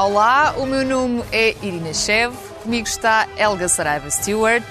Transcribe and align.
Olá, 0.00 0.54
o 0.56 0.64
meu 0.64 0.86
nome 0.86 1.24
é 1.32 1.56
Irina 1.60 1.92
Chev, 1.92 2.32
comigo 2.62 2.86
está 2.86 3.26
Helga 3.36 3.68
Saraiva 3.68 4.08
Stewart, 4.08 4.62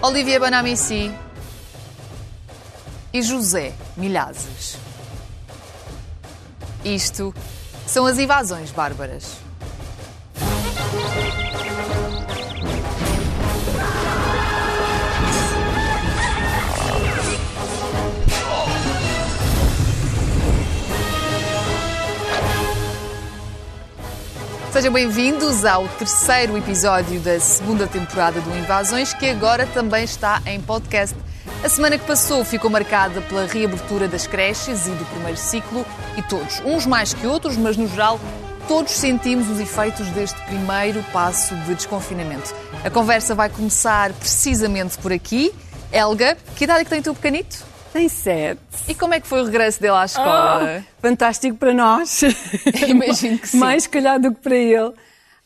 Olivia 0.00 0.40
Banamici 0.40 1.12
e 3.12 3.20
José 3.20 3.74
Milhazes. 3.94 4.78
Isto 6.82 7.34
são 7.86 8.06
as 8.06 8.18
invasões 8.18 8.70
bárbaras. 8.70 9.45
Sejam 24.76 24.92
bem-vindos 24.92 25.64
ao 25.64 25.88
terceiro 25.88 26.54
episódio 26.54 27.18
da 27.20 27.40
segunda 27.40 27.86
temporada 27.86 28.42
do 28.42 28.58
Invasões, 28.58 29.14
que 29.14 29.26
agora 29.26 29.66
também 29.66 30.04
está 30.04 30.42
em 30.44 30.60
podcast. 30.60 31.16
A 31.64 31.68
semana 31.70 31.96
que 31.96 32.04
passou 32.04 32.44
ficou 32.44 32.68
marcada 32.68 33.22
pela 33.22 33.46
reabertura 33.46 34.06
das 34.06 34.26
creches 34.26 34.86
e 34.86 34.90
do 34.90 35.04
primeiro 35.06 35.38
ciclo, 35.38 35.82
e 36.18 36.20
todos, 36.20 36.60
uns 36.60 36.84
mais 36.84 37.14
que 37.14 37.26
outros, 37.26 37.56
mas 37.56 37.78
no 37.78 37.88
geral, 37.88 38.20
todos 38.68 38.92
sentimos 38.92 39.48
os 39.48 39.58
efeitos 39.60 40.08
deste 40.08 40.38
primeiro 40.42 41.02
passo 41.04 41.56
de 41.56 41.74
desconfinamento. 41.74 42.54
A 42.84 42.90
conversa 42.90 43.34
vai 43.34 43.48
começar 43.48 44.12
precisamente 44.12 44.98
por 44.98 45.10
aqui. 45.10 45.54
Helga, 45.90 46.36
que 46.54 46.64
idade 46.64 46.82
é 46.82 46.84
que 46.84 46.90
tem 46.90 47.00
o 47.00 47.02
teu 47.02 47.14
pequenito? 47.14 47.75
Tem 47.96 48.10
sete. 48.10 48.60
E 48.86 48.94
como 48.94 49.14
é 49.14 49.20
que 49.20 49.26
foi 49.26 49.40
o 49.40 49.46
regresso 49.46 49.80
dele 49.80 49.94
à 49.94 50.04
escola? 50.04 50.84
Oh, 50.84 51.00
fantástico 51.00 51.56
para 51.56 51.72
nós. 51.72 52.20
Imagino 52.86 53.38
que 53.38 53.48
sim. 53.48 53.56
Mais 53.56 53.86
calhar 53.86 54.20
do 54.20 54.34
que 54.34 54.40
para 54.42 54.54
ele. 54.54 54.92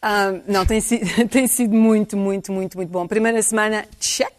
Um, 0.02 0.42
não, 0.48 0.66
tem 0.66 0.80
sido, 0.80 1.06
tem 1.30 1.46
sido 1.46 1.76
muito, 1.76 2.16
muito, 2.16 2.50
muito, 2.50 2.76
muito 2.76 2.90
bom. 2.90 3.06
Primeira 3.06 3.40
semana, 3.40 3.86
check. 4.00 4.34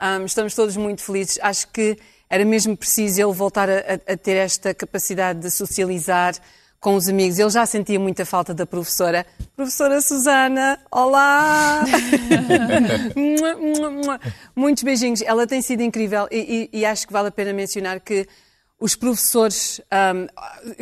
Um, 0.00 0.24
estamos 0.24 0.54
todos 0.54 0.76
muito 0.76 1.02
felizes. 1.02 1.36
Acho 1.42 1.66
que 1.66 1.98
era 2.30 2.44
mesmo 2.44 2.76
preciso 2.76 3.20
ele 3.20 3.32
voltar 3.32 3.68
a, 3.68 3.94
a, 4.06 4.16
ter 4.16 4.36
esta 4.36 4.72
capacidade 4.72 5.40
de 5.40 5.50
socializar 5.50 6.34
com 6.82 6.96
os 6.96 7.08
amigos. 7.08 7.38
Ele 7.38 7.48
já 7.48 7.64
sentia 7.64 7.98
muita 7.98 8.26
falta 8.26 8.52
da 8.52 8.66
professora. 8.66 9.24
Professora 9.54 10.00
Susana, 10.00 10.80
olá! 10.90 11.84
Muitos 14.54 14.82
beijinhos. 14.82 15.22
Ela 15.22 15.46
tem 15.46 15.62
sido 15.62 15.80
incrível 15.80 16.26
e, 16.30 16.68
e, 16.72 16.80
e, 16.80 16.84
acho 16.84 17.06
que 17.06 17.12
vale 17.12 17.28
a 17.28 17.30
pena 17.30 17.52
mencionar 17.52 18.00
que 18.00 18.26
os 18.80 18.96
professores 18.96 19.80
um, 19.92 20.26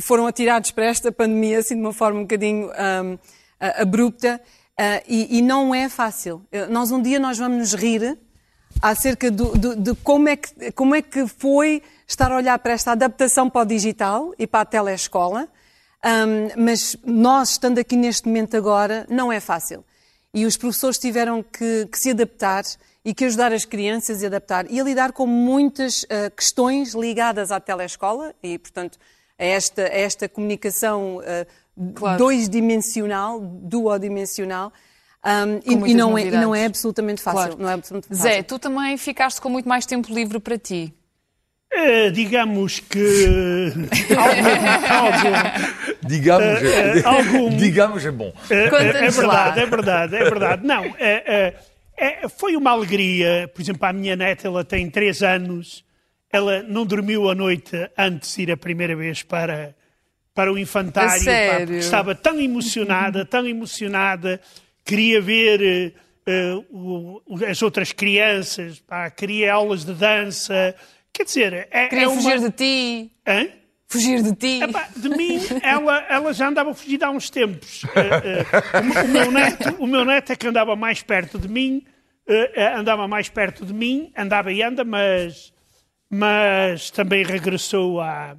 foram 0.00 0.26
atirados 0.26 0.70
para 0.70 0.86
esta 0.86 1.12
pandemia 1.12 1.58
assim 1.58 1.74
de 1.74 1.82
uma 1.82 1.92
forma 1.92 2.20
um 2.20 2.22
bocadinho 2.22 2.70
um, 2.70 3.18
abrupta 3.60 4.40
uh, 4.80 5.04
e, 5.06 5.38
e, 5.38 5.42
não 5.42 5.74
é 5.74 5.86
fácil. 5.90 6.42
Nós 6.70 6.90
um 6.90 7.02
dia 7.02 7.20
nós 7.20 7.36
vamos 7.36 7.58
nos 7.58 7.74
rir 7.74 8.16
acerca 8.80 9.30
do, 9.30 9.52
do, 9.52 9.76
de 9.76 9.94
como 9.96 10.30
é, 10.30 10.36
que, 10.36 10.72
como 10.72 10.94
é 10.94 11.02
que 11.02 11.26
foi 11.26 11.82
estar 12.08 12.32
a 12.32 12.36
olhar 12.36 12.58
para 12.58 12.72
esta 12.72 12.92
adaptação 12.92 13.50
para 13.50 13.60
o 13.60 13.64
digital 13.66 14.32
e 14.38 14.46
para 14.46 14.60
a 14.60 14.64
telescola 14.64 15.46
um, 16.04 16.64
mas 16.64 16.96
nós, 17.04 17.50
estando 17.50 17.78
aqui 17.78 17.96
neste 17.96 18.26
momento 18.26 18.56
agora, 18.56 19.06
não 19.08 19.32
é 19.32 19.40
fácil. 19.40 19.84
E 20.32 20.46
os 20.46 20.56
professores 20.56 20.98
tiveram 20.98 21.42
que, 21.42 21.86
que 21.90 21.98
se 21.98 22.10
adaptar 22.10 22.64
e 23.04 23.14
que 23.14 23.24
ajudar 23.24 23.52
as 23.52 23.64
crianças 23.64 24.22
a 24.22 24.26
adaptar 24.26 24.70
e 24.70 24.80
a 24.80 24.84
lidar 24.84 25.12
com 25.12 25.26
muitas 25.26 26.04
uh, 26.04 26.30
questões 26.36 26.94
ligadas 26.94 27.50
à 27.50 27.58
telescola 27.58 28.34
e, 28.42 28.58
portanto, 28.58 28.98
a 29.38 29.44
esta, 29.44 29.82
a 29.82 29.98
esta 29.98 30.28
comunicação 30.28 31.18
uh, 31.18 31.92
claro. 31.94 32.18
dois-dimensional, 32.18 33.40
duodimensional. 33.40 34.72
Um, 35.22 35.86
e, 35.86 35.90
e, 35.90 35.94
não 35.94 36.16
é, 36.16 36.26
e, 36.26 36.30
não 36.30 36.54
é, 36.54 36.64
absolutamente 36.64 37.20
fácil. 37.20 37.40
Claro. 37.40 37.62
Não 37.62 37.68
é 37.68 37.74
absolutamente 37.74 38.18
fácil. 38.18 38.36
Zé, 38.36 38.42
tu 38.42 38.58
também 38.58 38.96
ficaste 38.96 39.40
com 39.40 39.50
muito 39.50 39.68
mais 39.68 39.84
tempo 39.84 40.12
livre 40.12 40.40
para 40.40 40.56
ti. 40.56 40.94
É, 41.72 42.10
digamos 42.10 42.80
que. 42.80 43.72
algum, 44.98 46.08
digamos, 46.08 46.62
é, 46.62 47.02
algum, 47.04 47.50
digamos 47.56 48.04
é 48.04 48.10
bom. 48.10 48.34
É, 48.50 48.64
é 48.64 49.10
verdade, 49.10 49.60
é 49.60 49.66
verdade, 49.66 50.16
é 50.16 50.24
verdade. 50.24 50.66
Não, 50.66 50.84
é, 50.98 51.54
foi 52.36 52.56
uma 52.56 52.72
alegria. 52.72 53.48
Por 53.54 53.62
exemplo, 53.62 53.86
a 53.86 53.92
minha 53.92 54.16
neta, 54.16 54.48
ela 54.48 54.64
tem 54.64 54.90
três 54.90 55.22
anos, 55.22 55.84
ela 56.32 56.60
não 56.64 56.84
dormiu 56.84 57.30
a 57.30 57.36
noite 57.36 57.76
antes 57.96 58.34
de 58.34 58.42
ir 58.42 58.50
a 58.50 58.56
primeira 58.56 58.96
vez 58.96 59.22
para, 59.22 59.72
para 60.34 60.52
o 60.52 60.58
infantário. 60.58 61.24
Pá, 61.24 61.72
estava 61.76 62.16
tão 62.16 62.40
emocionada, 62.40 63.24
tão 63.24 63.46
emocionada, 63.46 64.40
queria 64.84 65.20
ver. 65.20 65.94
Uh, 66.28 67.22
as 67.48 67.62
outras 67.62 67.92
crianças, 67.92 68.78
pá, 68.78 69.08
queria 69.10 69.54
aulas 69.54 69.84
de 69.84 69.94
dança, 69.94 70.76
Quer 71.12 71.24
dizer, 71.24 71.68
é, 71.70 71.88
Queria 71.88 72.04
é 72.04 72.08
uma... 72.08 72.20
fugir 72.20 72.40
de 72.40 72.50
ti. 72.50 73.12
Hã? 73.26 73.48
Fugir 73.90 74.22
de 74.22 74.34
ti. 74.36 74.62
Epá, 74.62 74.88
de 74.96 75.08
mim, 75.08 75.40
ela, 75.62 75.98
ela 76.08 76.32
já 76.32 76.48
andava 76.48 76.70
a 76.70 76.74
fugir 76.74 77.02
há 77.02 77.10
uns 77.10 77.28
tempos. 77.28 77.82
Uh, 77.82 77.88
uh, 77.88 79.04
o, 79.04 79.08
meu 79.08 79.32
neto, 79.32 79.76
o 79.80 79.86
meu 79.86 80.04
neto 80.04 80.32
é 80.32 80.36
que 80.36 80.46
andava 80.46 80.76
mais 80.76 81.02
perto 81.02 81.38
de 81.40 81.48
mim, 81.48 81.84
uh, 82.28 82.78
andava 82.78 83.08
mais 83.08 83.28
perto 83.28 83.66
de 83.66 83.74
mim, 83.74 84.12
andava 84.16 84.52
e 84.52 84.62
anda, 84.62 84.84
mas, 84.84 85.52
mas 86.08 86.88
também 86.90 87.24
regressou 87.24 88.00
à, 88.00 88.36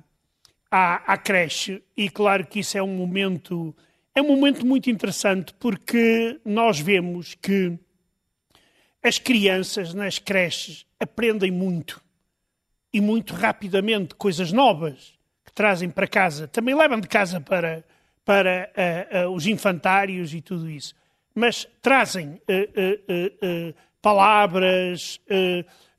à, 0.72 1.14
à 1.14 1.18
creche. 1.18 1.84
E 1.98 2.10
claro 2.10 2.48
que 2.48 2.62
isso 2.62 2.78
é 2.78 2.82
um 2.82 2.96
momento, 2.96 3.76
é 4.16 4.22
um 4.22 4.28
momento 4.28 4.66
muito 4.66 4.90
interessante 4.90 5.54
porque 5.56 6.40
nós 6.46 6.80
vemos 6.80 7.36
que 7.36 7.78
as 9.04 9.20
crianças 9.20 9.94
nas 9.94 10.18
creches 10.18 10.86
aprendem 10.98 11.52
muito 11.52 12.02
e 12.94 13.00
muito 13.00 13.34
rapidamente 13.34 14.16
coisas 14.16 14.52
novas 14.52 15.14
que 15.46 15.52
trazem 15.54 15.90
para 15.90 16.08
casa. 16.08 16.48
Também 16.48 16.76
levam 16.76 17.00
de 17.00 17.08
casa 17.08 17.40
para, 17.40 17.84
para 18.26 18.70
uh, 19.16 19.28
uh, 19.28 19.36
os 19.36 19.48
infantários 19.48 20.34
e 20.34 20.42
tudo 20.42 20.70
isso. 20.70 20.94
Mas 21.34 21.68
trazem 21.82 22.42
uh, 22.50 23.74
palavras, 24.02 25.22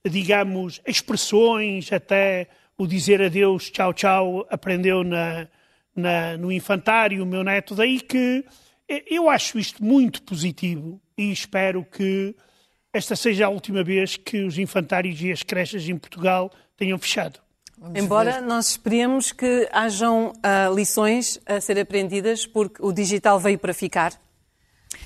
digamos, 0.05 0.81
expressões, 0.87 1.91
até 1.93 2.49
o 2.77 2.87
dizer 2.87 3.23
adeus, 3.23 3.71
tchau, 3.71 3.95
tchau, 3.95 4.47
aprendeu 4.51 5.05
na, 5.05 5.49
na, 5.95 6.37
no 6.37 6.51
infantário 6.53 7.23
o 7.23 7.27
meu 7.27 7.45
neto. 7.45 7.75
Daí 7.75 8.01
que 8.01 8.45
eu 9.09 9.31
acho 9.31 9.59
isto 9.59 9.83
muito 9.83 10.23
positivo 10.23 11.01
e 11.17 11.31
espero 11.31 11.85
que 11.85 12.35
esta 12.93 13.17
seja 13.17 13.47
a 13.47 13.49
última 13.49 13.83
vez 13.83 14.17
que 14.17 14.43
os 14.43 14.59
infantários 14.59 15.23
e 15.23 15.33
as 15.33 15.43
creches 15.43 15.89
em 15.89 15.97
Portugal 15.97 16.51
tenham 16.83 16.99
fechado. 16.99 17.39
Vamos 17.79 17.99
Embora 17.99 18.35
ver. 18.35 18.43
nós 18.43 18.71
esperemos 18.71 19.33
que 19.33 19.69
hajam 19.73 20.29
uh, 20.31 20.75
lições 20.75 21.41
a 21.47 21.61
ser 21.61 21.79
aprendidas, 21.79 22.47
porque 22.47 22.77
o 22.81 22.93
digital 22.93 23.39
veio 23.39 23.59
para 23.59 23.73
ficar. 23.73 24.13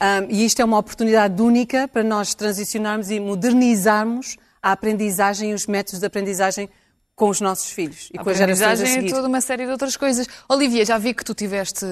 Um, 0.01 0.31
e 0.31 0.45
isto 0.45 0.61
é 0.61 0.65
uma 0.65 0.79
oportunidade 0.79 1.41
única 1.41 1.89
para 1.89 2.03
nós 2.03 2.35
transicionarmos 2.35 3.11
e 3.11 3.21
modernizarmos 3.21 4.37
a 4.63 4.73
aprendizagem 4.73 5.53
e 5.53 5.55
os 5.55 5.67
métodos 5.67 6.01
de 6.01 6.07
aprendizagem 6.07 6.69
com 7.15 7.31
os 7.31 7.41
nossos 7.41 7.71
filhos 7.71 8.11
e 8.13 8.19
a 8.19 8.23
com 8.23 8.29
as 8.29 8.37
gerações 8.37 8.81
a 8.81 8.87
seguir. 8.87 9.07
é 9.07 9.11
toda 9.11 9.27
uma 9.27 9.41
série 9.41 9.65
de 9.65 9.71
outras 9.71 9.97
coisas. 9.97 10.27
Olivia, 10.49 10.85
já 10.85 10.99
vi 10.99 11.15
que 11.15 11.25
tu 11.25 11.35
tiveste 11.35 11.87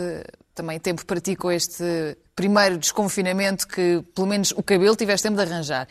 também 0.54 0.78
tempo 0.78 1.06
para 1.06 1.18
ti 1.20 1.34
com 1.34 1.50
este 1.50 1.84
primeiro 2.36 2.76
desconfinamento 2.76 3.66
que, 3.66 4.02
pelo 4.14 4.26
menos, 4.26 4.50
o 4.52 4.62
cabelo 4.62 4.96
tiveste 4.96 5.28
tempo 5.28 5.36
de 5.36 5.50
arranjar. 5.50 5.88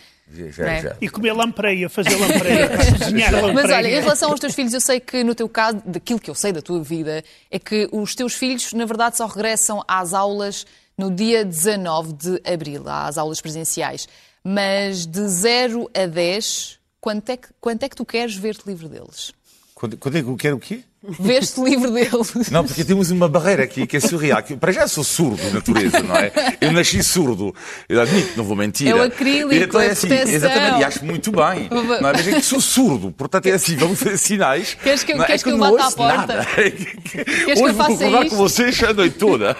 Já, 0.51 0.65
é? 0.65 0.81
já. 0.81 0.95
E 0.99 1.07
comer 1.07 1.33
lampreia, 1.33 1.87
fazer 1.89 2.15
lampreia, 2.15 2.69
cozinhar 2.97 3.31
lampreia. 3.33 3.53
Mas 3.53 3.71
olha, 3.71 3.87
em 3.87 4.01
relação 4.01 4.31
aos 4.31 4.39
teus 4.39 4.55
filhos, 4.55 4.73
eu 4.73 4.81
sei 4.81 4.99
que 4.99 5.23
no 5.23 5.35
teu 5.35 5.47
caso, 5.47 5.81
daquilo 5.85 6.19
que 6.19 6.29
eu 6.29 6.35
sei 6.35 6.51
da 6.51 6.61
tua 6.61 6.81
vida, 6.81 7.23
é 7.51 7.59
que 7.59 7.87
os 7.91 8.15
teus 8.15 8.33
filhos, 8.33 8.73
na 8.73 8.85
verdade, 8.85 9.17
só 9.17 9.27
regressam 9.27 9.83
às 9.87 10.13
aulas 10.13 10.65
no 10.97 11.11
dia 11.11 11.45
19 11.45 12.13
de 12.13 12.41
abril, 12.45 12.83
às 12.87 13.17
aulas 13.17 13.39
presenciais. 13.39 14.07
Mas 14.43 15.05
de 15.05 15.27
0 15.27 15.89
a 15.93 16.05
10, 16.05 16.79
quanto 16.99 17.29
é 17.29 17.37
que, 17.37 17.47
quanto 17.61 17.83
é 17.83 17.89
que 17.89 17.95
tu 17.95 18.05
queres 18.05 18.35
ver-te 18.35 18.65
livre 18.67 18.87
deles? 18.87 19.31
Quando, 19.73 19.97
quando 19.97 20.17
é 20.17 20.23
que 20.23 20.29
eu 20.29 20.35
quero 20.35 20.55
o 20.57 20.59
quê? 20.59 20.83
Veste 21.05 21.61
livre 21.61 21.91
deles. 21.91 22.49
Não, 22.49 22.63
porque 22.63 22.85
temos 22.85 23.11
uma 23.11 23.27
barreira 23.27 23.63
aqui 23.63 23.85
que 23.85 23.97
é 23.97 23.99
surreal. 23.99 24.41
Para 24.57 24.71
já 24.71 24.87
sou 24.87 25.03
surdo 25.03 25.35
de 25.35 25.53
natureza, 25.53 25.99
não 26.01 26.15
é? 26.15 26.31
Eu 26.61 26.71
nasci 26.71 27.03
surdo. 27.03 27.53
Eu 27.89 27.99
admito, 28.01 28.37
não 28.37 28.45
vou 28.45 28.55
mentir. 28.55 28.87
É 28.87 28.95
o 28.95 29.01
acrílico, 29.01 29.53
então 29.53 29.81
é 29.81 29.89
assim, 29.89 30.07
Exatamente, 30.13 30.79
e 30.79 30.83
acho 30.85 31.03
muito 31.03 31.29
bem. 31.29 31.67
Não 31.69 31.95
é? 31.95 32.01
Mas 32.01 32.25
é 32.25 32.35
que 32.35 32.41
sou 32.41 32.61
surdo, 32.61 33.11
portanto 33.11 33.47
é 33.47 33.51
assim, 33.51 33.75
vamos 33.75 33.99
fazer 33.99 34.17
sinais. 34.17 34.75
Queres 34.75 35.03
que, 35.03 35.11
é? 35.11 35.17
queres 35.25 35.41
é 35.41 35.43
que, 35.43 35.43
que 35.43 35.49
eu 35.49 35.57
bata 35.57 35.87
à 35.87 35.91
porta? 35.91 36.45
Queres 36.55 36.71
Hoje 36.71 37.63
que 37.63 37.69
eu 37.69 37.73
faça 37.73 37.73
vou 37.73 37.97
concordar 37.97 38.29
com 38.29 38.35
vocês 38.37 38.83
a 38.83 38.93
noite 38.93 39.17
toda. 39.17 39.57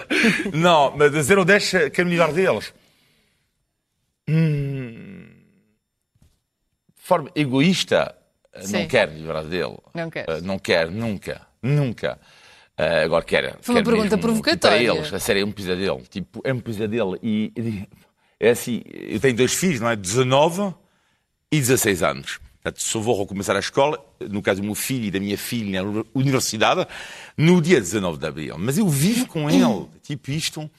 Não, 0.50 0.94
mas 0.96 1.12
de 1.12 1.22
0 1.22 1.42
a 1.42 1.44
10 1.44 1.70
quero 1.92 2.08
me 2.08 2.12
livrar 2.12 2.32
deles. 2.32 2.72
Hum, 4.26 5.26
de 6.96 7.02
forma 7.02 7.30
egoísta, 7.34 8.14
Sim. 8.62 8.72
não 8.72 8.86
quer 8.86 9.08
livrar 9.08 9.44
dele. 9.44 9.76
Não 9.94 10.10
quer. 10.10 10.28
Uh, 10.28 10.42
não 10.42 10.58
quer, 10.58 10.90
nunca, 10.90 11.40
nunca. 11.62 12.18
Uh, 12.78 13.04
agora 13.04 13.24
quer. 13.24 13.56
Foi 13.60 13.74
uma 13.74 13.82
quer 13.82 13.90
pergunta 13.90 14.16
mesmo, 14.16 14.20
provocatória. 14.20 14.86
Para 14.86 14.98
eles, 14.98 15.12
a 15.12 15.18
sério, 15.18 15.42
é 15.42 15.44
um 15.44 15.52
pesadelo. 15.52 16.02
Tipo, 16.08 16.40
é 16.44 16.52
um 16.52 16.60
pesadelo. 16.60 17.18
E, 17.22 17.52
e 17.56 17.88
é 18.40 18.50
assim, 18.50 18.82
eu 18.86 19.20
tenho 19.20 19.36
dois 19.36 19.54
filhos, 19.54 19.80
não 19.80 19.88
é? 19.88 19.96
19 19.96 20.74
e 21.50 21.58
16 21.58 22.02
anos. 22.02 22.38
Portanto, 22.64 22.82
só 22.82 22.98
vou 22.98 23.20
recomeçar 23.20 23.54
a 23.56 23.60
escola, 23.60 24.02
no 24.30 24.40
caso 24.40 24.60
do 24.60 24.64
meu 24.64 24.74
filho 24.74 25.04
e 25.04 25.10
da 25.10 25.20
minha 25.20 25.36
filha 25.36 25.82
na 25.82 26.02
universidade, 26.14 26.86
no 27.36 27.60
dia 27.60 27.78
19 27.78 28.18
de 28.18 28.26
abril. 28.26 28.56
Mas 28.58 28.78
eu 28.78 28.88
vivo 28.88 29.26
com 29.26 29.50
ele, 29.50 29.86
tipo 30.02 30.30
isto. 30.30 30.70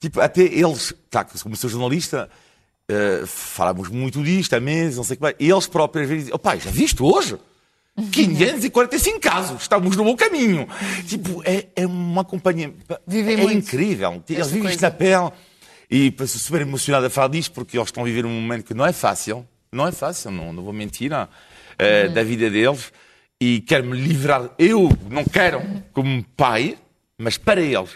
Tipo, 0.00 0.20
até 0.20 0.42
eles, 0.42 0.92
tá, 1.08 1.24
como 1.24 1.56
sou 1.56 1.70
jornalista, 1.70 2.28
uh, 2.90 3.26
falamos 3.26 3.88
muito 3.88 4.22
disto 4.22 4.54
há 4.54 4.60
meses, 4.60 4.96
não 4.96 5.04
sei 5.04 5.14
o 5.14 5.16
que 5.16 5.22
mais. 5.22 5.36
E 5.38 5.50
eles 5.50 5.66
próprios 5.66 6.08
dizem, 6.08 6.34
oh 6.34 6.38
pai, 6.38 6.60
já 6.60 6.70
viste 6.70 7.02
hoje? 7.02 7.38
545 8.10 9.20
casos, 9.20 9.62
estamos 9.62 9.96
no 9.96 10.04
bom 10.04 10.16
caminho. 10.16 10.66
Tipo, 11.06 11.42
é, 11.44 11.66
é 11.76 11.86
uma 11.86 12.24
companhia. 12.24 12.74
Vivem 13.06 13.38
é 13.38 13.52
incrível. 13.52 14.22
Eles 14.28 14.50
vivem 14.50 14.70
isto 14.70 14.80
na 14.80 14.90
pele. 14.90 15.30
E 15.88 16.08
estou 16.08 16.26
super 16.26 16.62
emocionado 16.62 17.06
a 17.06 17.10
falar 17.10 17.28
disto 17.28 17.52
porque 17.52 17.76
eles 17.76 17.88
estão 17.88 18.02
a 18.02 18.06
viver 18.06 18.26
um 18.26 18.30
momento 18.30 18.64
que 18.64 18.74
não 18.74 18.84
é 18.84 18.92
fácil. 18.92 19.46
Não 19.70 19.86
é 19.86 19.92
fácil, 19.92 20.30
não, 20.30 20.52
não 20.52 20.62
vou 20.62 20.72
mentir, 20.72 21.10
não, 21.10 21.28
eh, 21.78 22.08
da 22.08 22.22
vida 22.22 22.48
deles. 22.48 22.92
E 23.40 23.60
quero 23.60 23.84
me 23.84 23.96
livrar. 23.96 24.50
Eu 24.58 24.88
não 25.10 25.24
quero, 25.24 25.60
como 25.92 26.24
pai, 26.36 26.78
mas 27.18 27.36
para 27.36 27.60
eles. 27.60 27.90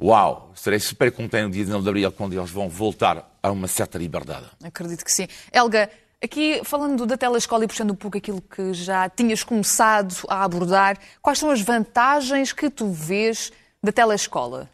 Uau, 0.00 0.52
serei 0.54 0.78
super 0.78 1.10
contente 1.10 1.42
no 1.42 1.50
dia 1.50 1.64
19 1.64 1.82
de 1.82 1.88
abril 1.88 2.12
quando 2.12 2.32
eles 2.32 2.50
vão 2.50 2.68
voltar 2.68 3.36
a 3.42 3.50
uma 3.50 3.66
certa 3.66 3.98
liberdade. 3.98 4.46
Acredito 4.62 5.04
que 5.04 5.10
sim. 5.10 5.26
Helga, 5.52 5.90
aqui 6.22 6.60
falando 6.62 7.04
da 7.04 7.16
telescola 7.16 7.64
e 7.64 7.66
puxando 7.66 7.90
um 7.90 7.96
pouco 7.96 8.16
aquilo 8.16 8.40
que 8.40 8.72
já 8.74 9.08
tinhas 9.08 9.42
começado 9.42 10.14
a 10.28 10.44
abordar, 10.44 10.96
quais 11.20 11.40
são 11.40 11.50
as 11.50 11.60
vantagens 11.60 12.52
que 12.52 12.70
tu 12.70 12.92
vês 12.92 13.50
da 13.82 13.90
telescola? 13.90 14.70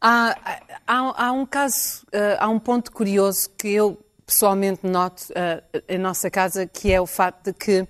Há, 0.00 0.36
há, 0.86 1.26
há 1.26 1.32
um 1.32 1.44
caso, 1.44 2.06
eh, 2.12 2.36
há 2.38 2.48
um 2.48 2.60
ponto 2.60 2.92
curioso 2.92 3.50
que 3.58 3.68
eu 3.68 3.98
pessoalmente 4.24 4.86
noto 4.86 5.24
eh, 5.34 5.64
em 5.88 5.98
nossa 5.98 6.30
casa, 6.30 6.64
que 6.64 6.92
é 6.92 7.00
o 7.00 7.06
facto 7.06 7.46
de 7.46 7.52
que 7.52 7.88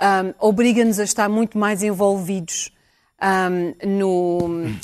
ahm, 0.00 0.32
obriga-nos 0.40 0.98
a 0.98 1.04
estar 1.04 1.28
muito 1.28 1.58
mais 1.58 1.82
envolvidos 1.82 2.73
ahm, 3.26 3.72
no, 3.86 4.38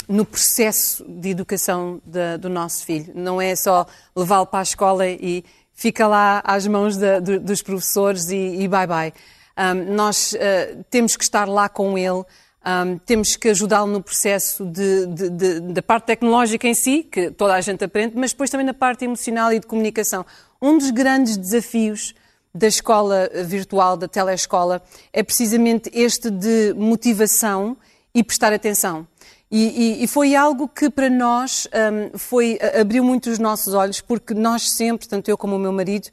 no 0.08 0.24
processo 0.24 1.04
de 1.06 1.28
educação 1.28 2.00
da- 2.06 2.38
do 2.38 2.48
nosso 2.48 2.86
filho. 2.86 3.12
Não 3.14 3.38
é 3.40 3.54
só 3.54 3.86
levá-lo 4.16 4.46
para 4.46 4.60
a 4.60 4.62
escola 4.62 5.06
e 5.06 5.44
fica 5.74 6.06
lá 6.08 6.40
às 6.42 6.66
mãos 6.66 6.96
da- 6.96 7.20
do- 7.20 7.38
dos 7.38 7.60
professores 7.60 8.30
e, 8.30 8.62
e 8.62 8.66
bye 8.68 8.86
bye. 8.86 9.12
Ahm, 9.56 9.94
nós 9.94 10.34
eh, 10.38 10.78
temos 10.88 11.16
que 11.16 11.24
estar 11.24 11.46
lá 11.46 11.68
com 11.68 11.98
ele. 11.98 12.24
Um, 12.62 12.98
temos 12.98 13.36
que 13.36 13.48
ajudá-lo 13.48 13.90
no 13.90 14.02
processo 14.02 14.66
de- 14.66 15.06
de- 15.06 15.30
de- 15.30 15.60
da 15.72 15.80
parte 15.82 16.04
tecnológica 16.04 16.68
em 16.68 16.74
si, 16.74 17.02
que 17.02 17.30
toda 17.30 17.54
a 17.54 17.60
gente 17.62 17.82
aprende, 17.82 18.12
mas 18.16 18.32
depois 18.32 18.50
também 18.50 18.66
na 18.66 18.74
parte 18.74 19.02
emocional 19.02 19.50
e 19.50 19.58
de 19.58 19.66
comunicação. 19.66 20.26
Um 20.60 20.76
dos 20.76 20.90
grandes 20.90 21.38
desafios 21.38 22.14
da 22.54 22.66
escola 22.66 23.30
virtual, 23.46 23.96
da 23.96 24.06
telescola, 24.06 24.82
é 25.10 25.22
precisamente 25.22 25.90
este 25.94 26.30
de 26.30 26.74
motivação 26.76 27.78
e 28.14 28.22
prestar 28.24 28.52
atenção. 28.52 29.06
E, 29.50 29.98
e- 30.00 30.04
e 30.04 30.06
foi 30.06 30.34
algo 30.36 30.68
que 30.68 30.88
para 30.90 31.10
nós 31.10 31.66
um, 32.14 32.16
foi, 32.18 32.58
abriu 32.80 33.02
muito 33.02 33.28
os 33.30 33.38
nossos 33.38 33.74
olhos, 33.74 34.00
porque 34.00 34.32
nós 34.34 34.70
sempre, 34.70 35.08
tanto 35.08 35.28
eu 35.30 35.36
como 35.36 35.56
o 35.56 35.58
meu 35.58 35.72
marido, 35.72 36.08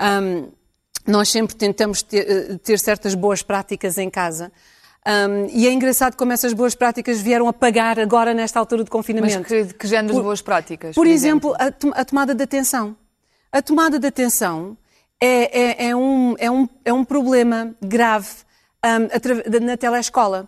um, 0.00 0.48
nós 1.06 1.28
sempre 1.30 1.54
tentamos 1.54 2.02
ter, 2.02 2.26
eh, 2.30 2.58
ter 2.58 2.78
certas 2.78 3.14
boas 3.14 3.42
práticas 3.42 3.96
em 3.98 4.10
casa. 4.10 4.50
Um, 5.06 5.46
e 5.50 5.66
é 5.66 5.72
engraçado 5.72 6.16
como 6.16 6.32
essas 6.32 6.52
boas 6.52 6.74
práticas 6.74 7.18
vieram 7.20 7.48
a 7.48 7.52
pagar 7.52 7.98
agora 7.98 8.34
nesta 8.34 8.58
altura 8.58 8.84
de 8.84 8.90
Mas 8.90 8.92
confinamento. 8.92 9.44
que, 9.44 9.64
que 9.72 9.86
género 9.86 10.08
de 10.08 10.18
Por- 10.18 10.24
boas 10.24 10.42
práticas? 10.42 10.94
Por 10.94 11.06
exemplo, 11.06 11.54
a, 11.58 11.70
tom- 11.70 11.92
a 11.94 12.04
tomada 12.04 12.34
de 12.34 12.42
atenção. 12.42 12.94
A 13.50 13.62
tomada 13.62 13.98
de 13.98 14.06
atenção 14.06 14.76
é, 15.18 15.84
é- 15.86 15.88
é 15.90 15.96
um, 15.96 16.34
é 16.38 16.50
um- 16.50 16.68
é 16.84 16.92
um 16.92 17.04
problema 17.04 17.74
grave 17.80 18.28
hum, 18.84 19.60
na 19.64 19.76
telescola, 19.78 20.46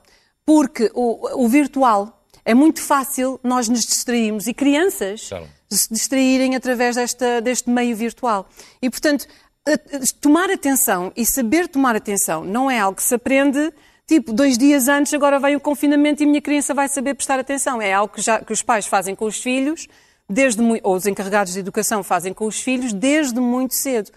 porque 0.51 0.91
o, 0.95 1.45
o 1.45 1.49
virtual 1.49 2.25
é 2.45 2.55
muito 2.55 2.83
fácil 2.83 3.39
nós 3.41 3.69
nos 3.69 3.87
distrairmos 3.87 4.49
e 4.49 4.53
crianças 4.53 5.29
Claro. 5.29 5.47
se 5.71 5.95
distraírem 5.95 6.57
através 6.57 6.97
desta, 6.97 7.41
deste 7.41 7.71
meio 7.71 7.95
virtual. 7.95 8.49
E, 8.83 8.91
portanto, 8.91 9.29
tomar 10.21 10.51
atenção 10.51 11.13
e 11.17 11.25
saber 11.25 11.69
tomar 11.69 11.95
atenção 11.95 12.43
não 12.43 12.69
é 12.69 12.81
algo 12.81 12.97
que 12.97 13.03
se 13.05 13.15
aprende 13.15 13.73
tipo 14.09 14.33
dois 14.33 14.59
dias 14.59 14.89
antes, 14.89 15.15
agora 15.15 15.39
vem 15.39 15.55
o 15.55 15.61
confinamento 15.61 16.21
e 16.21 16.27
a 16.27 16.29
minha 16.29 16.43
criança 16.43 16.75
vai 16.75 16.89
saber 16.89 17.15
prestar 17.15 17.39
atenção. 17.39 17.81
É 17.81 17.93
algo 17.93 18.13
que, 18.13 18.21
já, 18.21 18.41
que 18.41 18.53
os 18.53 18.61
pais 18.61 18.87
fazem 18.87 19.15
com 19.15 19.27
os 19.27 19.41
filhos, 19.41 19.87
desde 20.29 20.61
ou 20.83 20.97
os 20.97 21.07
encarregados 21.07 21.53
de 21.53 21.61
educação 21.61 22.03
fazem 22.03 22.35
com 22.35 22.45
os 22.45 22.61
filhos 22.61 22.93
desde 22.93 23.39
muito 23.39 23.77
cedo. 23.77 24.11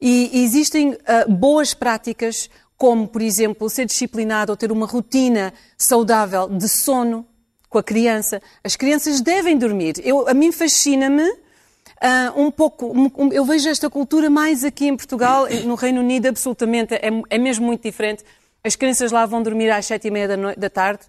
E 0.00 0.42
existem 0.42 0.98
ah, 1.06 1.24
boas 1.28 1.72
práticas, 1.72 2.50
como, 2.78 3.06
por 3.08 3.20
exemplo, 3.20 3.68
ser 3.68 3.84
disciplinado 3.84 4.52
ou 4.52 4.56
ter 4.56 4.72
uma 4.72 4.86
rotina 4.86 5.52
saudável 5.76 6.48
de 6.48 6.68
sono 6.68 7.26
com 7.68 7.76
a 7.76 7.82
criança. 7.82 8.40
As 8.64 8.76
crianças 8.76 9.20
devem 9.20 9.58
dormir. 9.58 9.96
Eu, 10.04 10.26
a 10.28 10.32
mim 10.32 10.52
fascina-me 10.52 11.28
ah, 12.00 12.32
um 12.36 12.50
pouco. 12.52 12.86
um- 12.86 13.32
eu 13.32 13.44
vejo 13.44 13.68
esta 13.68 13.90
cultura 13.90 14.30
mais 14.30 14.62
aqui 14.64 14.86
em 14.86 14.96
Portugal, 14.96 15.46
no 15.64 15.74
Reino 15.74 16.00
Unido, 16.00 16.26
absolutamente. 16.26 16.94
É, 16.94 17.10
é 17.28 17.36
mesmo 17.38 17.66
muito 17.66 17.82
diferente. 17.82 18.24
As 18.62 18.76
crianças 18.76 19.10
lá 19.10 19.26
vão 19.26 19.42
dormir 19.42 19.70
às 19.70 19.84
sete 19.84 20.06
e 20.06 20.10
meia 20.10 20.28
da, 20.28 20.36
noi- 20.36 20.56
da 20.56 20.70
tarde, 20.70 21.00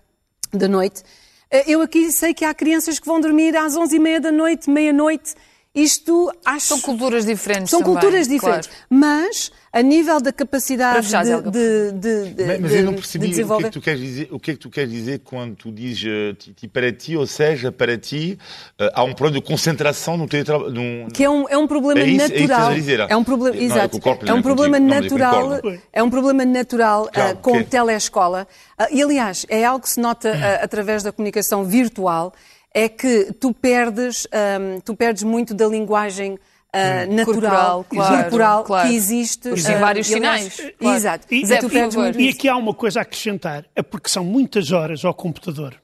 da 0.52 0.68
noite. 0.68 1.04
Ah, 1.52 1.64
Eu 1.68 1.82
aqui 1.82 2.12
sei 2.12 2.34
que 2.34 2.44
há 2.44 2.54
crianças 2.54 2.98
que 2.98 3.06
vão 3.06 3.22
dormir 3.22 3.56
às 3.56 3.76
onze 3.78 3.96
e 3.96 4.00
meia 4.00 4.20
da 4.20 4.32
noite, 4.32 4.70
meia-noite. 4.70 5.36
Isto 5.84 6.32
acho. 6.46 6.68
São 6.68 6.82
culturas 6.82 7.26
diferentes 7.26 7.70
São 7.70 7.80
também, 7.82 7.94
culturas 7.96 8.28
diferentes. 8.28 8.68
claro. 8.68 8.84
Mas, 8.90 9.52
a 9.72 9.82
nível 9.82 10.20
da 10.20 10.32
capacidade 10.34 11.06
fechar, 11.06 11.24
de, 11.24 11.42
de, 11.52 11.92
de, 11.92 12.34
de, 12.34 12.44
Mas, 12.46 12.60
mas 12.60 12.72
eu 12.74 12.84
não 12.84 12.94
de 12.94 12.98
percebi 13.00 13.26
o 13.26 13.28
que 13.28 13.34
é 13.34 13.36
desenvolver. 13.38 13.64
que 13.66 13.72
tu 13.72 13.82
queres 13.82 14.00
dizer, 14.02 14.28
o 14.32 14.40
que 14.40 14.52
é 14.52 14.54
que 14.56 14.60
tu 14.60 14.70
queres 14.70 14.92
dizer 14.92 15.20
quando 15.20 15.56
tu 15.56 15.72
dizes 15.72 16.04
eh, 16.08 16.34
ti- 16.56 16.68
para 16.68 16.92
ti, 16.92 17.16
ou 17.16 17.26
seja, 17.28 17.72
para 17.72 17.98
ti, 17.98 18.38
eh, 18.80 18.92
há 18.96 19.04
um 19.04 19.14
problema 19.14 19.42
de 19.42 19.48
concentração 19.48 20.18
no 20.18 20.28
teu 20.28 20.44
trabalho. 20.44 20.72
num- 20.72 21.08
Que 21.14 21.24
é 21.24 21.30
um, 21.30 21.48
é 21.48 21.58
um 21.58 21.68
problema 21.68 22.00
É 22.02 22.04
isso- 22.04 22.22
é 22.22 22.26
isso 22.26 22.34
natural. 22.34 22.60
estás 22.60 22.68
a 22.72 22.74
dizer. 22.76 23.00
É 23.10 23.16
um 23.16 23.24
problema, 23.24 23.56
Não, 23.56 23.62
eu 23.62 23.66
exato. 23.66 24.00
é 24.28 24.34
um 24.34 24.42
problema 24.42 24.80
natural. 24.80 25.42
concordo. 25.50 25.82
É 25.94 26.04
um 26.04 26.10
problema 26.10 26.46
natural 26.46 27.10
Claro, 27.14 27.32
ah, 27.32 27.36
com 27.42 27.52
ok. 27.52 27.64
telescola. 27.66 28.48
Ah, 28.78 28.88
e 28.92 29.02
aliás, 29.02 29.46
é 29.50 29.64
algo 29.66 29.84
que 29.84 29.90
se 29.90 30.00
nota 30.00 30.30
ah, 30.34 30.64
através 30.64 31.04
da 31.04 31.12
comunicação 31.12 31.64
virtual, 31.64 32.34
é 32.74 32.88
que 32.90 33.34
tu 33.34 33.54
perdes, 33.54 34.28
ahm, 34.32 34.80
tu 34.82 34.96
perdes 34.96 35.24
muito 35.24 35.54
da 35.54 35.68
linguagem 35.68 36.38
ah, 36.72 37.06
natural, 37.08 37.26
Corporal, 37.26 37.86
claro, 37.90 38.22
corporal 38.22 38.64
claro. 38.64 38.88
que 38.90 38.96
existe. 38.96 39.50
Existem 39.50 39.76
ah, 39.76 39.80
vários 39.80 40.08
e, 40.08 40.14
sinais, 40.14 40.62
claro. 40.78 40.98
Exato. 40.98 41.28
E, 41.34 41.46
Zé, 41.46 41.58
tu 41.58 41.62
por 41.62 41.72
perdes 41.72 41.96
favor. 41.96 42.04
muito 42.06 42.20
e 42.20 42.28
isso. 42.30 42.38
aqui 42.38 42.48
há 42.48 42.56
uma 42.56 42.74
coisa 42.74 43.00
a 43.00 43.02
acrescentar, 43.02 43.66
é 43.76 43.82
porque 43.82 44.10
são 44.10 44.24
muitas 44.24 44.72
horas 44.72 45.04
ao 45.04 45.14
computador. 45.14 45.76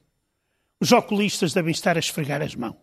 Os 0.80 0.92
oculistas 0.92 1.52
devem 1.52 1.72
estar 1.72 1.96
a 1.96 1.98
esfregar 1.98 2.40
as 2.42 2.54
mãos. 2.54 2.76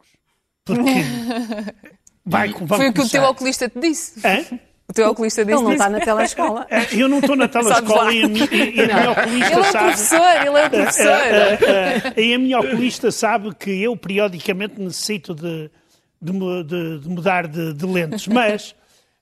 Porque 0.65 0.81
vai, 2.25 2.49
Foi 2.51 2.89
o 2.89 2.93
que 2.93 3.01
o 3.01 3.09
teu 3.09 3.21
começar. 3.21 3.29
oculista 3.29 3.69
te 3.69 3.79
disse. 3.79 4.19
Hã? 4.25 4.59
O 4.93 4.95
teu 4.95 5.09
oculista 5.09 5.43
disse 5.43 5.57
Ele 5.57 5.63
não 5.63 5.71
está 5.73 5.89
na 5.89 5.99
telescola. 5.99 6.67
É, 6.69 6.87
Eu 6.95 7.09
não 7.09 7.19
estou 7.19 7.35
na 7.35 7.47
telescola 7.47 8.13
e 8.13 8.23
a 8.23 8.27
minha, 8.27 8.45
e- 8.51 8.75
e 8.75 8.81
a 8.81 8.85
minha 8.95 9.11
oculista 9.11 9.45
Ele 9.47 9.55
é 9.55 9.59
o 9.59 9.63
sabe. 9.71 9.85
professor, 9.85 10.47
ele 10.47 10.57
é 10.59 10.65
o 10.65 10.69
professor. 10.69 11.09
Ah, 12.15 12.19
e 12.21 12.33
a 12.33 12.39
minha 12.39 12.59
oculista 12.59 13.11
sabe 13.11 13.53
que 13.55 13.69
eu 13.81 13.97
periodicamente 13.97 14.79
necessito 14.79 15.33
de, 15.33 15.69
de 16.21 16.31
de- 16.63 16.99
de 16.99 17.09
mudar 17.09 17.47
de, 17.47 17.73
de 17.73 17.85
lentes. 17.85 18.27
Mas 18.27 18.75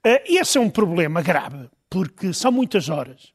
ah, 0.06 0.22
esse 0.26 0.58
é 0.58 0.62
um 0.62 0.70
problema 0.70 1.22
grave, 1.22 1.70
porque 1.90 2.34
são 2.34 2.52
muitas 2.52 2.90
horas. 2.90 3.32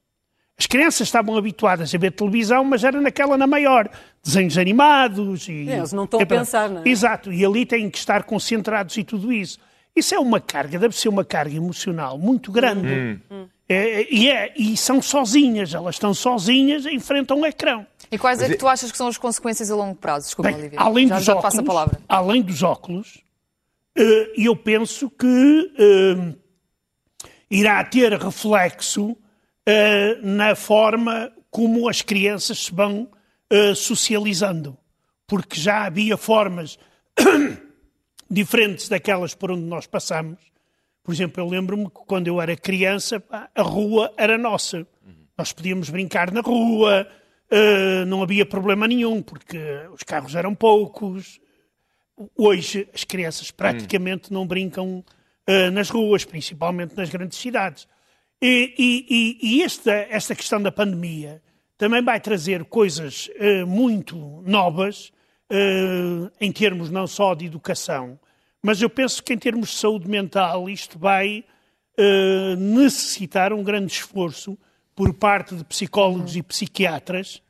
As 0.58 0.66
crianças 0.66 1.06
estavam 1.06 1.36
habituadas 1.36 1.94
a 1.94 1.98
ver 1.98 2.12
televisão, 2.12 2.64
mas 2.64 2.82
era 2.82 2.98
naquela 3.00 3.36
na 3.36 3.46
maior. 3.46 3.90
Desenhos 4.24 4.56
animados 4.56 5.48
e... 5.48 5.68
É, 5.68 5.76
eles 5.78 5.92
não 5.92 6.04
estão 6.04 6.18
a 6.18 6.22
e 6.22 6.26
pronto. 6.26 6.40
pensar, 6.40 6.68
não 6.70 6.80
é? 6.82 6.88
Exato, 6.88 7.30
e 7.32 7.44
ali 7.44 7.66
têm 7.66 7.90
que 7.90 7.98
estar 7.98 8.22
concentrados 8.24 8.96
e 8.96 9.04
tudo 9.04 9.30
isso. 9.32 9.58
Isso 9.96 10.14
é 10.14 10.18
uma 10.18 10.38
carga, 10.40 10.78
deve 10.78 10.94
ser 10.96 11.08
uma 11.08 11.24
carga 11.24 11.56
emocional 11.56 12.18
muito 12.18 12.52
grande. 12.52 13.20
Hum. 13.30 13.48
É, 13.68 14.06
e, 14.14 14.28
é- 14.30 14.52
e 14.56 14.76
são 14.76 15.00
sozinhas, 15.02 15.74
elas 15.74 15.94
estão 15.96 16.12
sozinhas 16.14 16.84
e 16.84 16.90
enfrentam 16.94 17.38
um 17.40 17.46
ecrã. 17.46 17.84
E 18.12 18.16
quais 18.18 18.40
é 18.40 18.48
que 18.48 18.56
tu 18.56 18.68
achas 18.68 18.92
que 18.92 18.96
são 18.98 19.08
as 19.08 19.18
consequências 19.18 19.70
a 19.70 19.74
longo 19.74 19.96
prazo? 19.96 20.26
Desculpa, 20.26 20.50
Bem, 20.50 20.60
Olivia. 20.60 20.78
além 20.80 21.08
já, 21.08 21.16
dos 21.16 21.24
já 21.24 21.32
óculos, 21.32 21.42
passo 21.50 21.60
a 21.60 21.64
palavra. 21.64 22.00
além 22.08 22.42
dos 22.42 22.62
óculos, 22.62 23.18
eh, 23.98 24.32
eu 24.36 24.54
penso 24.54 25.10
que 25.10 25.72
eh, 25.78 26.34
irá 27.50 27.82
ter 27.82 28.12
reflexo 28.12 29.16
eh, 29.66 30.18
na 30.22 30.54
forma 30.54 31.32
como 31.50 31.88
as 31.88 32.02
crianças 32.02 32.66
se 32.66 32.72
vão 32.72 33.08
socializando, 33.76 34.76
porque 35.26 35.58
já 35.60 35.84
havia 35.86 36.16
formas 36.16 36.76
diferentes 38.30 38.88
daquelas 38.88 39.34
por 39.34 39.50
onde 39.50 39.62
nós 39.62 39.86
passamos. 39.86 40.38
Por 41.02 41.14
exemplo, 41.14 41.42
eu 41.42 41.48
lembro-me 41.48 41.86
que 41.86 42.04
quando 42.06 42.26
eu 42.26 42.40
era 42.40 42.56
criança, 42.56 43.22
a 43.54 43.62
rua 43.62 44.12
era 44.16 44.36
nossa. 44.36 44.86
Nós 45.38 45.52
podíamos 45.52 45.88
brincar 45.88 46.32
na 46.32 46.40
rua, 46.40 47.06
uh, 47.50 48.06
não 48.06 48.22
havia 48.22 48.44
problema 48.44 48.88
nenhum, 48.88 49.22
porque 49.22 49.58
os 49.92 50.02
carros 50.02 50.34
eram 50.34 50.54
poucos. 50.54 51.40
Hoje 52.36 52.88
as 52.94 53.04
crianças 53.04 53.50
praticamente 53.50 54.32
não 54.32 54.46
brincam 54.46 55.04
uh, 55.48 55.70
nas 55.70 55.90
ruas, 55.90 56.24
principalmente 56.24 56.96
nas 56.96 57.10
grandes 57.10 57.38
cidades. 57.38 57.86
E, 58.42 58.74
e, 58.76 59.38
e 59.58 59.62
esta, 59.62 59.92
esta 59.92 60.34
questão 60.34 60.60
da 60.60 60.72
pandemia 60.72 61.42
também 61.78 62.02
vai 62.02 62.20
trazer 62.20 62.64
coisas 62.64 63.28
uh, 63.38 63.66
muito 63.66 64.42
novas, 64.46 65.12
em 66.40 66.50
termos 66.52 66.90
não 66.90 67.06
só 67.06 67.34
de 67.34 67.46
educação, 67.46 68.18
mas 68.62 68.82
eu 68.82 68.90
penso 68.90 69.22
que 69.22 69.32
em 69.32 69.38
termos 69.38 69.70
de 69.70 69.76
saúde 69.76 70.08
mental 70.08 70.68
isto 70.68 70.98
vai 70.98 71.44
necessitar 72.58 73.52
um 73.52 73.62
grande 73.62 73.92
esforço 73.92 74.58
por 74.96 75.12
parte 75.14 75.54
de 75.54 75.64
psicólogos 75.64 76.36
e 76.36 76.42
psiquiatras 76.42 77.42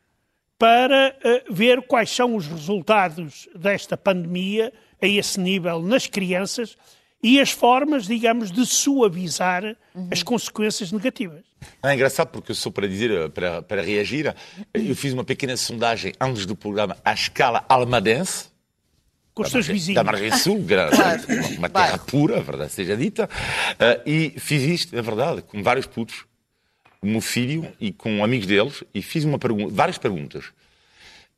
para 0.58 1.16
uh, 1.18 1.54
ver 1.54 1.82
quais 1.82 2.10
são 2.10 2.34
os 2.34 2.46
resultados 2.46 3.48
desta 3.54 3.96
pandemia 3.96 4.72
a 5.00 5.06
esse 5.06 5.38
nível 5.38 5.80
nas 5.80 6.06
crianças 6.06 6.76
e 7.22 7.40
as 7.40 7.50
formas, 7.50 8.06
digamos, 8.06 8.50
de 8.50 8.64
suavizar 8.64 9.76
uhum. 9.94 10.08
as 10.10 10.22
consequências 10.22 10.92
negativas. 10.92 11.44
É 11.82 11.94
engraçado 11.94 12.28
porque 12.28 12.54
só 12.54 12.70
para 12.70 12.88
dizer, 12.88 13.10
eh, 13.10 13.28
para, 13.28 13.62
para 13.62 13.82
reagir, 13.82 14.34
eu 14.74 14.96
fiz 14.96 15.12
uma 15.12 15.24
pequena 15.24 15.56
sondagem 15.56 16.12
antes 16.20 16.46
do 16.46 16.56
programa 16.56 16.96
à 17.04 17.12
escala 17.12 17.64
almadense, 17.68 18.48
com 19.34 19.42
os 19.42 19.50
seus 19.50 19.66
vizinhos. 19.66 19.96
Da 19.96 20.04
margem 20.04 20.32
sul, 20.38 20.64
claro. 20.66 21.22
uma 21.58 21.68
terra 21.68 21.98
pura, 21.98 22.38
a 22.38 22.40
verdade 22.40 22.72
seja 22.72 22.96
dita, 22.96 23.28
uh, 23.28 24.02
e 24.08 24.34
fiz 24.38 24.62
isto, 24.62 24.96
é 24.96 25.02
verdade, 25.02 25.42
com 25.42 25.62
vários 25.62 25.86
putos 25.86 26.24
o 27.02 27.06
meu 27.06 27.20
filho 27.20 27.70
e 27.78 27.92
com 27.92 28.24
amigos 28.24 28.46
deles 28.46 28.82
e 28.94 29.02
fiz 29.02 29.24
uma 29.24 29.38
pergunta, 29.38 29.72
várias 29.72 29.98
perguntas 29.98 30.46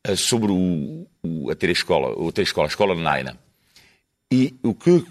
uh, 0.09 0.17
sobre 0.17 0.53
o, 0.53 1.07
o, 1.23 1.51
a 1.51 1.55
ter 1.55 1.69
a 1.69 1.73
escola, 1.73 2.29
a 2.29 2.33
ter 2.33 2.43
a 2.43 2.45
escola, 2.45 2.67
a 2.67 2.71
escola 2.71 2.95
de 2.95 3.03
Naina. 3.03 3.39
E 4.31 4.55
o 4.63 4.75
que 4.75 4.91
uh, 4.91 5.05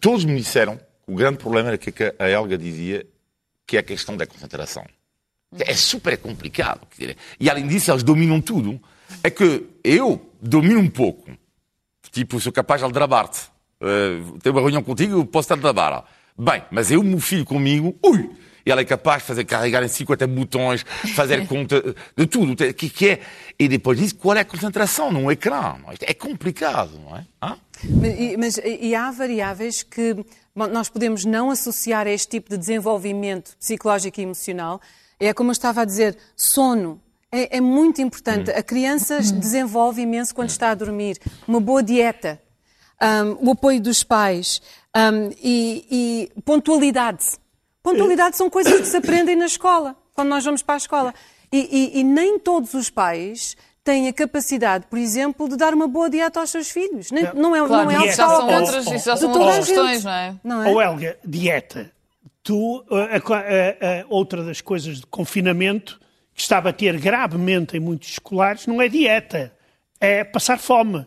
todos 0.00 0.24
me 0.24 0.36
disseram, 0.36 0.80
o 1.06 1.14
grande 1.14 1.38
problema 1.38 1.68
era 1.68 1.78
que 1.78 1.92
a 2.18 2.28
Helga 2.28 2.56
dizia 2.56 3.06
que 3.68 3.76
é 3.76 3.80
a 3.80 3.82
questão 3.82 4.16
da 4.16 4.26
concentração. 4.26 4.84
É 5.60 5.74
super 5.74 6.16
complicado. 6.16 6.80
E 7.38 7.50
além 7.50 7.68
disso, 7.68 7.90
eles 7.90 8.02
dominam 8.02 8.40
tudo. 8.40 8.80
É 9.22 9.28
que 9.28 9.66
eu 9.84 10.32
domino 10.40 10.80
um 10.80 10.88
pouco. 10.88 11.30
Tipo, 12.10 12.40
sou 12.40 12.50
capaz 12.50 12.80
de 12.80 12.86
aldrabar-te. 12.86 13.42
Uh, 13.80 14.38
tenho 14.38 14.54
uma 14.54 14.62
reunião 14.62 14.82
contigo, 14.82 15.24
posso 15.26 15.48
te 15.48 15.52
aldrabar. 15.52 16.04
Bem, 16.36 16.62
mas 16.70 16.90
eu, 16.90 17.02
meu 17.02 17.20
filho 17.20 17.44
comigo, 17.44 17.94
ui, 18.02 18.30
e 18.64 18.70
ela 18.70 18.80
é 18.80 18.84
capaz 18.84 19.22
de 19.22 19.28
fazer 19.28 19.44
carregar 19.44 19.82
em 19.82 19.88
50 19.88 20.26
botões, 20.26 20.84
fazer 21.14 21.44
conta 21.48 21.94
de 22.16 22.26
tudo. 22.26 22.52
O 22.52 22.74
que, 22.74 22.88
que 22.88 23.08
é? 23.10 23.20
E 23.58 23.68
depois 23.68 23.98
disso, 23.98 24.14
qual 24.16 24.36
é 24.36 24.40
a 24.40 24.44
concentração 24.44 25.12
num 25.12 25.30
ecrã? 25.30 25.76
É? 26.00 26.14
complicado, 26.14 26.98
não 26.98 27.16
é? 27.16 27.26
Mas, 27.84 28.36
mas, 28.38 28.60
e 28.64 28.94
há 28.94 29.10
variáveis 29.10 29.82
que 29.82 30.16
nós 30.66 30.88
podemos 30.88 31.24
não 31.24 31.50
associar 31.50 32.06
a 32.06 32.10
este 32.10 32.28
tipo 32.28 32.50
de 32.50 32.58
desenvolvimento 32.58 33.56
psicológico 33.58 34.20
e 34.20 34.24
emocional. 34.24 34.80
É 35.20 35.32
como 35.32 35.50
eu 35.50 35.52
estava 35.52 35.82
a 35.82 35.84
dizer, 35.84 36.16
sono. 36.36 37.00
É, 37.30 37.58
é 37.58 37.60
muito 37.60 38.00
importante. 38.00 38.50
A 38.50 38.62
criança 38.62 39.20
desenvolve 39.20 40.02
imenso 40.02 40.34
quando 40.34 40.50
está 40.50 40.70
a 40.70 40.74
dormir. 40.74 41.18
Uma 41.46 41.60
boa 41.60 41.82
dieta, 41.82 42.40
um, 43.00 43.48
o 43.48 43.52
apoio 43.52 43.80
dos 43.80 44.02
pais 44.02 44.60
um, 44.96 45.30
e, 45.42 46.30
e 46.36 46.42
pontualidade. 46.42 47.24
Pontualidade 47.82 48.36
são 48.36 48.50
coisas 48.50 48.80
que 48.80 48.86
se 48.86 48.96
aprendem 48.96 49.36
na 49.36 49.46
escola, 49.46 49.96
quando 50.14 50.28
nós 50.28 50.44
vamos 50.44 50.62
para 50.62 50.74
a 50.74 50.78
escola. 50.78 51.14
E, 51.50 51.94
e, 51.94 52.00
e, 52.00 52.04
nem 52.04 52.38
todos 52.38 52.74
os 52.74 52.90
pais 52.90 53.56
têm 53.88 54.06
a 54.06 54.12
capacidade, 54.12 54.84
por 54.86 54.98
exemplo, 54.98 55.48
de 55.48 55.56
dar 55.56 55.72
uma 55.72 55.88
boa 55.88 56.10
dieta 56.10 56.40
aos 56.40 56.50
seus 56.50 56.70
filhos. 56.70 57.10
Nem, 57.10 57.24
não 57.34 57.56
é, 57.56 57.66
claro, 57.66 57.84
não 57.84 57.90
é 57.90 57.94
algo 57.94 58.06
já 58.08 58.16
são 58.16 58.46
outras, 58.46 58.86
isso 58.86 59.04
já 59.06 59.16
são 59.16 59.32
outras 59.32 59.66
questões, 59.66 60.04
não 60.04 60.12
é? 60.12 60.34
Não 60.44 60.62
é? 60.62 60.68
Ou 60.68 60.82
Helga, 60.82 61.18
dieta. 61.24 61.90
Tu, 62.42 62.84
a, 62.90 63.16
a, 63.16 64.00
a, 64.02 64.06
outra 64.10 64.44
das 64.44 64.60
coisas 64.60 65.00
de 65.00 65.06
confinamento 65.06 65.98
que 66.34 66.42
está 66.42 66.58
a 66.58 66.60
bater 66.60 67.00
gravemente 67.00 67.78
em 67.78 67.80
muitos 67.80 68.10
escolares 68.10 68.66
não 68.66 68.82
é 68.82 68.88
dieta, 68.88 69.54
é 69.98 70.22
passar 70.22 70.58
fome. 70.58 71.06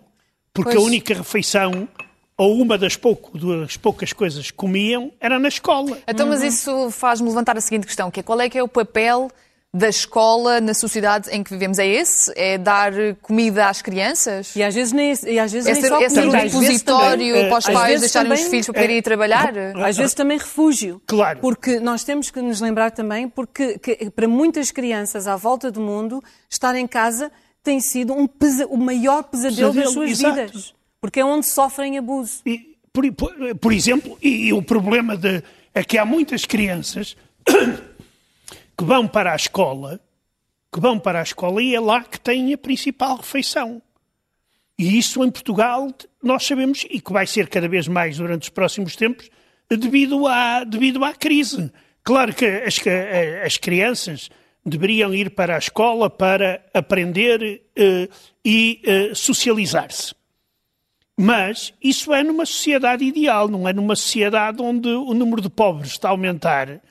Porque 0.52 0.72
pois. 0.72 0.84
a 0.84 0.86
única 0.86 1.14
refeição 1.14 1.88
ou 2.36 2.60
uma 2.60 2.80
das, 2.80 2.96
pouco, 2.96 3.38
das 3.38 3.78
poucas 3.78 4.12
coisas 4.12 4.50
que 4.50 4.58
comiam 4.58 5.12
era 5.20 5.38
na 5.38 5.50
escola. 5.50 6.00
Então, 6.08 6.28
mas 6.28 6.42
isso 6.42 6.90
faz-me 6.90 7.28
levantar 7.28 7.56
a 7.56 7.62
seguinte 7.62 7.86
questão, 7.86 8.10
que 8.10 8.22
é 8.22 8.24
qual 8.24 8.42
é 8.42 8.50
que 8.50 8.58
é 8.58 8.64
o 8.64 8.68
papel 8.68 9.30
da 9.74 9.88
escola 9.88 10.60
na 10.60 10.74
sociedade 10.74 11.30
em 11.32 11.42
que 11.42 11.50
vivemos 11.50 11.80
é 11.80 11.88
esse? 11.88 12.32
É 12.36 12.58
dar 12.58 12.92
comida 13.22 13.68
às 13.68 13.82
crianças? 13.82 14.54
E 14.56 14.62
às 14.62 14.76
vezes 14.76 14.92
nem, 14.92 15.14
e 15.26 15.40
às 15.40 15.52
vezes 15.52 15.70
é 15.70 15.74
nem 15.74 15.90
só 15.90 16.02
é 16.02 16.10
ser 16.10 16.28
um 16.28 16.32
repositório 16.32 17.48
para 17.48 17.58
os 17.58 17.66
pais 17.66 18.02
deixarem 18.02 18.30
também, 18.30 18.44
os 18.44 18.50
filhos 18.50 18.66
para 18.66 18.74
poderem 18.74 18.98
ir 18.98 19.02
trabalhar? 19.02 19.54
Às 19.78 19.96
vezes 19.96 20.14
também 20.14 20.38
refúgio. 20.38 21.02
Claro. 21.08 21.40
Porque 21.40 21.80
nós 21.80 22.04
temos 22.04 22.30
que 22.30 22.42
nos 22.42 22.60
lembrar 22.60 22.92
também, 22.92 23.30
porque 23.30 23.80
que, 23.80 24.10
para 24.10 24.28
muitas 24.28 24.72
crianças 24.72 25.26
à 25.26 25.38
volta 25.38 25.72
do 25.72 25.80
mundo, 25.80 26.22
estar 26.50 26.76
em 26.76 26.86
casa 26.86 27.32
tem 27.64 27.80
sido 27.80 28.14
um 28.14 28.28
pesa, 28.28 28.66
o 28.68 28.78
maior 28.78 29.24
pesadelo, 29.24 29.74
pesadelo 29.74 29.86
das 29.86 29.94
suas 29.94 30.12
exato. 30.12 30.36
vidas. 30.36 30.74
Porque 31.00 31.20
é 31.20 31.26
onde 31.26 31.46
sofrem 31.46 31.98
abuso. 31.98 32.42
E, 32.46 32.76
por, 32.92 33.10
por, 33.14 33.34
por, 33.56 33.72
exemplo, 33.72 34.18
e, 34.22 34.48
e, 34.48 34.54
o 34.54 34.62
problema 34.62 35.16
de, 35.16 35.42
é 35.74 35.84
que 35.84 35.98
há 35.98 36.06
muitas 36.06 36.46
crianças 36.46 37.16
que 38.82 38.86
vão 38.86 39.08
para 39.08 39.34
a 39.34 39.36
escola, 39.36 40.00
que 40.74 40.80
vão 40.80 40.98
para 40.98 41.20
a 41.20 41.22
escola 41.22 41.62
e 41.62 41.76
é 41.76 41.80
lá 41.80 42.04
que 42.04 42.20
têm 42.20 42.52
a 42.52 42.58
principal 42.58 43.18
refeição. 43.18 43.80
E 44.76 44.98
isso 44.98 45.24
em 45.24 45.30
Portugal 45.30 45.88
nós 46.24 46.48
sabemos, 46.48 46.88
e 46.90 47.00
que 47.00 47.14
vai 47.14 47.28
ser 47.28 47.48
cada 47.48 47.70
vez 47.70 47.88
mais 47.88 48.18
durante 48.18 48.42
os 48.42 48.50
próximos 48.50 48.96
tempos, 48.96 49.30
devido 49.70 50.26
à, 50.26 50.64
devido 50.64 51.06
à 51.06 51.14
crise. 51.14 51.72
Claro 52.04 52.34
que 52.34 52.44
as, 52.44 52.80
as 53.46 53.58
crianças 53.58 54.32
deveriam 54.66 55.14
ir 55.14 55.30
para 55.30 55.54
a 55.58 55.60
escola 55.60 56.10
para 56.10 56.66
aprender 56.74 57.62
uh, 57.78 58.12
e 58.44 58.82
uh, 59.12 59.16
socializar-se. 59.16 60.16
Mas 61.16 61.72
isso 61.84 62.12
é 62.16 62.24
numa 62.24 62.48
sociedade 62.48 63.06
ideal, 63.06 63.48
não 63.48 63.70
é 63.70 63.74
numa 63.74 63.96
sociedade 63.96 64.60
onde 64.60 64.90
o 64.90 65.14
número 65.14 65.40
de 65.40 65.52
pobres 65.52 65.92
está 65.92 66.08
a 66.08 66.12
aumentar 66.12 66.82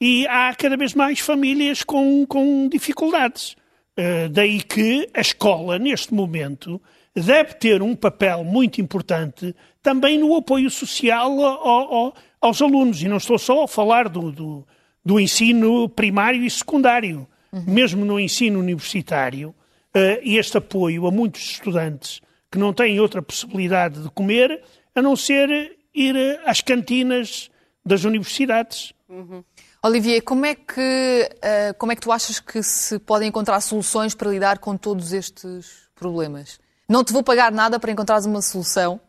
e 0.00 0.26
há 0.26 0.54
cada 0.54 0.76
vez 0.76 0.94
mais 0.94 1.18
famílias 1.20 1.82
com, 1.82 2.24
com 2.26 2.68
dificuldades. 2.68 3.56
Uh, 3.98 4.28
daí 4.30 4.62
que 4.62 5.08
a 5.12 5.20
escola, 5.20 5.78
neste 5.78 6.14
momento, 6.14 6.80
deve 7.14 7.54
ter 7.54 7.82
um 7.82 7.96
papel 7.96 8.44
muito 8.44 8.80
importante 8.80 9.54
também 9.82 10.18
no 10.18 10.36
apoio 10.36 10.70
social 10.70 11.42
ao, 11.42 11.68
ao, 11.68 12.14
aos 12.40 12.62
alunos. 12.62 13.02
E 13.02 13.08
não 13.08 13.16
estou 13.16 13.38
só 13.38 13.64
a 13.64 13.68
falar 13.68 14.08
do, 14.08 14.30
do, 14.30 14.66
do 15.04 15.18
ensino 15.18 15.88
primário 15.88 16.44
e 16.44 16.50
secundário. 16.50 17.26
Uhum. 17.50 17.64
Mesmo 17.66 18.04
no 18.04 18.20
ensino 18.20 18.60
universitário, 18.60 19.50
uh, 19.50 20.20
este 20.22 20.58
apoio 20.58 21.06
a 21.06 21.10
muitos 21.10 21.42
estudantes 21.52 22.20
que 22.50 22.58
não 22.58 22.72
têm 22.72 23.00
outra 23.00 23.20
possibilidade 23.20 24.02
de 24.02 24.10
comer 24.10 24.62
a 24.94 25.02
não 25.02 25.16
ser 25.16 25.76
ir 25.94 26.40
às 26.44 26.60
cantinas 26.60 27.50
das 27.84 28.04
universidades. 28.04 28.92
Uhum. 29.08 29.42
Olivier, 29.82 30.22
como 30.22 30.44
é, 30.44 30.56
que, 30.56 31.30
uh, 31.36 31.74
como 31.78 31.92
é 31.92 31.94
que 31.94 32.00
tu 32.00 32.10
achas 32.10 32.40
que 32.40 32.62
se 32.62 32.98
podem 32.98 33.28
encontrar 33.28 33.60
soluções 33.60 34.14
para 34.14 34.28
lidar 34.28 34.58
com 34.58 34.76
todos 34.76 35.12
estes 35.12 35.88
problemas? 35.94 36.58
Não 36.88 37.04
te 37.04 37.12
vou 37.12 37.22
pagar 37.22 37.52
nada 37.52 37.78
para 37.78 37.92
encontrares 37.92 38.26
uma 38.26 38.42
solução, 38.42 39.00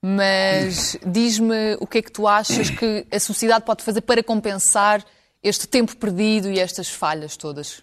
mas 0.00 0.96
diz-me 1.06 1.76
o 1.78 1.86
que 1.86 1.98
é 1.98 2.02
que 2.02 2.10
tu 2.10 2.26
achas 2.26 2.70
que 2.70 3.06
a 3.10 3.20
sociedade 3.20 3.66
pode 3.66 3.84
fazer 3.84 4.00
para 4.00 4.22
compensar 4.22 5.04
este 5.42 5.68
tempo 5.68 5.94
perdido 5.96 6.50
e 6.50 6.58
estas 6.58 6.88
falhas 6.88 7.36
todas. 7.36 7.82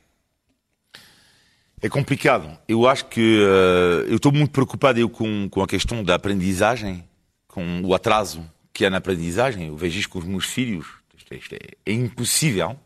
É 1.82 1.89
complicado. 1.89 2.58
Eu 2.67 2.88
acho 2.88 3.05
que 3.05 3.39
uh, 3.39 4.08
eu 4.08 4.15
estou 4.15 4.32
muito 4.32 4.51
preocupado 4.51 5.00
eu, 5.00 5.10
com, 5.10 5.48
com 5.48 5.62
a 5.62 5.67
questão 5.67 6.03
da 6.03 6.15
aprendizagem, 6.15 7.08
com 7.48 7.82
o 7.84 7.94
atraso 7.94 8.44
que 8.74 8.84
há 8.84 8.89
na 8.89 8.98
aprendizagem. 8.98 9.67
Eu 9.67 9.77
vejo 9.77 10.00
isto 10.00 10.10
com 10.10 10.17
os 10.17 10.25
meus 10.25 10.46
filhos. 10.46 10.88
Isto, 11.32 11.55
é, 11.55 11.60
é, 11.86 11.91
impossível 11.91 12.77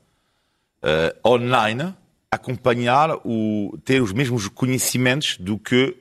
uh, 0.83 1.27
online 1.27 1.93
acompanhar 2.31 3.19
o 3.25 3.77
ter 3.83 4.01
os 4.01 4.13
mesmos 4.13 4.47
conhecimentos 4.47 5.37
do 5.37 5.57
que 5.57 5.97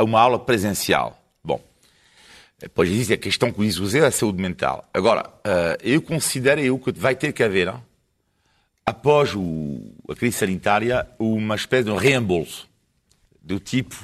uma 0.00 0.20
aula 0.20 0.38
presencial. 0.38 1.20
Bom, 1.42 1.62
depois 2.58 2.90
existe 2.90 3.12
a 3.12 3.18
questão 3.18 3.52
que 3.52 3.60
diz 3.60 3.78
o 3.78 3.86
Zé, 3.86 4.06
a 4.06 4.10
saúde 4.10 4.40
mental. 4.40 4.88
Agora, 4.94 5.28
uh, 5.28 5.76
eu 5.82 6.00
considero 6.00 6.60
eu 6.60 6.78
que 6.78 6.92
vai 6.92 7.14
ter 7.14 7.32
que 7.32 7.42
haver 7.42 7.74
após 8.84 9.34
o, 9.34 9.92
a 10.08 10.14
crise 10.14 10.38
sanitária, 10.38 11.06
uma 11.18 11.56
espécie 11.56 11.84
de 11.84 11.96
reembolso 11.96 12.68
do 13.42 13.58
tipo: 13.58 13.96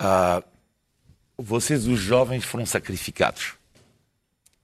uh, 0.00 0.42
vocês, 1.36 1.86
os 1.86 2.00
jovens, 2.00 2.44
foram 2.44 2.64
sacrificados. 2.64 3.54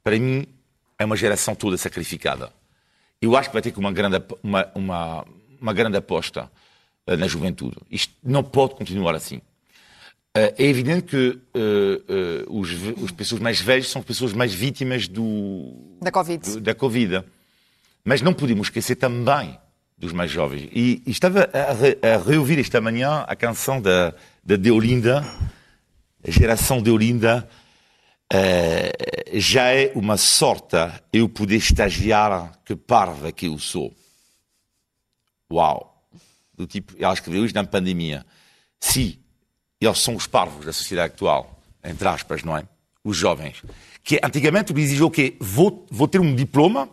Para 0.02 0.18
mim, 0.18 0.46
é 0.98 1.04
uma 1.04 1.16
geração 1.16 1.54
toda 1.54 1.76
sacrificada. 1.76 2.52
Eu 3.20 3.36
acho 3.36 3.48
que 3.48 3.52
vai 3.52 3.62
ter 3.62 3.72
que 3.72 3.78
uma 3.78 3.92
grande, 3.92 4.22
uma, 4.42 4.70
uma, 4.74 5.26
uma 5.60 5.72
grande 5.72 5.96
aposta 5.96 6.50
uh, 7.06 7.16
na 7.16 7.26
juventude. 7.26 7.76
Isto 7.90 8.14
não 8.22 8.42
pode 8.42 8.74
continuar 8.74 9.14
assim. 9.14 9.36
Uh, 10.36 10.52
é 10.58 10.64
evidente 10.64 11.06
que 11.06 11.40
os, 12.48 12.68
as 13.04 13.10
pessoas 13.10 13.40
mais 13.40 13.60
velhas 13.60 13.88
são 13.88 14.02
pessoas 14.02 14.32
mais 14.32 14.52
vítimas 14.52 15.08
do, 15.08 15.96
da 16.00 16.10
Covid. 16.10 16.50
Do, 16.50 16.60
da 16.60 16.74
Covid. 16.74 17.24
Mas 18.04 18.22
não 18.22 18.32
podemos 18.34 18.68
esquecer 18.68 18.96
também 18.96 19.58
dos 19.98 20.12
mais 20.12 20.30
jovens. 20.30 20.68
E, 20.72 21.02
e 21.06 21.10
estava 21.10 21.48
a, 21.52 21.72
re, 21.72 21.98
a, 22.02 22.18
reouvir 22.18 22.58
esta 22.58 22.80
manhã 22.80 23.24
a 23.26 23.34
canção 23.34 23.80
da, 23.80 24.14
da 24.44 24.56
Deolinda, 24.56 25.26
a 26.26 26.30
geração 26.30 26.82
Deolinda, 26.82 27.48
uh, 28.32 29.38
já 29.38 29.72
é 29.72 29.92
uma 29.94 30.16
sorte 30.16 30.76
eu 31.12 31.28
poder 31.28 31.56
estagiar 31.56 32.58
que 32.64 32.74
parva 32.74 33.32
que 33.32 33.46
eu 33.46 33.58
sou. 33.58 33.94
Uau! 35.52 35.92
Do 36.54 36.66
tipo, 36.66 36.94
ela 36.98 37.12
escreveu 37.12 37.44
isto 37.44 37.54
na 37.54 37.64
pandemia. 37.64 38.24
Se 38.80 39.20
eles 39.80 39.98
são 39.98 40.16
os 40.16 40.26
parvos 40.26 40.64
da 40.64 40.72
sociedade 40.72 41.12
atual, 41.12 41.60
entre 41.84 42.08
aspas, 42.08 42.42
não 42.42 42.56
é? 42.56 42.66
Os 43.04 43.16
jovens. 43.16 43.62
Que 44.02 44.18
antigamente 44.22 44.72
exigiam 44.72 45.06
o 45.06 45.10
quê? 45.10 45.36
Vou, 45.38 45.86
vou 45.90 46.08
ter 46.08 46.20
um 46.20 46.34
diploma 46.34 46.88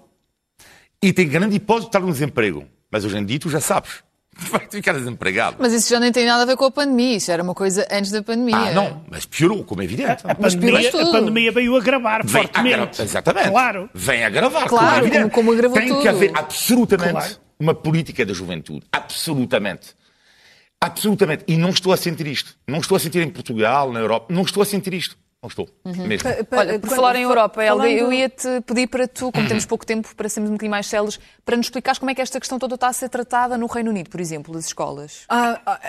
e 1.01 1.11
tenho 1.13 1.29
grande 1.29 1.55
hipótese 1.55 1.85
de 1.85 1.89
estar 1.89 1.99
no 1.99 2.11
desemprego. 2.11 2.67
Mas 2.91 3.05
hoje 3.05 3.17
em 3.17 3.25
dia 3.25 3.39
tu 3.39 3.49
já 3.49 3.59
sabes. 3.59 4.03
Vai 4.35 4.67
ficar 4.69 4.93
desempregado. 4.93 5.57
Mas 5.59 5.73
isso 5.73 5.89
já 5.89 5.99
nem 5.99 6.11
tem 6.11 6.25
nada 6.25 6.43
a 6.43 6.45
ver 6.45 6.57
com 6.57 6.65
a 6.65 6.71
pandemia. 6.71 7.17
Isso 7.17 7.31
era 7.31 7.41
uma 7.43 7.53
coisa 7.53 7.87
antes 7.91 8.11
da 8.11 8.21
pandemia. 8.23 8.55
Ah, 8.55 8.71
não. 8.73 9.03
Mas 9.09 9.25
piorou, 9.25 9.63
como 9.63 9.81
é 9.81 9.85
evidente. 9.85 10.25
A, 10.25 10.31
a, 10.31 10.35
pandemia, 10.35 10.89
a 10.89 11.11
pandemia, 11.11 11.51
veio 11.51 11.75
agravar 11.75 12.25
Vem 12.25 12.41
fortemente. 12.43 12.75
Agra... 12.75 13.03
Exatamente. 13.03 13.49
Claro. 13.49 13.89
Vem 13.93 14.23
agravar, 14.25 14.67
claro, 14.67 14.85
como 14.85 14.95
é 14.95 14.99
evidente. 14.99 15.21
Como, 15.29 15.31
como 15.31 15.51
agravou 15.51 15.77
tem 15.77 15.87
tudo. 15.87 16.01
que 16.01 16.07
haver 16.07 16.31
absolutamente 16.35 17.11
Claro. 17.11 17.35
uma 17.59 17.75
política 17.75 18.25
da 18.25 18.33
juventude. 18.33 18.85
Absolutamente. 18.91 19.95
Absolutamente. 20.81 21.43
E 21.47 21.55
não 21.55 21.69
estou 21.69 21.93
a 21.93 21.97
sentir 21.97 22.27
isto. 22.27 22.55
Não 22.67 22.79
estou 22.79 22.97
a 22.97 22.99
sentir 22.99 23.21
em 23.21 23.29
Portugal, 23.29 23.91
na 23.91 23.99
Europa. 23.99 24.33
Não 24.33 24.41
estou 24.41 24.61
a 24.61 24.65
sentir 24.65 24.93
isto. 24.93 25.15
Não 25.43 25.49
estou. 25.49 25.67
Uhum. 25.83 26.07
Mesmo. 26.07 26.29
Olha, 26.29 26.79
por 26.79 26.87
Quando- 26.87 26.95
falar 26.95 27.15
em 27.17 27.23
Europa, 27.23 27.61
Helga, 27.61 27.83
falando- 27.83 27.97
eu 27.99 28.13
ia-te 28.13 28.47
pedir 28.65 28.87
para 28.87 29.07
tu, 29.09 29.29
como 29.29 29.45
temos 29.45 29.65
pouco 29.65 29.85
tempo, 29.85 30.15
para 30.15 30.29
sermos 30.29 30.49
um 30.49 30.53
bocadinho 30.53 30.71
mais 30.71 30.87
céleres, 30.87 31.19
para 31.43 31.57
nos 31.57 31.65
explicares 31.65 31.99
como 31.99 32.09
é 32.09 32.15
que 32.15 32.21
esta 32.21 32.39
questão 32.39 32.57
toda 32.57 32.75
está 32.75 32.87
a 32.87 32.93
ser 32.93 33.09
tratada 33.09 33.57
no 33.57 33.67
Reino 33.67 33.89
Unido, 33.89 34.09
por 34.09 34.21
exemplo, 34.21 34.53
das 34.53 34.67
escolas. 34.67 35.25
Há, 35.27 35.59
há- 35.65 35.79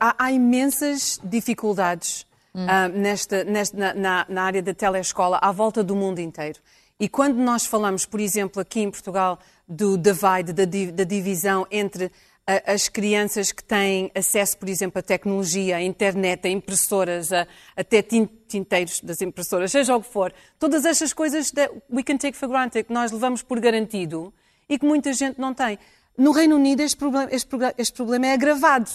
há- 0.00 0.14
há 0.18 0.32
imensas 0.32 1.20
dificuldades 1.22 2.26
ah, 2.54 2.88
nesta, 2.88 3.44
nesta- 3.44 3.76
na, 3.76 3.94
na- 3.94 4.26
na 4.28 4.42
área 4.42 4.62
da 4.62 4.72
telescola 4.74 5.38
à 5.42 5.52
volta 5.52 5.84
do 5.84 5.94
mundo 5.94 6.18
inteiro. 6.18 6.58
E 6.98 7.08
quando 7.08 7.36
nós 7.36 7.66
falamos, 7.66 8.06
por 8.06 8.20
exemplo, 8.20 8.60
aqui 8.60 8.80
em 8.80 8.90
Portugal, 8.90 9.38
do 9.68 9.96
divide, 9.98 10.52
da, 10.52 10.64
da 10.92 11.04
divisão 11.04 11.66
entre 11.70 12.10
a- 12.46 12.72
as 12.72 12.88
crianças 12.88 13.52
que 13.52 13.62
têm 13.62 14.10
acesso, 14.14 14.56
por 14.58 14.68
exemplo, 14.68 14.98
à 14.98 15.02
tecnologia, 15.02 15.76
à 15.76 15.82
internet, 15.82 16.46
a 16.46 16.50
impressoras, 16.50 17.32
a- 17.32 17.46
até 17.76 18.02
tin- 18.02 18.28
tinteiros 18.48 19.00
das 19.00 19.20
impressoras, 19.20 19.70
seja 19.70 19.94
o 19.96 20.02
que 20.02 20.08
for, 20.12 20.32
todas 20.58 20.84
estas 20.84 21.12
coisas 21.12 21.50
that 21.52 21.72
we 21.90 22.02
can 22.02 22.16
take 22.16 22.36
for 22.36 22.48
granted, 22.48 22.84
que 22.84 22.92
nós 22.92 23.12
levamos 23.12 23.42
por 23.42 23.60
garantido 23.60 24.32
e 24.68 24.78
que 24.78 24.86
muita 24.86 25.12
gente 25.12 25.38
não 25.40 25.54
tem. 25.54 25.78
No 26.18 26.32
Reino 26.32 26.56
Unido, 26.56 26.80
este 26.82 26.96
problema, 26.96 27.28
este 27.32 27.48
este 27.78 27.94
problema 27.94 28.26
é 28.26 28.32
agravado. 28.34 28.90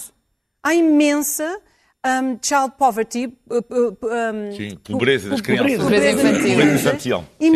Há 0.62 0.74
imensa 0.74 1.60
um, 2.06 2.38
child 2.40 2.72
poverty. 2.78 3.26
uh, 3.26 3.54
uh, 3.56 3.96
um, 4.02 4.56
Sim, 4.56 4.76
pobreza 4.84 5.28
das 5.30 5.40
crianças. 5.40 5.78
Pobreza 5.78 6.10
infantil. 6.10 6.50
Pobreza 6.50 6.74
infantil. 6.74 7.24
Sim. 7.40 7.46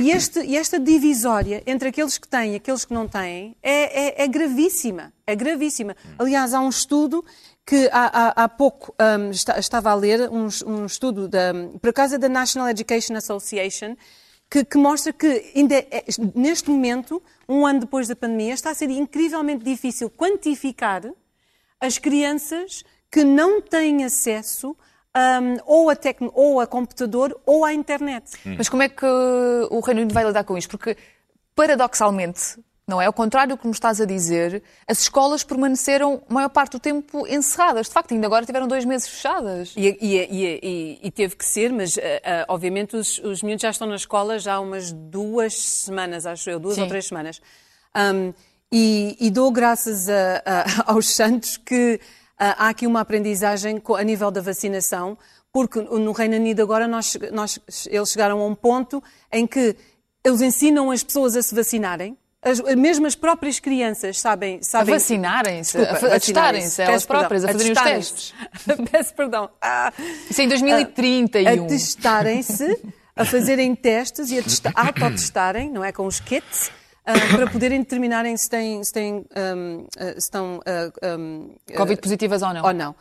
E, 0.00 0.10
este, 0.10 0.40
e 0.40 0.56
esta 0.56 0.78
divisória 0.78 1.62
entre 1.66 1.88
aqueles 1.88 2.18
que 2.18 2.26
têm 2.28 2.52
e 2.54 2.56
aqueles 2.56 2.84
que 2.84 2.92
não 2.92 3.06
têm 3.06 3.56
é, 3.62 4.22
é- 4.22 4.24
é 4.24 4.28
gravíssima. 4.28 5.12
É 5.26 5.34
gravíssima. 5.36 5.96
Aliás, 6.18 6.52
há 6.52 6.60
um 6.60 6.68
estudo 6.68 7.24
que 7.66 7.88
há, 7.92 8.10
há- 8.12 8.44
há 8.44 8.48
pouco 8.48 8.94
um, 9.00 9.30
esta- 9.30 9.58
estava 9.58 9.90
a 9.90 9.94
ler, 9.94 10.28
um, 10.30 10.48
um 10.66 10.84
estudo, 10.86 11.28
da, 11.28 11.52
por 11.80 11.90
acaso 11.90 12.16
é 12.16 12.18
da 12.18 12.28
National 12.28 12.68
Education 12.68 13.14
Association, 13.16 13.96
que, 14.50 14.64
que 14.64 14.76
mostra 14.76 15.12
que 15.12 15.26
é- 15.54 16.04
neste 16.34 16.68
momento, 16.70 17.22
um 17.48 17.64
ano 17.64 17.80
depois 17.80 18.06
da 18.08 18.14
pandemia, 18.16 18.52
está 18.54 18.70
a 18.70 18.74
ser 18.74 18.90
incrivelmente 18.90 19.64
difícil 19.64 20.10
quantificar 20.10 21.02
as 21.80 21.98
crianças 21.98 22.82
que 23.10 23.22
não 23.24 23.60
têm 23.62 24.04
acesso 24.04 24.76
hum, 25.16 25.56
ou, 25.66 25.90
a 25.90 25.96
tecno, 25.96 26.30
ou 26.34 26.60
a 26.60 26.66
computador 26.66 27.38
ou 27.46 27.64
à 27.64 27.72
internet. 27.72 28.32
Mas 28.58 28.68
como 28.68 28.82
é 28.82 28.88
que 28.88 29.06
o 29.06 29.80
Reino 29.80 30.00
Unido 30.02 30.12
vai 30.14 30.24
lidar 30.24 30.44
com 30.44 30.56
isto? 30.58 30.70
Porque, 30.70 30.96
paradoxalmente, 31.54 32.58
não 32.86 33.00
é? 33.00 33.06
Ao 33.06 33.12
contrário 33.12 33.54
do 33.54 33.58
que 33.58 33.66
me 33.66 33.72
estás 33.72 33.98
a 34.00 34.04
dizer, 34.04 34.62
as 34.86 35.00
escolas 35.00 35.42
permaneceram 35.42 36.22
a 36.28 36.34
maior 36.34 36.50
parte 36.50 36.72
do 36.72 36.78
tempo 36.78 37.26
encerradas. 37.26 37.86
De 37.86 37.92
facto, 37.94 38.12
ainda 38.12 38.26
agora 38.26 38.44
tiveram 38.44 38.68
dois 38.68 38.84
meses 38.84 39.08
fechadas. 39.08 39.72
E, 39.76 39.86
e- 40.00 40.16
e- 40.16 40.60
e- 40.62 40.98
e 41.02 41.10
teve 41.10 41.34
que 41.36 41.44
ser, 41.46 41.72
mas 41.72 41.96
ah, 41.96 42.00
ah, 42.24 42.44
obviamente 42.48 42.94
os, 42.94 43.18
os 43.20 43.42
miúdos 43.42 43.62
já 43.62 43.70
estão 43.70 43.86
na 43.88 43.96
escola 43.96 44.38
já 44.38 44.54
há 44.54 44.60
umas 44.60 44.92
duas 44.92 45.54
semanas, 45.54 46.26
acho 46.26 46.50
eu, 46.50 46.58
duas 46.60 46.74
Sim. 46.74 46.82
ou 46.82 46.88
três 46.88 47.06
semanas. 47.06 47.40
Hum, 47.96 48.34
e, 48.70 49.16
e 49.18 49.30
dou 49.30 49.50
graças 49.50 50.08
a- 50.10 50.42
a- 50.44 50.64
aos 50.92 51.08
santos 51.08 51.56
que 51.56 51.98
há 52.38 52.68
aqui 52.68 52.86
uma 52.86 53.00
aprendizagem 53.00 53.80
a 53.96 54.02
nível 54.02 54.30
da 54.30 54.40
vacinação, 54.40 55.16
porque 55.52 55.80
no 55.80 56.12
Reino 56.12 56.36
Unido 56.36 56.62
agora 56.62 56.88
nós, 56.88 57.16
nós- 57.32 57.58
eles 57.86 58.10
chegaram 58.10 58.40
a 58.40 58.46
um 58.46 58.54
ponto 58.54 59.02
em 59.32 59.46
que 59.46 59.76
eles 60.24 60.40
ensinam 60.40 60.90
as 60.90 61.02
pessoas 61.04 61.36
a 61.36 61.42
se 61.42 61.54
vacinarem. 61.54 62.16
As, 62.42 62.60
mesmo 62.76 63.06
as 63.06 63.14
próprias 63.14 63.58
crianças 63.58 64.20
sabem... 64.20 64.58
A 64.58 64.62
sabem 64.62 64.94
vacinarem-se, 64.94 65.78
a, 65.78 65.92
a 65.92 66.20
testarem-se, 66.20 66.82
elas 66.82 67.06
perdão, 67.06 67.20
próprias, 67.20 67.44
a 67.44 67.48
fazerem 67.48 67.72
os 67.72 67.80
testes. 67.82 68.34
Peço 68.92 69.14
perdão. 69.14 69.50
Ah, 69.62 69.90
Isso 70.28 70.40
é 70.42 70.44
em 70.44 70.48
2031. 70.48 71.64
a 71.64 71.68
testarem-se, 71.68 72.78
a 73.16 73.24
fazerem 73.24 73.74
testes 73.74 74.30
e 74.30 74.38
a 74.38 74.42
autotestarem, 74.86 75.70
não 75.70 75.82
é? 75.82 75.90
Com 75.90 76.06
os 76.06 76.20
kits, 76.20 76.70
ah, 77.04 77.12
para 77.36 77.46
poderem 77.50 77.80
determinarem 77.80 78.36
se, 78.36 78.48
têm, 78.48 78.82
se, 78.82 78.92
têm, 78.92 79.24
ahm, 79.34 79.86
ah, 79.98 80.12
se 80.12 80.18
estão. 80.18 80.60
ah, 80.66 80.92
ah, 81.02 81.76
Covid 81.76 82.00
positivas 82.00 82.42
ou 82.42 82.52
não? 82.54 82.64
Ou 82.64 82.72
não. 82.72 82.94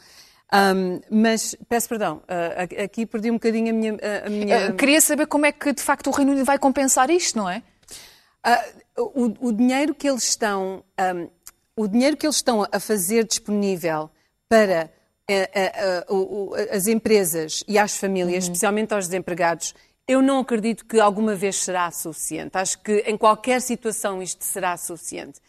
Ahm, 0.52 1.00
mas, 1.10 1.56
peço 1.68 1.90
perdão, 1.90 2.22
a- 2.28 2.84
aqui 2.84 3.06
perdi 3.06 3.32
um 3.32 3.36
bocadinho 3.36 3.70
a 3.70 3.74
minha. 3.74 3.98
a- 4.26 4.30
minha... 4.30 4.70
Uh, 4.72 4.76
Queria 4.76 5.02
saber 5.02 5.26
como 5.26 5.46
é 5.48 5.52
que, 5.52 5.74
de 5.74 5.82
facto, 5.82 6.08
o 6.08 6.12
Reino 6.12 6.32
Unido 6.32 6.46
vai 6.46 6.60
compensar 6.60 7.10
isto, 7.10 7.38
não 7.38 7.50
é? 7.50 7.64
Ah, 8.44 8.64
o, 8.98 9.48
o 9.48 9.52
dinheiro 9.52 9.96
que 9.96 10.08
eles 10.08 10.24
estão, 10.24 10.84
ahm, 10.98 11.28
o 11.76 11.88
dinheiro 11.88 12.16
que 12.16 12.26
eles 12.26 12.36
estão 12.36 12.68
a 12.72 12.80
fazer 12.80 13.26
disponível 13.26 14.12
para 14.48 14.92
eh, 15.28 15.50
eh, 15.56 15.72
eh, 15.76 16.76
as 16.76 16.86
empresas 16.86 17.64
e 17.68 17.80
às 17.80 17.98
famílias, 17.98 18.44
especialmente 18.44 18.94
aos 18.94 19.08
desempregados, 19.08 19.74
eu 20.08 20.22
não 20.22 20.40
acredito 20.40 20.86
que 20.86 21.00
alguma 21.00 21.36
vez 21.36 21.58
será 21.58 21.90
suficiente. 21.92 22.58
Acho 22.58 22.80
que 22.80 23.00
em 23.08 23.18
qualquer 23.18 23.62
situação 23.62 24.22
isto 24.22 24.44
será 24.44 24.76
suficiente. 24.78 25.40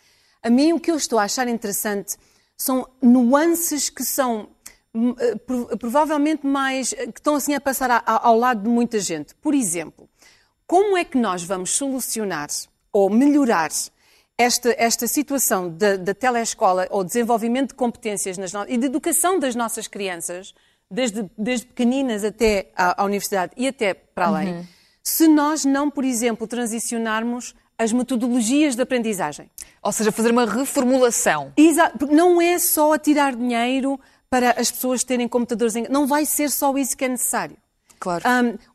A 0.43 0.51
mim 0.51 0.73
o 0.73 0.81
que 0.81 0.91
eu 0.91 0.97
estou 0.97 1.19
a 1.19 1.25
achar 1.25 1.49
interessante 1.49 2.17
são 2.57 2.89
nuances 3.03 3.91
que 3.91 4.05
são 4.05 4.49
hum, 4.95 5.15
eh, 5.19 5.35
pro- 5.37 5.77
provavelmente 5.77 6.47
mais 6.47 6.93
eh, 6.93 7.07
que 7.07 7.19
estão 7.19 7.35
assim 7.35 7.55
a 7.55 7.61
passar 7.61 8.03
ao 8.07 8.39
lado 8.39 8.63
de 8.63 8.69
muita 8.69 9.01
gente. 9.01 9.35
Por 9.37 9.55
exemplo, 9.55 10.09
como 10.67 10.97
é 10.97 11.05
que 11.05 11.19
nós 11.19 11.43
vamos 11.43 11.71
solucionar 11.71 12.49
ou 12.93 13.11
melhorar 13.11 13.71
esta, 14.39 14.75
esta 14.79 15.07
situação 15.07 15.69
da, 15.69 15.97
da 15.97 16.15
telescola 16.15 16.87
ou 16.91 17.03
desenvolvimento 17.03 17.71
de 17.71 17.75
competências 17.75 18.39
nas 18.39 18.53
no... 18.53 18.65
e 18.69 18.77
de 18.77 18.87
educação 18.87 19.39
das 19.39 19.55
nossas 19.55 19.89
crianças, 19.89 20.55
desde, 20.95 21.29
desde 21.37 21.67
pequeninas 21.67 22.25
até 22.25 22.71
à, 22.77 23.03
à 23.03 23.05
universidade 23.05 23.53
e 23.57 23.69
até 23.69 23.93
para 23.93 24.27
além, 24.27 24.67
se 25.03 25.29
nós 25.29 25.65
não, 25.65 25.91
por 25.91 26.05
exemplo, 26.05 26.47
transicionarmos 26.47 27.55
as 27.77 27.93
metodologias 27.93 28.75
de 28.77 28.83
aprendizagem? 28.83 29.51
Ou 29.83 29.93
seja, 29.93 30.13
fazer 30.13 30.31
uma 30.31 30.47
reformulação. 30.47 31.53
Exato, 31.57 31.99
porque 31.99 32.15
não 32.15 32.41
é 32.41 32.59
só 32.59 32.97
tirar 32.97 33.35
dinheiro 33.35 34.01
para 34.31 34.53
as 34.53 34.71
pessoas 34.71 35.05
terem 35.05 35.29
computadores 35.29 35.77
em... 35.77 35.87
Não 35.89 36.07
vai 36.07 36.25
ser 36.25 36.51
só 36.51 36.77
isso 36.79 36.97
que 36.97 37.05
é 37.05 37.09
necessário. 37.09 37.57
Claro. 37.99 38.25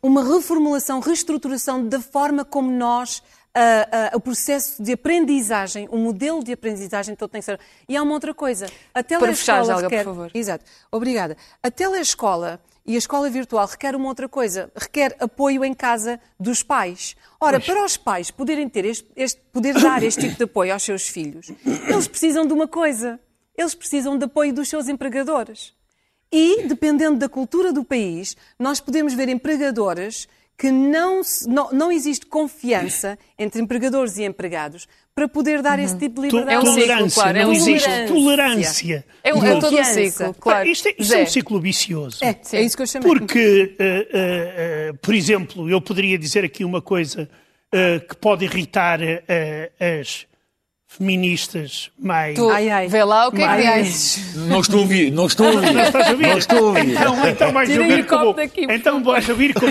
Um, 0.01 0.09
uma 0.09 0.23
reformulação, 0.23 0.99
reestruturação 0.99 1.87
da 1.87 1.99
forma 1.99 2.43
como 2.43 2.71
nós, 2.71 3.21
o 4.13 4.19
processo 4.19 4.81
de 4.81 4.93
aprendizagem, 4.93 5.87
o 5.91 5.97
modelo 5.97 6.43
de 6.43 6.53
aprendizagem 6.53 7.15
todo 7.15 7.29
tem 7.29 7.41
que 7.41 7.45
ser. 7.45 7.59
E 7.87 7.95
há 7.97 8.03
uma 8.03 8.13
outra 8.13 8.33
coisa. 8.33 8.67
A 8.93 9.03
Para 9.03 9.27
fechar, 9.35 9.61
Helga, 9.61 9.73
por 9.75 9.81
requer... 9.83 10.03
favor. 10.03 10.31
Exato. 10.33 10.65
Obrigada. 10.91 11.35
A 11.61 11.71
telescola 11.71 12.59
e 12.85 12.95
a 12.95 12.97
escola 12.97 13.29
virtual 13.29 13.67
requer 13.67 13.95
uma 13.95 14.07
outra 14.07 14.27
coisa. 14.29 14.71
Requer 14.75 15.15
apoio 15.19 15.63
em 15.65 15.73
casa 15.73 16.19
dos 16.39 16.63
pais. 16.63 17.15
Ora, 17.39 17.59
para 17.59 17.83
os 17.83 17.97
pais 17.97 18.31
poderem 18.31 18.67
ter 18.69 18.85
este, 18.85 19.07
este- 19.15 19.41
poder 19.51 19.73
dar 19.79 20.03
este 20.03 20.21
tipo 20.21 20.37
de 20.37 20.43
apoio 20.43 20.73
aos 20.73 20.83
seus 20.83 21.07
filhos, 21.07 21.51
eles 21.87 22.07
precisam 22.07 22.45
de 22.45 22.53
uma 22.53 22.67
coisa. 22.67 23.19
Eles 23.57 23.75
precisam 23.75 24.17
de 24.17 24.25
apoio 24.25 24.53
dos 24.53 24.69
seus 24.69 24.87
empregadores. 24.87 25.73
E, 26.31 26.63
dependendo 26.67 27.17
da 27.17 27.27
cultura 27.27 27.73
do 27.73 27.83
país, 27.83 28.37
nós 28.57 28.79
podemos 28.79 29.13
ver 29.15 29.27
empregadoras 29.29 30.27
que 30.59 30.69
não, 30.69 31.21
não, 31.47 31.71
não 31.71 31.89
existe 31.89 32.25
confiança 32.25 33.17
entre 33.37 33.61
empregadores 33.61 34.17
e 34.17 34.25
empregados 34.25 34.89
para 35.15 35.25
poder 35.25 35.61
dar 35.61 35.79
esse 35.79 35.97
tipo 35.97 36.21
de 36.21 36.27
liberdade. 36.27 36.53
É 36.53 36.59
um 36.59 36.73
ciclo, 36.73 37.11
claro. 37.11 37.37
É 37.37 37.43
não 37.43 37.53
existe 37.53 37.89
tolerância. 38.07 39.05
É, 39.23 39.33
um, 39.33 39.45
é 39.45 39.57
todo 39.57 39.79
um 39.79 39.83
ciclo, 39.85 40.33
claro. 40.33 40.67
Isto, 40.67 40.89
é, 40.89 40.95
isto 40.99 41.13
é, 41.13 41.23
um 41.23 41.25
ciclo 41.27 41.61
vicioso. 41.61 42.19
É, 42.21 42.35
é 42.51 42.61
isso 42.61 42.75
que 42.75 42.83
eu 42.83 42.87
chamei. 42.87 43.07
Porque, 43.07 43.73
uh, 43.79 44.91
uh, 44.91 44.91
uh, 44.91 44.97
por 44.97 45.15
exemplo, 45.15 45.69
eu 45.69 45.79
poderia 45.79 46.17
dizer 46.17 46.43
aqui 46.43 46.65
uma 46.65 46.81
coisa 46.81 47.29
que 48.09 48.15
pode 48.17 48.45
irritar 48.45 48.99
as 50.01 50.25
feministas 50.89 51.91
mais. 51.97 52.35
Tu, 52.35 52.49
ai, 52.49 52.67
ai. 52.69 52.87
Vê 52.87 53.03
lá 53.03 53.27
o 53.27 53.31
que 53.31 53.45
mais... 53.45 53.63
é 53.63 53.73
que 53.73 53.83
dizes. 53.83 54.35
Não 54.35 54.59
estou 54.59 54.79
a 54.79 54.81
ouvir, 54.81 55.11
não 55.11 55.27
estou 55.27 55.47
a 55.47 55.51
ouvir. 55.51 55.71
Não 55.71 55.83
estás 55.83 56.07
a 56.07 56.11
ouvir? 56.11 56.27
Não 56.27 56.37
estou 56.37 56.57
a 56.57 56.61
ouvir. 56.61 56.91
Então, 56.91 57.27
então 57.29 57.53
vais 57.53 57.77
ouvir 57.77 58.07
como. 58.07 58.33
Daqui, 58.33 58.67
então 58.67 59.03
vais 59.03 59.29
ouvir 59.29 59.53
como. 59.53 59.69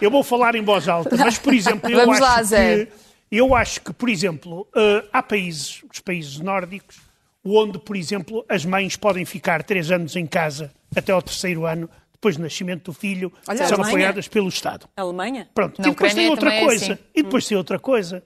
Eu 0.00 0.10
vou 0.10 0.22
falar 0.22 0.54
em 0.54 0.62
voz 0.62 0.86
alta, 0.86 1.16
mas 1.16 1.38
por 1.38 1.54
exemplo, 1.54 1.90
eu 1.90 1.96
Vamos 1.96 2.20
acho 2.20 2.22
lá, 2.22 2.42
Zé. 2.42 2.84
que. 2.86 2.92
Eu 3.32 3.54
acho 3.54 3.80
que, 3.80 3.92
por 3.92 4.08
exemplo, 4.08 4.68
uh, 4.76 5.08
há 5.12 5.22
países, 5.22 5.82
os 5.90 6.00
países 6.00 6.40
nórdicos, 6.40 7.00
onde, 7.44 7.78
por 7.78 7.96
exemplo, 7.96 8.44
as 8.48 8.64
mães 8.64 8.96
podem 8.96 9.24
ficar 9.24 9.62
três 9.62 9.90
anos 9.90 10.16
em 10.16 10.26
casa 10.26 10.72
até 10.94 11.12
ao 11.12 11.22
terceiro 11.22 11.64
ano, 11.64 11.88
depois 12.12 12.36
do 12.36 12.42
nascimento 12.42 12.86
do 12.86 12.92
filho, 12.92 13.32
Olha, 13.48 13.66
são 13.66 13.82
apoiadas 13.82 14.26
pelo 14.26 14.48
Estado. 14.48 14.88
Alemanha? 14.96 15.48
Pronto, 15.54 15.80
e 15.80 15.84
depois 15.84 16.12
tem 16.12 16.28
outra 16.28 16.52
é 16.52 16.64
coisa. 16.64 16.84
É 16.84 16.92
assim. 16.92 17.02
E 17.14 17.22
depois 17.22 17.46
tem 17.46 17.56
outra 17.56 17.78
coisa. 17.78 18.22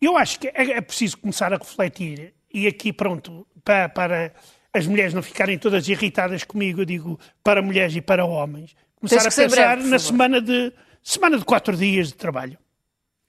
Eu 0.00 0.16
acho 0.16 0.38
que 0.38 0.48
é, 0.48 0.72
é 0.72 0.80
preciso 0.80 1.18
começar 1.18 1.52
a 1.52 1.56
refletir 1.56 2.34
e 2.52 2.66
aqui, 2.66 2.92
pronto, 2.92 3.46
para, 3.64 3.88
para, 3.88 4.32
as 4.72 4.86
mulheres 4.86 5.14
não 5.14 5.22
ficarem 5.22 5.58
todas 5.58 5.88
irritadas 5.88 6.44
comigo, 6.44 6.82
eu 6.82 6.84
digo 6.84 7.18
para 7.42 7.62
mulheres 7.62 7.94
e 7.96 8.00
para 8.00 8.24
homens, 8.24 8.74
começar 8.94 9.20
a 9.20 9.24
pensar 9.24 9.48
breve, 9.48 9.88
na 9.88 9.98
semana 9.98 10.40
de, 10.40 10.72
semana 11.02 11.38
de 11.38 11.44
quatro 11.44 11.76
dias 11.76 12.08
de 12.08 12.14
trabalho. 12.14 12.58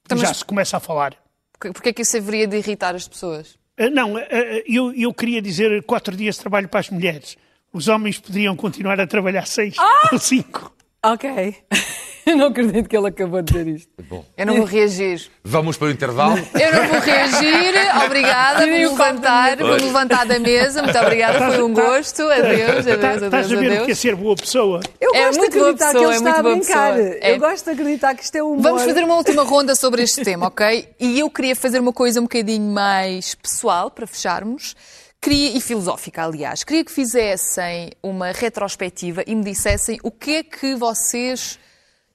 Então, 0.06 0.18
Já 0.18 0.34
se 0.34 0.46
começa 0.46 0.78
a 0.78 0.80
falar. 0.80 1.16
Porquê 1.60 1.90
é 1.90 1.94
que 1.94 2.02
isso 2.04 2.16
haveria 2.18 2.48
de 2.48 2.58
irritar 2.58 2.96
as 2.96 3.08
pessoas? 3.08 3.58
Uh, 3.80 3.90
não, 3.92 4.14
uh, 4.16 4.20
eu, 4.66 4.94
eu 4.94 5.14
queria 5.14 5.42
dizer 5.42 5.84
quatro 5.84 6.16
dias 6.16 6.36
de 6.36 6.42
trabalho 6.42 6.70
para 6.70 6.80
as 6.80 6.90
mulheres. 6.90 7.38
Os 7.74 7.88
homens 7.88 8.18
poderiam 8.18 8.56
continuar 8.56 9.00
a 9.00 9.08
trabalhar 9.08 9.46
seis 9.46 9.76
ah! 9.78 10.10
ou 10.12 10.20
cinco. 10.20 10.74
Ok. 11.04 11.56
Eu 12.28 12.36
não 12.36 12.48
acredito 12.48 12.90
que 12.90 12.98
ele 12.98 13.08
acabou 13.08 13.42
de 13.42 13.54
dizer 13.54 13.68
isto. 13.68 13.92
Bom. 14.10 14.26
Eu 14.36 14.46
não 14.46 14.58
vou 14.58 14.66
reagir. 14.66 15.32
Vamos 15.44 15.78
para 15.78 15.88
o 15.88 15.92
intervalo? 15.92 16.38
Eu 16.54 16.74
não 16.74 16.88
vou 16.90 17.00
reagir. 17.00 17.74
Obrigada. 18.06 18.66
Vou 18.66 18.76
levantar, 18.76 19.58
vou 19.58 19.72
levantar 19.72 20.26
da 20.26 20.38
mesa. 20.38 20.84
Muito 20.84 20.98
obrigada. 20.98 21.52
Foi 21.52 21.64
um 21.64 21.74
gosto. 21.74 22.24
Adeus, 22.24 22.70
adeus, 22.70 22.88
adeus. 22.88 23.22
Estás 23.24 23.52
a 23.52 23.56
ver 23.56 23.82
o 23.82 23.86
que 23.86 23.92
é 23.92 23.96
ser 23.96 24.16
boa 24.16 24.36
pessoa? 24.36 24.82
Eu 25.00 25.16
é 25.16 25.26
gosto 25.28 25.40
de 25.40 25.48
acreditar 25.48 25.94
pessoa, 25.94 25.94
que 25.94 25.98
ele 25.98 26.14
é 26.14 26.18
está 26.18 26.40
a 26.40 26.44
brincar. 26.44 27.00
É. 27.00 27.34
Eu 27.34 27.40
gosto 27.40 27.66
de 27.66 27.72
acreditar 27.72 28.16
que 28.16 28.24
isto 28.24 28.36
é 28.36 28.44
humor. 28.44 28.62
Vamos 28.62 28.84
fazer 28.84 29.04
uma 29.04 29.16
última 29.16 29.44
ronda 29.44 29.74
sobre 29.76 30.04
este 30.04 30.22
tema, 30.24 30.48
ok? 30.48 30.90
E 31.00 31.20
eu 31.20 31.30
queria 31.30 31.56
fazer 31.56 31.80
uma 31.80 31.94
coisa 31.94 32.20
um 32.20 32.24
bocadinho 32.24 32.70
mais 32.74 33.36
pessoal 33.36 33.90
para 33.90 34.06
fecharmos. 34.06 34.76
Queria, 35.22 35.58
e 35.58 35.62
filosófica, 35.62 36.24
aliás, 36.24 36.64
queria 36.64 36.86
que 36.86 36.92
fizessem 36.92 37.92
uma 38.04 38.32
retrospectiva 38.32 39.24
e 39.26 39.34
me 39.34 39.44
dissessem 39.44 39.98
o 40.04 40.12
que 40.12 40.36
é 40.36 40.44
que 40.44 40.76
vocês 40.76 41.58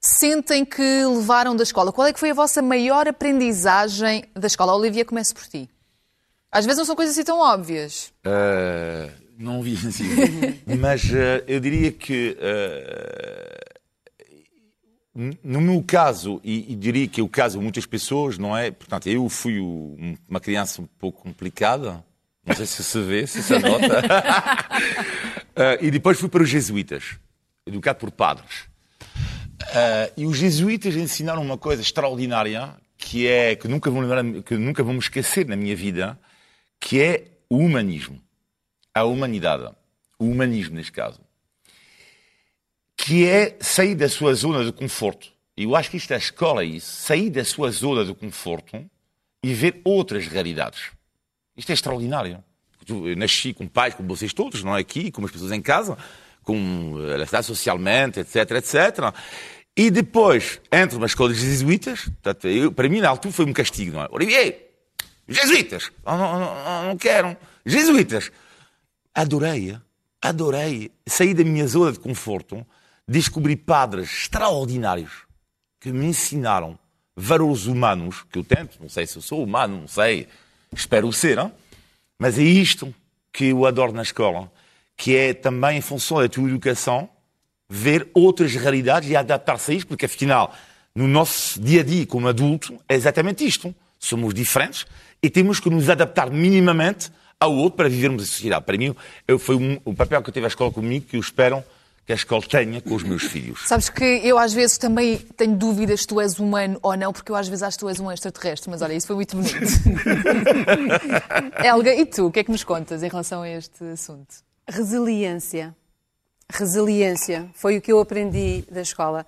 sentem 0.03 0.65
que 0.65 1.05
levaram 1.05 1.55
da 1.55 1.63
escola? 1.63 1.93
Qual 1.93 2.05
é 2.05 2.11
que 2.11 2.19
foi 2.19 2.31
a 2.31 2.33
vossa 2.33 2.61
maior 2.61 3.07
aprendizagem 3.07 4.25
da 4.35 4.47
escola? 4.47 4.75
Olivia, 4.75 5.05
comece 5.05 5.33
por 5.33 5.43
ti. 5.47 5.69
Às 6.51 6.65
vezes 6.65 6.77
não 6.77 6.85
são 6.85 6.95
coisas 6.95 7.15
assim 7.15 7.23
tão 7.23 7.39
óbvias. 7.39 8.13
Uh, 8.25 9.09
não 9.39 9.61
vi 9.61 9.75
assim. 9.75 10.03
Mas 10.77 11.05
uh, 11.05 11.41
eu 11.47 11.59
diria 11.61 11.89
que, 11.91 12.37
uh, 15.15 15.29
no 15.41 15.61
meu 15.61 15.81
caso, 15.87 16.41
e, 16.43 16.73
e, 16.73 16.75
diria 16.75 17.07
que 17.07 17.21
é 17.21 17.23
o 17.23 17.29
caso 17.29 17.57
de 17.57 17.63
muitas 17.63 17.85
pessoas, 17.85 18.37
não 18.37 18.55
é? 18.55 18.71
Portanto, 18.71 19.07
eu 19.07 19.27
fui 19.29 19.59
o, 19.59 19.95
uma 20.27 20.41
criança 20.41 20.81
um 20.81 20.87
pouco 20.99 21.23
complicada. 21.23 22.03
Não 22.45 22.53
sei 22.53 22.65
se 22.65 22.83
se 22.83 23.01
vê, 23.01 23.25
se 23.25 23.41
se 23.41 23.57
nota. 23.57 24.03
e 25.79 25.89
depois 25.89 26.19
fui 26.19 26.27
para 26.27 26.43
os 26.43 26.49
jesuítas, 26.49 27.15
educado 27.65 27.99
por 27.99 28.11
padres. 28.11 28.72
Uh, 29.73 30.13
e 30.15 30.25
os 30.27 30.37
jesuítas 30.37 30.95
ensinaram 30.95 31.41
uma 31.41 31.57
coisa 31.57 31.81
extraordinária 31.81 32.75
que 32.95 33.27
é 33.27 33.55
que 33.55 33.67
nunca, 33.67 33.89
vou 33.89 34.01
lembrar, 34.01 34.43
que 34.43 34.55
nunca 34.55 34.83
vamos 34.83 35.05
esquecer 35.05 35.47
na 35.47 35.55
minha 35.55 35.75
vida, 35.75 36.19
que 36.79 37.01
é 37.01 37.25
o 37.49 37.57
humanismo, 37.57 38.21
a 38.93 39.03
humanidade, 39.03 39.67
o 40.19 40.25
humanismo 40.25 40.75
neste 40.75 40.91
caso, 40.91 41.19
que 42.95 43.27
é 43.27 43.57
sair 43.59 43.95
da 43.95 44.07
sua 44.07 44.35
zona 44.35 44.63
de 44.63 44.71
conforto. 44.71 45.33
E 45.57 45.63
eu 45.63 45.75
acho 45.75 45.89
que 45.89 45.97
isto 45.97 46.11
é 46.11 46.15
a 46.15 46.19
escola 46.19 46.63
é 46.63 46.67
isso, 46.67 46.91
sair 46.91 47.31
da 47.31 47.43
sua 47.43 47.71
zona 47.71 48.05
de 48.05 48.13
conforto 48.13 48.89
e 49.43 49.53
ver 49.53 49.81
outras 49.83 50.27
realidades. 50.27 50.91
Isto 51.57 51.71
é 51.71 51.73
extraordinário. 51.73 52.43
Eu 52.87 53.15
nasci 53.15 53.53
com 53.53 53.67
pais, 53.67 53.95
como 53.95 54.07
vocês 54.07 54.33
todos, 54.33 54.63
não 54.63 54.77
é 54.77 54.81
aqui, 54.81 55.11
com 55.11 55.25
as 55.25 55.31
pessoas 55.31 55.51
em 55.51 55.61
casa, 55.61 55.97
com 56.43 56.95
a 57.31 57.43
socialmente, 57.43 58.19
etc, 58.19 58.51
etc. 58.51 59.13
E 59.75 59.89
depois 59.89 60.61
entro 60.71 60.99
na 60.99 61.07
escola 61.07 61.33
de 61.33 61.39
jesuítas, 61.39 62.03
portanto, 62.03 62.47
eu, 62.47 62.71
para 62.71 62.87
mim 62.87 63.01
na 63.01 63.09
altura 63.09 63.33
foi 63.33 63.45
um 63.45 63.53
castigo, 63.53 63.93
não 63.93 64.03
é? 64.03 64.07
Olivier, 64.11 64.71
jesuítas, 65.27 65.91
não, 66.05 66.17
não, 66.17 66.39
não, 66.39 66.87
não 66.89 66.97
quero, 66.97 67.35
jesuítas. 67.65 68.31
Adorei, 69.15 69.77
adorei, 70.21 70.91
saí 71.07 71.33
da 71.33 71.43
minha 71.43 71.67
zona 71.67 71.91
de 71.91 71.99
conforto, 71.99 72.65
descobri 73.07 73.55
padres 73.55 74.11
extraordinários 74.11 75.11
que 75.79 75.91
me 75.91 76.05
ensinaram 76.05 76.77
valores 77.15 77.65
humanos, 77.65 78.23
que 78.31 78.39
eu 78.39 78.43
tento, 78.43 78.77
não 78.79 78.89
sei 78.89 79.07
se 79.07 79.17
eu 79.17 79.21
sou 79.21 79.43
humano, 79.43 79.81
não 79.81 79.87
sei, 79.87 80.27
espero 80.71 81.11
ser, 81.11 81.51
mas 82.17 82.37
é 82.37 82.43
isto 82.43 82.93
que 83.31 83.45
eu 83.45 83.65
adoro 83.65 83.91
na 83.91 84.03
escola 84.03 84.51
que 84.95 85.15
é 85.15 85.33
também 85.33 85.77
em 85.77 85.81
função 85.81 86.19
da 86.19 86.29
tua 86.29 86.47
educação 86.47 87.09
ver 87.75 88.07
outras 88.13 88.53
realidades 88.53 89.09
e 89.09 89.15
adaptar-se 89.15 89.71
a 89.71 89.73
isto, 89.73 89.87
porque 89.87 90.05
afinal, 90.05 90.53
no 90.93 91.07
nosso 91.07 91.59
dia 91.59 91.81
a 91.81 91.83
dia 91.83 92.05
como 92.05 92.27
adulto, 92.27 92.79
é 92.87 92.93
exatamente 92.93 93.43
isto. 93.43 93.73
Somos 93.97 94.31
diferentes 94.31 94.85
e 95.23 95.29
temos 95.29 95.59
que 95.59 95.71
nos 95.71 95.89
adaptar 95.89 96.29
minimamente 96.29 97.11
ao 97.39 97.51
outro 97.51 97.77
para 97.77 97.89
vivermos 97.89 98.23
a 98.23 98.25
sociedade. 98.27 98.63
Para 98.63 98.77
mim, 98.77 98.95
foi 99.39 99.55
um, 99.55 99.79
o 99.83 99.95
papel 99.95 100.21
que 100.21 100.29
eu 100.29 100.33
tive 100.33 100.45
a 100.45 100.49
escola 100.49 100.71
comigo 100.71 101.07
que 101.07 101.15
eu 101.15 101.19
espero 101.19 101.63
que 102.05 102.11
a 102.11 102.15
escola 102.15 102.43
tenha 102.43 102.79
com 102.79 102.93
os 102.93 103.01
meus 103.01 103.23
filhos. 103.23 103.61
Sabes 103.65 103.89
que 103.89 104.03
eu 104.03 104.37
às 104.37 104.53
vezes 104.53 104.77
também 104.77 105.17
tenho 105.17 105.55
dúvidas 105.55 106.01
se 106.01 106.07
tu 106.07 106.21
és 106.21 106.37
humano 106.37 106.77
ou 106.83 106.95
não, 106.95 107.11
porque 107.11 107.31
eu 107.31 107.35
às 107.35 107.47
vezes 107.47 107.63
acho 107.63 107.77
que 107.77 107.85
tu 107.85 107.89
és 107.89 107.99
um 107.99 108.11
extraterrestre, 108.11 108.69
mas 108.69 108.83
olha, 108.83 108.93
isso 108.93 109.07
foi 109.07 109.15
muito 109.15 109.35
bonito. 109.35 109.57
Helga, 111.63 111.95
e 111.95 112.05
tu, 112.05 112.27
o 112.27 112.31
que 112.31 112.41
é 112.41 112.43
que 112.43 112.51
nos 112.51 112.63
contas 112.63 113.01
em 113.01 113.07
relação 113.07 113.41
a 113.41 113.49
este 113.49 113.83
assunto? 113.85 114.35
Resiliência. 114.67 115.75
Resiliência. 116.53 117.47
Foi 117.53 117.77
o 117.77 117.81
que 117.81 117.91
eu 117.91 117.99
aprendi 117.99 118.63
da 118.71 118.81
escola. 118.81 119.25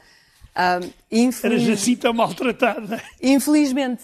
Um, 0.57 0.89
infeliz... 1.11 1.63
Era 1.63 1.75
Jacinta 1.75 2.13
maltratada. 2.13 3.01
Infelizmente. 3.21 4.03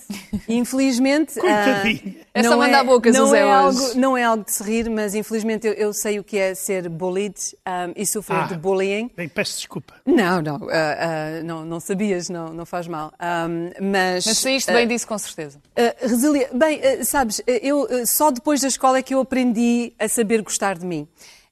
Infelizmente. 0.50 1.40
Coitadinha. 1.40 2.02
Uh, 2.04 2.26
Essa 2.34 2.58
manda 2.58 2.76
é, 2.76 2.80
a 2.80 2.84
boca, 2.84 3.10
não 3.10 3.34
é, 3.34 3.42
algo, 3.42 3.80
não 3.96 4.18
é 4.18 4.24
algo 4.24 4.44
de 4.44 4.52
se 4.52 4.62
rir, 4.62 4.90
mas 4.90 5.16
infelizmente 5.16 5.66
eu, 5.66 5.74
eu 5.74 5.94
sei 5.94 6.20
o 6.20 6.24
que 6.26 6.38
é 6.38 6.54
ser 6.54 6.90
bullied 6.90 7.36
um, 7.66 7.94
e 7.96 8.06
sofrer 8.06 8.40
ah, 8.40 8.48
de 8.48 8.58
bullying. 8.58 9.10
Bem, 9.16 9.30
peço 9.30 9.56
desculpa. 9.56 9.94
Não, 10.06 10.42
não, 10.42 10.58
uh, 10.58 10.66
uh, 10.66 11.44
não, 11.46 11.64
não 11.64 11.80
sabias, 11.80 12.28
não, 12.28 12.50
não 12.50 12.66
faz 12.66 12.86
mal. 12.86 13.14
Um, 13.22 13.90
mas 13.92 14.26
mas 14.26 14.38
saíste 14.38 14.74
bem 14.74 14.88
disso, 14.88 15.08
com 15.08 15.18
certeza. 15.18 15.58
Resili... 16.02 16.48
Bem, 16.54 16.82
sabes, 17.06 17.42
eu, 17.48 17.88
só 18.06 18.30
depois 18.30 18.60
da 18.60 18.68
escola 18.68 18.98
é 18.98 19.02
que 19.02 19.14
eu 19.14 19.22
aprendi 19.22 19.94
a 19.98 20.10
saber 20.10 20.42
gostar 20.42 20.78
de 20.78 20.86
mim. 20.86 21.08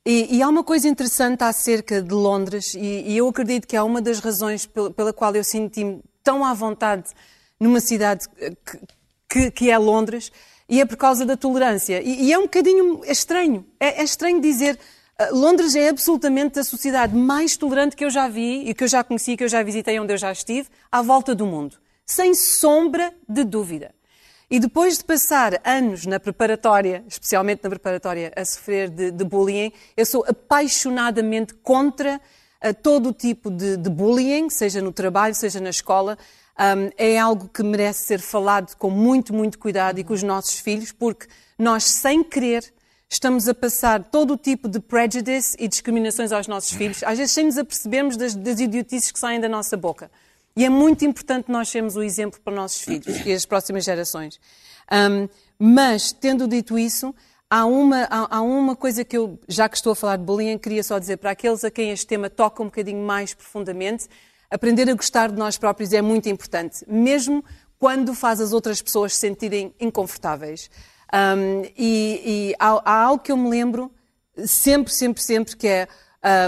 E, 0.05 0.37
e, 0.37 0.41
há 0.41 0.47
uma 0.47 0.63
coisa 0.63 0.87
interessante 0.87 1.43
acerca 1.43 2.01
de 2.01 2.13
Londres, 2.13 2.73
e, 2.73 2.79
e, 2.79 3.17
eu 3.17 3.27
acredito 3.27 3.67
que 3.67 3.75
é 3.75 3.83
uma 3.83 4.01
das 4.01 4.19
razões 4.19 4.65
pela, 4.65 4.89
pela 4.89 5.13
qual 5.13 5.35
eu 5.35 5.43
senti-me 5.43 6.01
tão 6.23 6.43
à 6.43 6.53
vontade 6.53 7.09
numa 7.59 7.81
cidade 7.81 8.27
que, 8.29 8.79
que, 9.27 9.51
que, 9.51 9.69
é 9.69 9.77
Londres, 9.77 10.31
e 10.69 10.79
é 10.79 10.85
por 10.85 10.95
causa 10.95 11.25
da 11.25 11.35
tolerância. 11.35 12.01
E, 12.01 12.25
e 12.25 12.33
é 12.33 12.39
um 12.39 12.43
bocadinho 12.43 13.01
é 13.03 13.11
estranho. 13.11 13.65
É, 13.79 14.01
é 14.01 14.03
estranho 14.03 14.39
dizer. 14.39 14.79
Uh, 15.19 15.35
Londres 15.35 15.75
é 15.75 15.89
absolutamente 15.89 16.57
a 16.59 16.63
sociedade 16.63 17.13
mais 17.13 17.57
tolerante 17.57 17.95
que 17.95 18.05
eu 18.05 18.09
já 18.09 18.29
vi 18.29 18.69
e 18.69 18.73
que 18.73 18.85
eu 18.85 18.87
já 18.87 19.03
conheci, 19.03 19.35
que 19.35 19.43
eu 19.43 19.49
já 19.49 19.61
visitei, 19.61 19.99
onde 19.99 20.13
eu 20.13 20.17
já 20.17 20.31
estive, 20.31 20.69
à 20.89 21.01
volta 21.01 21.35
do 21.35 21.45
mundo. 21.45 21.75
Sem 22.05 22.33
sombra 22.33 23.13
de 23.27 23.43
dúvida. 23.43 23.93
E 24.51 24.59
depois 24.59 24.97
de 24.97 25.03
passar 25.03 25.61
anos 25.63 26.07
na 26.07 26.19
preparatória, 26.19 27.03
especialmente 27.07 27.63
na 27.63 27.69
preparatória, 27.69 28.33
a 28.35 28.43
sofrer 28.43 28.89
de, 28.89 29.11
de 29.11 29.23
bullying, 29.23 29.71
eu 29.95 30.03
sou 30.07 30.25
apaixonadamente 30.27 31.53
contra 31.53 32.19
uh, 32.63 32.73
todo 32.81 33.09
o 33.09 33.13
tipo 33.13 33.51
de, 33.51 33.77
de, 33.77 33.89
bullying, 33.91 34.49
seja 34.49 34.81
no 34.81 34.91
trabalho, 34.91 35.35
seja 35.35 35.59
na 35.59 35.69
escola. 35.69 36.17
Um, 36.59 36.89
é 36.97 37.19
algo 37.19 37.47
que 37.47 37.61
merece 37.61 38.07
ser 38.07 38.19
falado 38.19 38.75
com 38.75 38.89
muito, 38.89 39.35
muito 39.35 39.59
cuidado 39.59 39.99
e 39.99 40.03
com 40.03 40.13
os 40.13 40.23
nossos 40.23 40.57
filhos, 40.57 40.91
porque 40.91 41.27
nós, 41.57 41.83
sem 41.83 42.23
querer, 42.23 42.73
estamos 43.07 43.47
a 43.47 43.53
passar 43.53 44.03
todo 44.05 44.33
o 44.33 44.37
tipo 44.37 44.67
de 44.67 44.79
prejudice 44.79 45.55
e 45.59 45.67
discriminações 45.67 46.31
aos 46.31 46.47
nossos 46.47 46.71
filhos, 46.71 47.03
às 47.03 47.19
vezes 47.19 47.33
sem 47.33 47.45
nos 47.45 47.57
apercebermos 47.59 48.17
das, 48.17 48.33
das 48.33 48.59
idiotices 48.59 49.11
que 49.11 49.19
saem 49.19 49.39
da 49.39 49.47
nossa 49.47 49.77
boca. 49.77 50.09
E 50.55 50.65
é 50.65 50.69
muito 50.69 51.05
importante 51.05 51.51
nós 51.51 51.69
sermos 51.69 51.95
o 51.95 52.03
exemplo 52.03 52.39
para 52.41 52.51
os 52.51 52.57
nossos 52.57 52.81
filhos 52.81 53.25
e 53.25 53.31
as 53.31 53.45
próximas 53.45 53.83
gerações. 53.83 54.39
Um, 54.91 55.29
mas, 55.57 56.11
tendo 56.11 56.47
dito 56.47 56.77
isso, 56.77 57.13
há 57.49 57.65
uma, 57.65 58.03
há, 58.09 58.37
há, 58.37 58.41
uma 58.41 58.75
coisa 58.75 59.03
que 59.03 59.17
eu, 59.17 59.39
já 59.47 59.67
que 59.67 59.75
estou 59.75 59.91
a 59.91 59.95
falar 59.95 60.17
de 60.17 60.23
bullying, 60.23 60.57
queria 60.57 60.83
só 60.83 60.99
dizer 60.99 61.17
para 61.17 61.31
aqueles 61.31 61.63
a 61.63 61.71
quem 61.71 61.91
este 61.91 62.07
tema 62.07 62.29
toca 62.29 62.61
um 62.61 62.67
bocadinho 62.67 63.05
mais 63.05 63.33
profundamente, 63.33 64.07
aprender 64.49 64.89
a 64.89 64.93
gostar 64.93 65.29
de 65.29 65.37
nós 65.37 65.57
próprios 65.57 65.93
é 65.93 66.01
muito 66.01 66.27
importante, 66.29 66.83
mesmo 66.87 67.43
quando 67.77 68.13
faz 68.13 68.41
as 68.41 68.51
outras 68.51 68.81
pessoas 68.81 69.13
se 69.13 69.19
sentirem 69.19 69.73
inconfortáveis. 69.79 70.69
Um, 71.13 71.63
e, 71.77 72.21
e 72.25 72.55
há, 72.59 72.81
há, 72.83 73.03
algo 73.03 73.23
que 73.23 73.31
eu 73.31 73.37
me 73.37 73.49
lembro 73.49 73.91
sempre, 74.45 74.93
sempre, 74.93 75.21
sempre, 75.23 75.55
que 75.55 75.67
é 75.67 75.87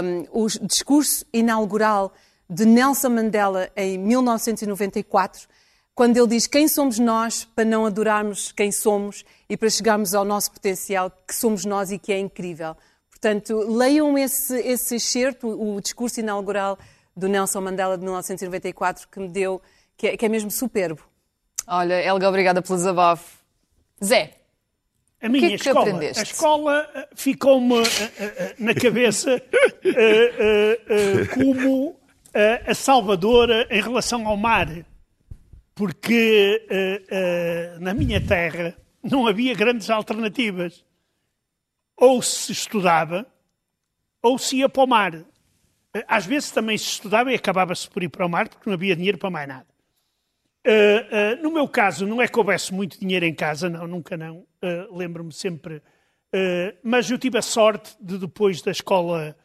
um, 0.02 0.44
o 0.44 0.46
discurso 0.66 1.24
inaugural 1.32 2.12
de 2.52 2.66
Nelson 2.66 3.08
Mandela 3.08 3.70
em 3.74 3.96
1994, 3.96 5.48
quando 5.94 6.18
ele 6.18 6.26
diz 6.26 6.46
quem 6.46 6.68
somos 6.68 6.98
nós 6.98 7.44
para 7.44 7.64
não 7.64 7.86
adorarmos 7.86 8.52
quem 8.52 8.70
somos 8.70 9.24
e 9.48 9.56
para 9.56 9.70
chegarmos 9.70 10.14
ao 10.14 10.22
nosso 10.22 10.52
potencial, 10.52 11.10
que 11.26 11.34
somos 11.34 11.64
nós 11.64 11.90
e 11.90 11.98
que 11.98 12.12
é 12.12 12.18
incrível. 12.18 12.76
Portanto, 13.08 13.56
leiam 13.56 14.18
esse, 14.18 14.54
esse 14.60 14.96
excerto, 14.96 15.48
o 15.48 15.80
discurso 15.80 16.20
inaugural 16.20 16.78
do 17.16 17.26
Nelson 17.26 17.62
Mandela 17.62 17.96
de 17.96 18.04
1994, 18.04 19.08
que 19.08 19.18
me 19.18 19.28
deu, 19.28 19.62
que 19.96 20.08
é, 20.08 20.16
que 20.18 20.26
é 20.26 20.28
mesmo 20.28 20.50
superbo. 20.50 21.02
Olha, 21.66 22.04
Helga, 22.04 22.28
obrigada 22.28 22.60
pelo 22.60 22.76
desabafo. 22.76 23.38
Zé, 24.04 24.34
a 25.22 25.28
minha 25.28 25.48
que 25.48 25.54
é 25.54 25.58
que 25.58 25.68
escola, 25.68 25.80
aprendeste? 25.80 26.20
a 26.20 26.22
escola 26.22 26.90
eh, 26.94 27.08
ficou-me 27.14 27.78
uh, 27.78 27.82
uh, 27.82 27.84
na 28.58 28.74
cabeça 28.74 29.36
uh, 29.36 31.28
como 31.32 32.01
a 32.66 32.74
salvadora 32.74 33.66
em 33.70 33.80
relação 33.80 34.26
ao 34.26 34.36
mar, 34.36 34.68
porque 35.74 36.66
na 37.80 37.92
minha 37.92 38.20
terra 38.20 38.76
não 39.02 39.26
havia 39.26 39.54
grandes 39.54 39.90
alternativas. 39.90 40.84
Ou 41.96 42.22
se 42.22 42.52
estudava, 42.52 43.26
ou 44.22 44.38
se 44.38 44.56
ia 44.56 44.68
para 44.68 44.82
o 44.82 44.86
mar. 44.86 45.24
Às 46.08 46.24
vezes 46.24 46.50
também 46.50 46.78
se 46.78 46.86
estudava 46.86 47.30
e 47.32 47.34
acabava-se 47.34 47.88
por 47.88 48.02
ir 48.02 48.08
para 48.08 48.24
o 48.24 48.28
mar, 48.28 48.48
porque 48.48 48.68
não 48.68 48.74
havia 48.74 48.96
dinheiro 48.96 49.18
para 49.18 49.30
mais 49.30 49.48
nada. 49.48 49.66
Uh, 50.64 51.40
uh, 51.40 51.42
no 51.42 51.50
meu 51.50 51.68
caso, 51.68 52.06
não 52.06 52.22
é 52.22 52.28
que 52.28 52.38
houvesse 52.38 52.72
muito 52.72 52.98
dinheiro 52.98 53.26
em 53.26 53.34
casa, 53.34 53.68
não, 53.68 53.86
nunca 53.86 54.16
não. 54.16 54.46
Uh, 54.62 54.96
Lembro-me 54.96 55.32
sempre. 55.32 55.82
mas 56.82 57.10
eu 57.10 57.18
tive 57.18 57.36
a 57.36 57.42
sorte 57.42 57.94
de, 58.00 58.16
depois 58.16 58.62
da 58.62 58.70
escola 58.70 59.36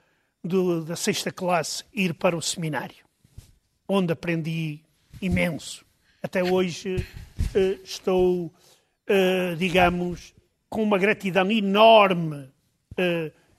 do, 0.47 0.83
da 0.83 0.95
sexta 0.95 1.31
classe, 1.31 1.83
ir 1.93 2.13
para 2.13 2.35
o 2.35 2.41
seminário, 2.41 3.05
onde 3.87 4.13
aprendi 4.13 4.81
imenso. 5.21 5.85
Até 6.23 6.43
hoje 6.43 7.05
estou, 7.83 8.51
digamos, 9.57 10.33
com 10.69 10.83
uma 10.83 10.97
gratidão 10.97 11.49
enorme 11.51 12.49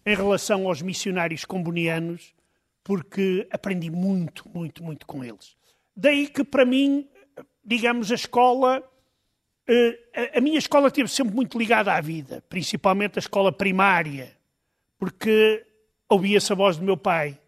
em 0.05 0.15
relação 0.17 0.67
aos 0.67 0.83
missionários 0.83 1.45
combonianos, 1.45 2.35
porque 2.83 3.47
aprendi 3.51 3.91
muito, 3.91 4.49
muito, 4.49 4.83
muito 4.83 5.07
com 5.07 5.23
eles. 5.23 5.57
Daí 5.95 6.27
que, 6.29 6.43
para 6.43 6.65
mim, 6.65 7.09
digamos, 7.69 8.11
a 8.11 8.15
escola. 8.15 8.83
Eh, 9.69 10.33
a 10.35 10.41
minha 10.41 10.59
escola 10.59 10.89
esteve 10.89 11.09
sempre 11.09 11.35
muito 11.35 11.59
ligada 11.59 11.93
à 11.93 12.01
vida, 12.01 12.43
principalmente 12.49 13.19
a 13.19 13.21
escola 13.21 13.53
primária, 13.53 14.35
porque 14.99 15.67
ouvia-se 16.09 16.53
a 16.53 16.57
voz 16.57 16.77
do 16.77 16.85
meu 16.85 16.97
pai: 16.97 17.39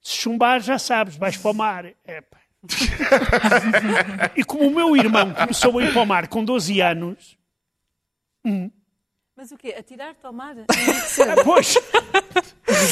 se 0.00 0.16
chumbar, 0.16 0.60
já 0.60 0.78
sabes, 0.78 1.16
vais 1.16 1.36
para 1.36 1.50
o 1.50 1.54
mar. 1.54 1.86
e 4.36 4.44
como 4.44 4.68
o 4.68 4.74
meu 4.74 4.96
irmão 4.96 5.34
começou 5.34 5.78
a 5.78 5.84
ir 5.84 5.92
para 5.92 6.02
o 6.02 6.06
mar 6.06 6.28
com 6.28 6.44
12 6.44 6.80
anos. 6.80 7.36
Hum, 8.44 8.70
mas 9.36 9.50
o 9.50 9.58
quê? 9.58 9.74
Atirar-te 9.76 10.24
ao 10.24 10.32
mar? 10.32 10.54
pois! 11.44 11.76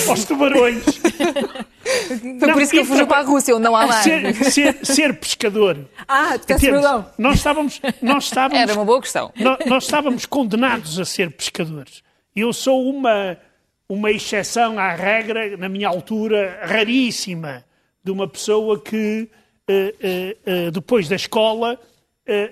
Aos 0.08 0.24
tubarões! 0.24 0.82
Foi 0.84 2.48
não, 2.48 2.52
por 2.52 2.62
isso 2.62 2.72
que 2.72 2.78
ele 2.78 2.84
fugiu 2.84 3.06
para 3.06 3.18
a 3.18 3.22
Rússia, 3.22 3.54
onde 3.54 3.62
não 3.62 3.76
há 3.76 3.86
mar. 3.86 4.02
Ser, 4.02 4.34
ser, 4.50 4.84
ser 4.84 5.20
pescador. 5.20 5.88
Ah, 6.08 6.36
tu 6.36 6.58
perdão. 6.58 7.08
Nós 7.16 7.36
estávamos, 7.36 7.80
nós 8.02 8.24
estávamos... 8.24 8.60
Era 8.60 8.74
uma 8.74 8.84
boa 8.84 9.00
questão. 9.00 9.32
Nós, 9.36 9.58
nós 9.66 9.84
estávamos 9.84 10.26
condenados 10.26 10.98
a 10.98 11.04
ser 11.04 11.30
pescadores. 11.30 12.02
Eu 12.34 12.52
sou 12.52 12.90
uma, 12.90 13.38
uma 13.88 14.10
exceção 14.10 14.78
à 14.78 14.94
regra, 14.94 15.56
na 15.56 15.68
minha 15.68 15.88
altura, 15.88 16.60
raríssima, 16.62 17.64
de 18.02 18.10
uma 18.10 18.26
pessoa 18.26 18.80
que, 18.80 19.28
uh, 19.68 19.72
uh, 19.72 20.68
uh, 20.68 20.70
depois 20.70 21.08
da 21.08 21.16
escola, 21.16 21.78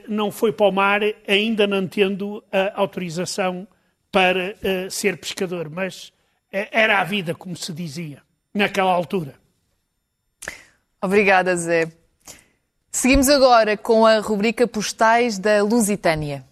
não 0.09 0.33
foi 0.33 0.53
para 0.53 0.67
o 0.67 0.73
mar, 0.73 1.01
ainda 1.29 1.65
não 1.65 1.87
tendo 1.87 2.43
a 2.51 2.81
autorização 2.81 3.69
para 4.11 4.57
ser 4.91 5.17
pescador, 5.17 5.71
mas 5.71 6.13
era 6.51 7.01
a 7.01 7.05
vida, 7.05 7.37
como 7.37 7.57
se 7.57 7.73
dizia, 7.73 8.21
naquela 8.53 8.91
altura. 8.91 9.37
Obrigada, 11.01 11.55
Zé. 11.57 11.91
Seguimos 12.91 13.29
agora 13.29 13.77
com 13.77 14.05
a 14.05 14.19
rubrica 14.19 14.67
Postais 14.67 15.39
da 15.39 15.63
Lusitânia. 15.63 16.45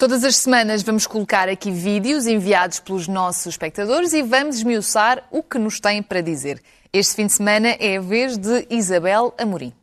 Todas 0.00 0.24
as 0.24 0.36
semanas 0.36 0.82
vamos 0.82 1.06
colocar 1.06 1.46
aqui 1.46 1.70
vídeos 1.70 2.26
enviados 2.26 2.80
pelos 2.80 3.06
nossos 3.06 3.48
espectadores 3.48 4.14
e 4.14 4.22
vamos 4.22 4.56
esmiuçar 4.56 5.24
o 5.30 5.42
que 5.42 5.58
nos 5.58 5.78
têm 5.78 6.02
para 6.02 6.22
dizer. 6.22 6.58
Este 6.90 7.16
fim 7.16 7.26
de 7.26 7.34
semana 7.34 7.68
é 7.78 7.98
a 7.98 8.00
vez 8.00 8.38
de 8.38 8.66
Isabel 8.70 9.34
Amorim. 9.36 9.74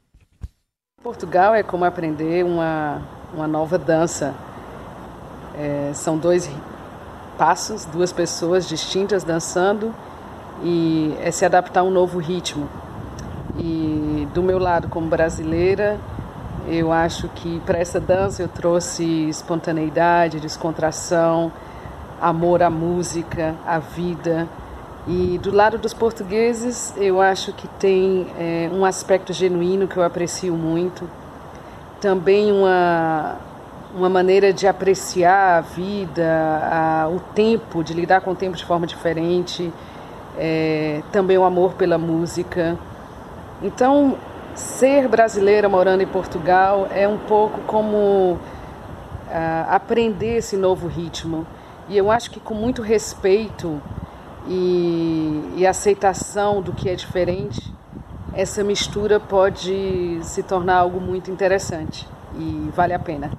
Portugal 1.03 1.53
é 1.53 1.61
como 1.61 1.85
aprender 1.85 2.43
uma, 2.43 3.07
uma 3.31 3.47
nova 3.47 3.77
dança. 3.77 4.33
É, 5.55 5.91
são 5.93 6.17
dois 6.17 6.49
passos, 7.37 7.85
duas 7.85 8.11
pessoas 8.11 8.67
distintas 8.67 9.23
dançando 9.23 9.93
e 10.63 11.15
é 11.21 11.29
se 11.29 11.45
adaptar 11.45 11.81
a 11.81 11.83
um 11.83 11.91
novo 11.91 12.17
ritmo. 12.17 12.67
E 13.55 14.27
do 14.33 14.41
meu 14.41 14.57
lado, 14.57 14.89
como 14.89 15.07
brasileira, 15.07 15.99
eu 16.67 16.91
acho 16.91 17.29
que 17.29 17.61
para 17.65 17.79
essa 17.79 17.99
dança 17.99 18.41
eu 18.41 18.47
trouxe 18.47 19.29
espontaneidade, 19.29 20.39
descontração, 20.39 21.51
amor 22.21 22.61
à 22.61 22.69
música, 22.69 23.55
à 23.65 23.79
vida. 23.79 24.47
E 25.07 25.37
do 25.37 25.55
lado 25.55 25.77
dos 25.77 25.93
portugueses, 25.93 26.93
eu 26.97 27.21
acho 27.21 27.53
que 27.53 27.67
tem 27.79 28.27
é, 28.37 28.69
um 28.73 28.83
aspecto 28.83 29.31
genuíno 29.31 29.87
que 29.87 29.95
eu 29.95 30.03
aprecio 30.03 30.53
muito. 30.53 31.09
Também 32.01 32.51
uma, 32.51 33.37
uma 33.95 34.09
maneira 34.09 34.51
de 34.51 34.67
apreciar 34.67 35.59
a 35.59 35.61
vida, 35.61 36.29
a, 36.69 37.07
o 37.07 37.21
tempo, 37.33 37.81
de 37.81 37.93
lidar 37.93 38.19
com 38.19 38.31
o 38.31 38.35
tempo 38.35 38.57
de 38.57 38.65
forma 38.65 38.85
diferente. 38.85 39.71
É, 40.37 41.01
também 41.13 41.37
o 41.37 41.45
amor 41.45 41.75
pela 41.75 41.97
música. 41.97 42.77
Então, 43.61 44.17
ser 44.57 45.07
brasileira 45.07 45.69
morando 45.69 46.01
em 46.01 46.07
Portugal 46.07 46.87
é 46.91 47.07
um 47.07 47.17
pouco 47.17 47.61
como 47.61 48.39
aprender 49.69 50.37
esse 50.37 50.57
novo 50.57 50.87
ritmo. 50.87 51.45
E 51.87 51.97
eu 51.97 52.11
acho 52.11 52.31
que 52.31 52.39
com 52.39 52.53
muito 52.53 52.81
respeito 52.81 53.81
e, 54.47 55.53
e 55.55 55.67
aceitação 55.67 56.61
do 56.61 56.73
que 56.73 56.89
é 56.89 56.95
diferente, 56.95 57.73
essa 58.33 58.63
mistura 58.63 59.19
pode 59.19 60.19
se 60.23 60.43
tornar 60.43 60.77
algo 60.77 60.99
muito 60.99 61.31
interessante 61.31 62.07
e 62.35 62.69
vale 62.75 62.93
a 62.93 62.99
pena. 62.99 63.31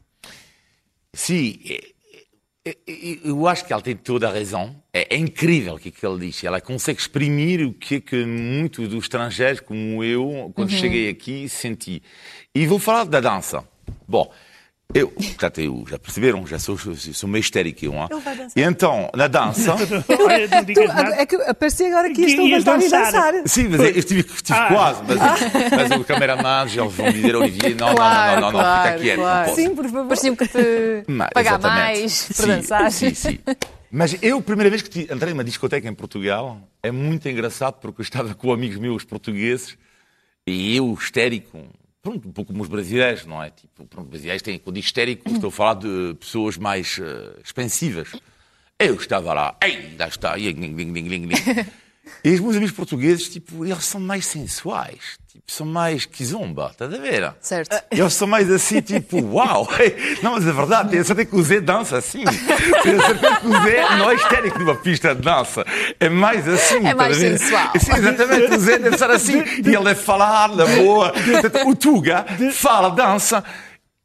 Sim, 1.12 1.60
eu 3.24 3.46
acho 3.46 3.64
que 3.64 3.72
ela 3.72 3.82
tem 3.82 3.94
toda 3.94 4.28
a 4.28 4.32
razão. 4.32 4.74
É, 4.92 5.14
é 5.14 5.18
incrível 5.18 5.74
o 5.74 5.78
que, 5.78 5.88
é 5.88 5.92
que 5.92 6.06
ele 6.06 6.26
diz. 6.26 6.42
Ela 6.42 6.60
consegue 6.60 7.00
exprimir 7.00 7.66
o 7.66 7.72
que 7.72 7.96
é 7.96 8.00
que 8.00 8.24
muitos 8.24 8.88
dos 8.88 9.04
estrangeiros, 9.04 9.60
como 9.60 10.02
eu, 10.02 10.50
quando 10.54 10.70
uhum. 10.70 10.78
cheguei 10.78 11.08
aqui, 11.08 11.48
senti. 11.48 12.02
E 12.54 12.66
vou 12.66 12.78
falar 12.78 13.04
da 13.04 13.20
dança. 13.20 13.64
Bom, 14.08 14.32
Eu, 14.94 15.08
portanto, 15.08 15.60
eu, 15.60 15.84
já 15.88 15.98
perceberam, 15.98 16.46
já 16.46 16.58
sou, 16.58 16.78
sou 16.78 17.28
meio 17.28 17.40
histérico. 17.40 17.84
Eu? 17.84 17.92
E 18.54 18.62
então, 18.62 19.10
na 19.14 19.26
dança. 19.26 19.74
Olha, 20.26 20.48
não 20.48 20.64
digas 20.64 20.88
nada. 20.88 21.14
É 21.16 21.26
que 21.26 21.36
aparecia 21.36 21.88
agora 21.88 22.08
que 22.08 22.14
Que 22.14 22.22
isto 22.26 22.36
não 22.38 22.46
ias 22.48 22.64
vai 22.64 22.78
dançar. 22.78 23.02
dançar. 23.32 23.34
Sim, 23.46 23.68
mas 23.68 23.80
eu 23.80 23.86
estive, 23.90 24.20
estive 24.20 24.58
Ah. 24.58 24.68
quase. 24.68 25.02
Mas, 25.06 25.90
mas 25.90 26.00
o 26.00 26.04
cameraman, 26.04 26.62
eles 26.62 26.92
vão 26.94 27.12
dizer, 27.12 27.36
Olivier, 27.36 27.76
não, 27.76 27.94
Claro, 27.94 28.40
não, 28.40 28.40
não, 28.40 28.40
não, 28.40 28.52
não, 28.52 28.60
claro, 28.60 28.88
fica 28.92 29.02
quieto. 29.02 29.16
claro. 29.18 29.38
Não 29.38 29.44
posso. 29.54 29.60
Sim, 29.60 29.74
por 29.74 29.84
favor. 29.84 30.06
Parecia 30.06 30.36
que 30.36 30.48
te 30.48 31.04
Mas, 31.08 31.28
pagar 31.34 31.58
exatamente. 31.58 31.82
mais 31.82 32.22
para 32.28 32.34
Sim, 32.34 32.46
dançar. 32.46 32.92
Sim, 32.92 33.14
sim. 33.14 33.38
Mas 33.90 34.16
eu, 34.22 34.38
a 34.38 34.42
primeira 34.42 34.70
vez 34.70 34.82
que 34.82 35.00
entrei 35.12 35.32
numa 35.32 35.44
discoteca 35.44 35.86
em 35.88 35.94
Portugal, 35.94 36.58
é 36.82 36.90
muito 36.90 37.28
engraçado 37.28 37.74
porque 37.80 38.00
eu 38.00 38.04
estava 38.04 38.34
com 38.34 38.52
amigos 38.52 38.78
meus 38.78 39.04
portugueses 39.04 39.76
e 40.46 40.76
eu, 40.76 40.96
histérico, 40.98 41.58
pronto, 42.06 42.28
um 42.28 42.32
pouco 42.32 42.52
como 42.52 42.62
os 42.62 42.68
brasileiros, 42.68 43.26
não 43.26 43.42
é? 43.42 43.50
Tipo, 43.50 43.84
pronto, 43.86 44.04
os 44.04 44.10
brasileiros 44.10 44.40
têm, 44.40 44.58
quando 44.60 44.78
histérico, 44.78 45.28
estou 45.32 45.48
a 45.48 45.52
falar 45.52 45.74
de 45.74 46.14
pessoas 46.20 46.56
mais 46.56 47.00
eh, 47.02 47.40
expansivas. 47.44 48.12
Eu 48.78 48.94
estava 48.94 49.32
lá, 49.32 49.56
ainda 49.60 50.06
está, 50.06 50.38
e 50.38 50.52
ding, 50.52 50.74
ding, 50.74 50.92
ding, 50.92 51.08
ding, 51.08 51.26
ding. 51.26 51.66
E 52.24 52.30
os 52.34 52.40
meus 52.40 52.56
amigos 52.56 52.74
portugueses, 52.74 53.28
tipo, 53.28 53.64
eles 53.64 53.84
são 53.84 54.00
mais 54.00 54.26
sensuais, 54.26 55.18
tipo, 55.28 55.44
são 55.46 55.66
mais 55.66 56.04
kizomba, 56.04 56.70
estás 56.72 56.92
a 56.92 56.98
ver? 56.98 57.32
Certo. 57.40 57.76
Eles 57.90 58.14
são 58.14 58.26
mais 58.26 58.50
assim, 58.50 58.80
tipo, 58.80 59.20
uau! 59.34 59.68
Não, 60.22 60.32
mas 60.32 60.46
é 60.46 60.52
verdade, 60.52 60.90
tenho 60.90 61.04
certeza 61.04 61.28
que 61.28 61.36
o 61.36 61.42
Zé 61.42 61.60
dança 61.60 61.98
assim. 61.98 62.24
Tenho 62.82 63.02
certeza 63.04 63.36
que 63.36 63.46
o 63.46 63.62
Zé 63.62 63.96
não 63.96 64.10
é 64.10 64.14
histérico 64.14 64.58
numa 64.58 64.74
pista 64.74 65.14
de 65.14 65.22
dança. 65.22 65.64
É 66.00 66.08
mais 66.08 66.48
assim. 66.48 66.86
É 66.86 66.94
mais 66.94 67.16
sensual. 67.16 67.72
Sim, 67.78 67.92
exatamente. 67.92 68.54
O 68.54 68.60
Zé 68.60 68.78
deve 68.78 68.94
estar 68.94 69.10
assim. 69.10 69.42
E 69.42 69.74
ele 69.74 69.84
deve 69.84 70.00
falar 70.00 70.48
na 70.48 70.66
boa. 70.66 71.12
O 71.66 71.74
Tuga 71.74 72.24
fala, 72.52 72.90
dança. 72.90 73.42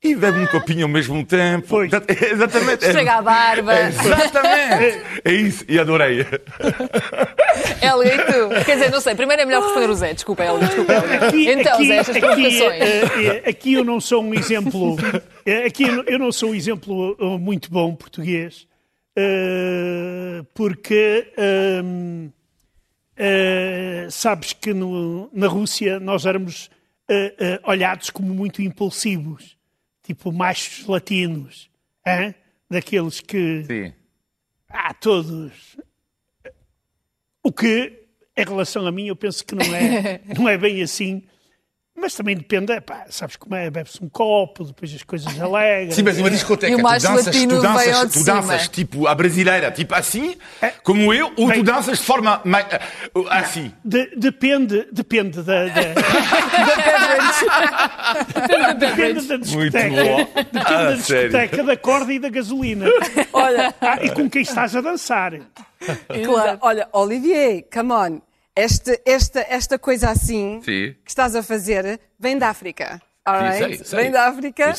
E 0.04 0.16
bebe 0.16 0.40
um 0.40 0.48
copinho 0.48 0.84
ao 0.86 0.90
mesmo 0.90 1.24
tempo. 1.24 1.68
Pois. 1.70 1.92
Exatamente. 2.32 2.86
Esfrega 2.86 3.14
a 3.14 3.22
barba. 3.22 3.74
Exatamente. 3.82 5.02
É 5.24 5.32
isso. 5.32 5.64
E 5.68 5.78
adorei. 5.80 6.22
Helga, 7.82 8.08
e 8.16 8.18
tu? 8.18 8.66
Quer 8.66 8.74
dizer, 8.78 8.90
não 8.92 9.00
sei. 9.00 9.14
Primeiro 9.14 9.44
é 9.44 9.46
melhor 9.46 9.62
responder 9.62 9.90
o 9.90 9.94
Zé. 9.94 10.14
Desculpa, 10.16 10.44
Helga. 10.44 10.66
Desculpa, 10.66 10.94
Helga. 10.94 11.28
Aqui, 11.28 11.50
Então, 11.52 11.74
aqui, 11.76 11.88
Zé, 11.88 11.96
estas 11.98 12.16
aqui, 12.16 12.26
provocações. 12.26 12.82
eh, 12.82 13.42
eh, 13.46 13.50
aqui 13.50 13.74
eu 13.74 13.84
não 13.86 14.02
sou 14.02 14.24
um 14.24 14.34
exemplo. 14.34 14.96
eh, 15.46 15.66
Aqui 15.68 15.84
eu 16.08 16.18
não- 16.18 16.32
sou 16.32 16.50
um 16.50 16.56
exemplo 16.56 17.16
muito 17.40 17.70
bom 17.70 17.94
português, 17.94 18.66
porque 20.56 21.28
sabes 24.10 24.54
que 24.54 24.74
no- 24.74 25.30
na 25.32 25.48
Rússia 25.48 26.00
nós 26.00 26.26
éramos 26.26 26.70
olhados 27.64 28.10
como 28.10 28.34
muito 28.34 28.62
impulsivos, 28.64 29.56
tipo 30.14 30.32
machos 30.32 30.86
latinos, 30.88 31.70
hã? 32.06 32.34
daqueles 32.70 33.20
que 33.22 33.64
Sim. 33.66 33.94
há 34.70 34.94
todos. 34.94 35.78
O 37.44 37.52
que, 37.52 38.06
em 38.38 38.44
relação 38.46 38.86
a 38.86 38.92
mim, 38.92 39.08
eu 39.08 39.16
penso 39.16 39.46
que 39.46 39.56
não 39.56 39.76
é, 39.76 40.22
não 40.38 40.48
é 40.48 40.58
bem 40.58 40.82
assim. 40.82 41.24
Mas 42.02 42.16
também 42.16 42.36
depende, 42.36 42.82
pá, 42.82 43.06
sabes 43.10 43.36
como 43.36 43.56
é? 43.56 43.70
Bebe-se 43.70 44.04
um 44.04 44.10
copo, 44.10 44.64
depois 44.66 44.92
as 44.94 45.04
coisas 45.04 45.40
alegram. 45.40 45.92
Sim, 45.96 46.02
mas 46.02 46.18
numa 46.18 46.32
discoteca, 46.32 46.74
E 46.74 46.76
tu 46.76 46.82
danças, 46.84 47.36
tu 47.36 47.62
danças, 47.62 48.12
tu 48.12 48.24
danças 48.24 48.68
tipo 48.68 49.06
a 49.08 49.14
brasileira, 49.14 49.70
tipo 49.72 49.94
assim, 49.94 50.36
como 50.84 51.14
eu, 51.14 51.32
ou 51.38 51.52
tu 51.52 51.62
danças 51.64 52.00
de 52.00 52.04
forma 52.04 52.42
mais, 52.44 52.66
assim. 53.30 53.72
De- 53.86 54.10
depende, 54.18 54.88
depende 54.92 55.44
da, 55.44 55.68
da- 55.68 55.82
depende 58.74 59.28
da 59.28 59.38
discoteca. 59.38 59.80
Depende 59.80 60.00
Ah, 60.66 60.84
da 60.84 60.94
discoteca, 60.96 61.64
da 61.64 61.78
corda 61.78 62.12
e 62.14 62.20
da 62.20 62.30
gasolina. 62.30 62.86
Olha, 63.34 63.74
Ah, 63.80 64.00
e 64.02 64.10
com 64.10 64.28
quem 64.30 64.42
estás 64.42 64.76
a 64.76 64.82
dançar. 64.82 65.34
claro. 66.26 66.58
Olha, 66.62 66.88
Olivier, 66.94 67.66
come 67.72 67.94
on. 67.94 68.22
Este, 68.56 69.02
esta, 69.06 69.40
esta 69.50 69.80
coisa 69.80 70.10
assim 70.10 70.60
Sim. 70.64 70.96
que 71.04 71.10
estás 71.10 71.36
a 71.36 71.42
fazer 71.44 72.00
vem 72.20 72.38
da 72.38 72.50
África. 72.50 73.02
right? 73.26 73.78
sei, 73.78 73.86
sei. 73.86 74.00
Vem 74.04 74.12
da 74.12 74.28
África. 74.28 74.74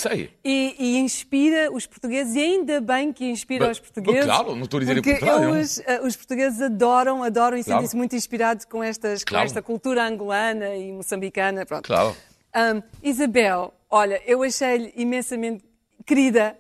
E, 0.44 0.74
e 0.78 0.98
inspira 0.98 1.72
os 1.72 1.86
portugueses, 1.86 2.34
e 2.34 2.40
ainda 2.40 2.80
bem 2.82 3.12
que 3.12 3.24
inspira 3.24 3.68
Mas, 3.68 3.78
os 3.78 3.80
portugueses. 3.80 4.24
claro, 4.26 4.54
não 4.54 4.64
estou 4.64 4.76
a 4.78 4.80
dizer 4.80 4.94
porque 5.02 5.24
eles, 5.24 5.82
eh, 5.86 6.00
os 6.02 6.14
portugueses 6.16 6.60
adoram, 6.60 7.22
adoram 7.22 7.56
e 7.56 7.64
Claro. 7.64 7.78
sentem-se 7.80 7.96
muito 7.96 8.14
inspirados 8.14 8.64
com, 8.66 8.82
estas, 8.84 9.24
Claro. 9.24 9.42
com 9.42 9.46
esta 9.46 9.62
cultura 9.62 10.04
angolana 10.04 10.74
e 10.76 10.92
moçambicana. 10.92 11.64
Pronto. 11.64 11.86
Claro. 11.86 12.14
Um, 12.54 12.82
Isabel, 13.02 13.72
olha, 13.88 14.20
eu 14.26 14.42
achei-lhe 14.42 14.92
imensamente 14.96 15.64
querida. 16.04 16.58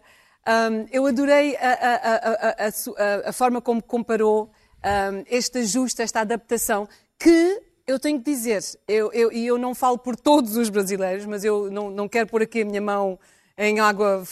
Um, 0.48 0.86
eu 0.90 1.04
adorei 1.04 1.56
a, 1.56 1.72
a- 1.72 2.64
a- 2.66 3.28
a 3.28 3.32
forma 3.32 3.60
como 3.60 3.82
comparou 3.82 4.50
um, 4.84 5.24
este 5.30 5.58
ajuste, 5.58 6.00
esta 6.02 6.20
adaptação, 6.20 6.88
que 7.22 7.62
eu 7.86 8.00
tenho 8.00 8.18
que 8.18 8.24
dizer, 8.24 8.60
eu, 8.88 9.12
eu, 9.12 9.32
e 9.32 9.46
eu 9.46 9.56
não 9.56 9.74
falo 9.76 9.96
por 9.96 10.16
todos 10.16 10.56
os 10.56 10.68
brasileiros, 10.68 11.24
mas 11.24 11.44
eu 11.44 11.70
não, 11.70 11.88
não 11.88 12.08
quero 12.08 12.26
pôr 12.26 12.42
aqui 12.42 12.62
a 12.62 12.64
minha 12.64 12.80
mão 12.80 13.18
em 13.56 13.78
água 13.78 14.24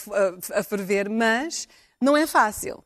a, 0.53 0.59
a 0.59 0.63
ferver, 0.63 1.09
mas 1.09 1.69
não 2.01 2.17
é 2.17 2.27
fácil. 2.27 2.83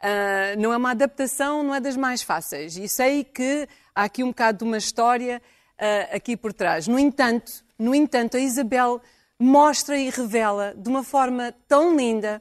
Ah, 0.00 0.56
não 0.58 0.72
é 0.72 0.76
uma 0.76 0.92
adaptação, 0.92 1.62
não 1.62 1.74
é 1.74 1.80
das 1.80 1.96
mais 1.96 2.22
fáceis. 2.22 2.76
E 2.76 2.88
sei 2.88 3.24
que 3.24 3.68
há 3.94 4.04
aqui 4.04 4.24
um 4.24 4.28
bocado 4.28 4.58
de 4.58 4.64
uma 4.64 4.78
história 4.78 5.42
ah, 5.78 6.16
aqui 6.16 6.34
por 6.34 6.52
trás. 6.52 6.88
No 6.88 6.98
entanto, 6.98 7.52
no 7.78 7.94
entanto, 7.94 8.38
a 8.38 8.40
Isabel 8.40 9.02
mostra 9.38 9.98
e 9.98 10.08
revela 10.08 10.74
de 10.76 10.88
uma 10.88 11.02
forma 11.02 11.54
tão 11.68 11.94
linda 11.94 12.40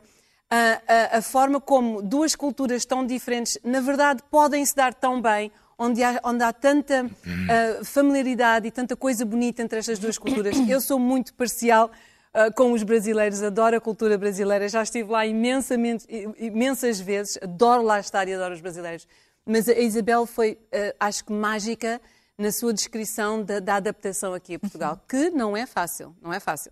a, 0.50 1.17
a 1.17 1.21
forma 1.21 1.60
como 1.62 2.02
duas 2.02 2.36
culturas 2.36 2.86
tão 2.86 3.06
diferentes, 3.06 3.58
na 3.63 3.80
verdade, 3.80 4.21
podem 4.30 4.65
se 4.65 4.76
dar 4.76 4.93
tão 4.93 5.21
bem, 5.21 5.50
onde 5.81 6.03
há, 6.03 6.21
onde 6.23 6.43
há 6.43 6.53
tanta 6.53 7.09
ah, 7.49 7.83
familiaridade 7.83 8.67
e 8.67 8.71
tanta 8.71 8.95
coisa 8.95 9.25
bonita 9.25 9.63
entre 9.63 9.79
estas 9.79 9.97
duas 9.97 10.17
culturas. 10.17 10.55
Eu 10.69 10.79
sou 10.79 10.99
muito 10.99 11.33
parcial 11.33 11.89
ah, 12.31 12.51
com 12.51 12.71
os 12.71 12.83
brasileiros, 12.83 13.41
adoro 13.41 13.75
a 13.75 13.81
cultura 13.81 14.15
brasileira, 14.15 14.69
já 14.69 14.83
estive 14.83 15.09
lá 15.09 15.25
imensamente, 15.25 16.05
imensas 16.37 16.99
vezes, 16.99 17.39
adoro 17.41 17.81
lá 17.81 17.99
estar 17.99 18.27
e 18.27 18.33
adoro 18.33 18.53
os 18.53 18.61
brasileiros. 18.61 19.07
Mas 19.43 19.67
a 19.67 19.73
Isabel 19.73 20.27
foi, 20.27 20.59
ah, 20.71 21.07
acho 21.07 21.25
que, 21.25 21.33
mágica 21.33 21.99
na 22.37 22.51
sua 22.51 22.73
descrição 22.73 23.43
da, 23.43 23.59
da 23.59 23.75
adaptação 23.75 24.35
aqui 24.35 24.55
a 24.55 24.59
Portugal, 24.59 25.03
que 25.07 25.31
não 25.31 25.57
é 25.57 25.65
fácil, 25.65 26.15
não 26.21 26.31
é 26.31 26.39
fácil. 26.39 26.71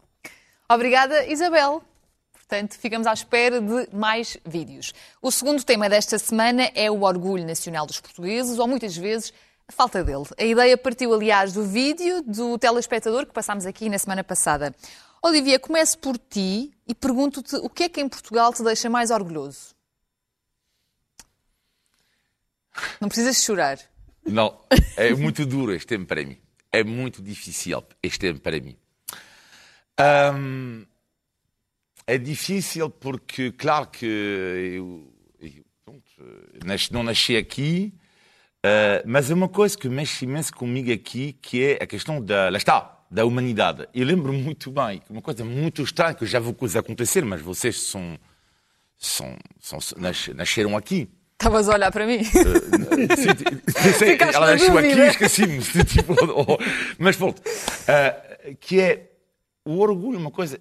Obrigada, 0.72 1.26
Isabel. 1.26 1.84
Portanto, 2.50 2.80
ficamos 2.80 3.06
à 3.06 3.14
espera 3.14 3.62
de 3.62 3.96
mais 3.96 4.36
vídeos. 4.44 4.92
O 5.22 5.30
segundo 5.30 5.64
tema 5.64 5.88
desta 5.88 6.18
semana 6.18 6.72
é 6.74 6.90
o 6.90 7.04
orgulho 7.04 7.46
nacional 7.46 7.86
dos 7.86 8.02
portugueses, 8.02 8.58
ou 8.58 8.68
muitas 8.68 8.98
vezes 8.98 9.32
a 9.68 9.72
falta 9.72 10.04
dele. 10.04 10.24
A 10.36 10.44
ideia 10.44 10.76
partiu, 10.76 11.14
aliás, 11.14 11.54
do 11.54 11.64
vídeo 11.64 12.24
do 12.24 12.58
telespectador 12.58 13.28
que 13.28 13.34
passámos 13.34 13.68
aqui 13.68 13.88
na 13.88 14.00
semana 14.00 14.24
passada. 14.24 14.76
Olivia, 15.22 15.60
começo 15.60 16.00
por 16.00 16.18
ti 16.18 16.74
e 16.88 16.96
pergunto-te 16.96 17.56
o 17.58 17.70
que 17.70 17.84
é 17.84 17.90
que 17.90 18.02
em 18.02 18.10
Portugal 18.10 18.52
te 18.52 18.64
deixa 18.64 18.90
mais 18.90 19.12
orgulhoso? 19.12 19.76
Não 23.00 23.10
precisas 23.10 23.44
chorar. 23.44 23.78
Não, 24.26 24.60
é 24.98 25.14
muito 25.14 25.46
duro 25.46 25.72
este 25.72 25.86
tempo 25.86 26.08
para 26.08 26.26
mim. 26.26 26.40
É 26.72 26.84
muito 26.84 27.22
difícil 27.22 27.84
este 28.02 28.18
tempo 28.18 28.40
para 28.40 28.60
mim. 28.60 28.76
Hum, 30.34 30.86
é 32.14 32.18
difícil 32.18 32.90
porque, 32.90 33.52
claro 33.52 33.88
que 33.88 34.06
eu, 34.06 35.14
eu, 35.42 35.64
pronto, 35.86 36.04
não 36.92 37.04
nasci 37.04 37.36
aqui, 37.38 37.94
eh, 38.64 39.04
mas 39.06 39.30
é 39.30 39.34
uma 39.34 39.48
coisa 39.50 39.78
que 39.78 39.88
mexe 39.88 40.26
imenso 40.26 40.54
comigo 40.54 40.92
aqui, 40.92 41.34
que 41.42 41.64
é 41.64 41.84
a 41.84 41.88
questão 41.88 42.22
da, 42.22 42.50
lá 42.50 42.58
está, 42.58 43.00
da 43.12 43.26
humanidade. 43.26 43.88
Eu 43.94 44.06
lembro 44.06 44.34
muito 44.34 44.72
bem, 44.72 45.00
que 45.00 45.12
uma 45.12 45.22
coisa 45.22 45.46
muito 45.46 45.82
estranha, 45.84 46.14
que 46.14 46.24
eu 46.24 46.28
já 46.28 46.40
vou 46.40 46.54
coisa 46.54 46.80
acontecer, 46.80 47.24
mas 47.24 47.42
vocês 47.42 47.80
são, 47.80 48.18
são, 48.98 49.38
são, 49.60 49.80
nas- 49.98 50.28
nasceram 50.30 50.76
aqui. 50.76 51.08
Estavas 51.34 51.70
a 51.70 51.74
olhar 51.74 51.92
para 51.92 52.06
mim? 52.06 52.22
Sim, 52.24 52.34
pensei, 53.66 54.12
Ficaste 54.12 54.36
ela 54.36 54.48
na 54.48 54.52
nasceu 54.54 54.78
aqui 54.78 55.00
esqueci-me. 55.00 55.60
Tipo, 55.86 56.14
oh, 56.36 56.58
mas 56.98 57.16
pronto. 57.16 57.42
Ah, 57.88 58.16
que 58.60 58.82
é 58.82 59.12
o 59.64 59.78
orgulho, 59.80 60.20
uma 60.20 60.32
coisa. 60.32 60.60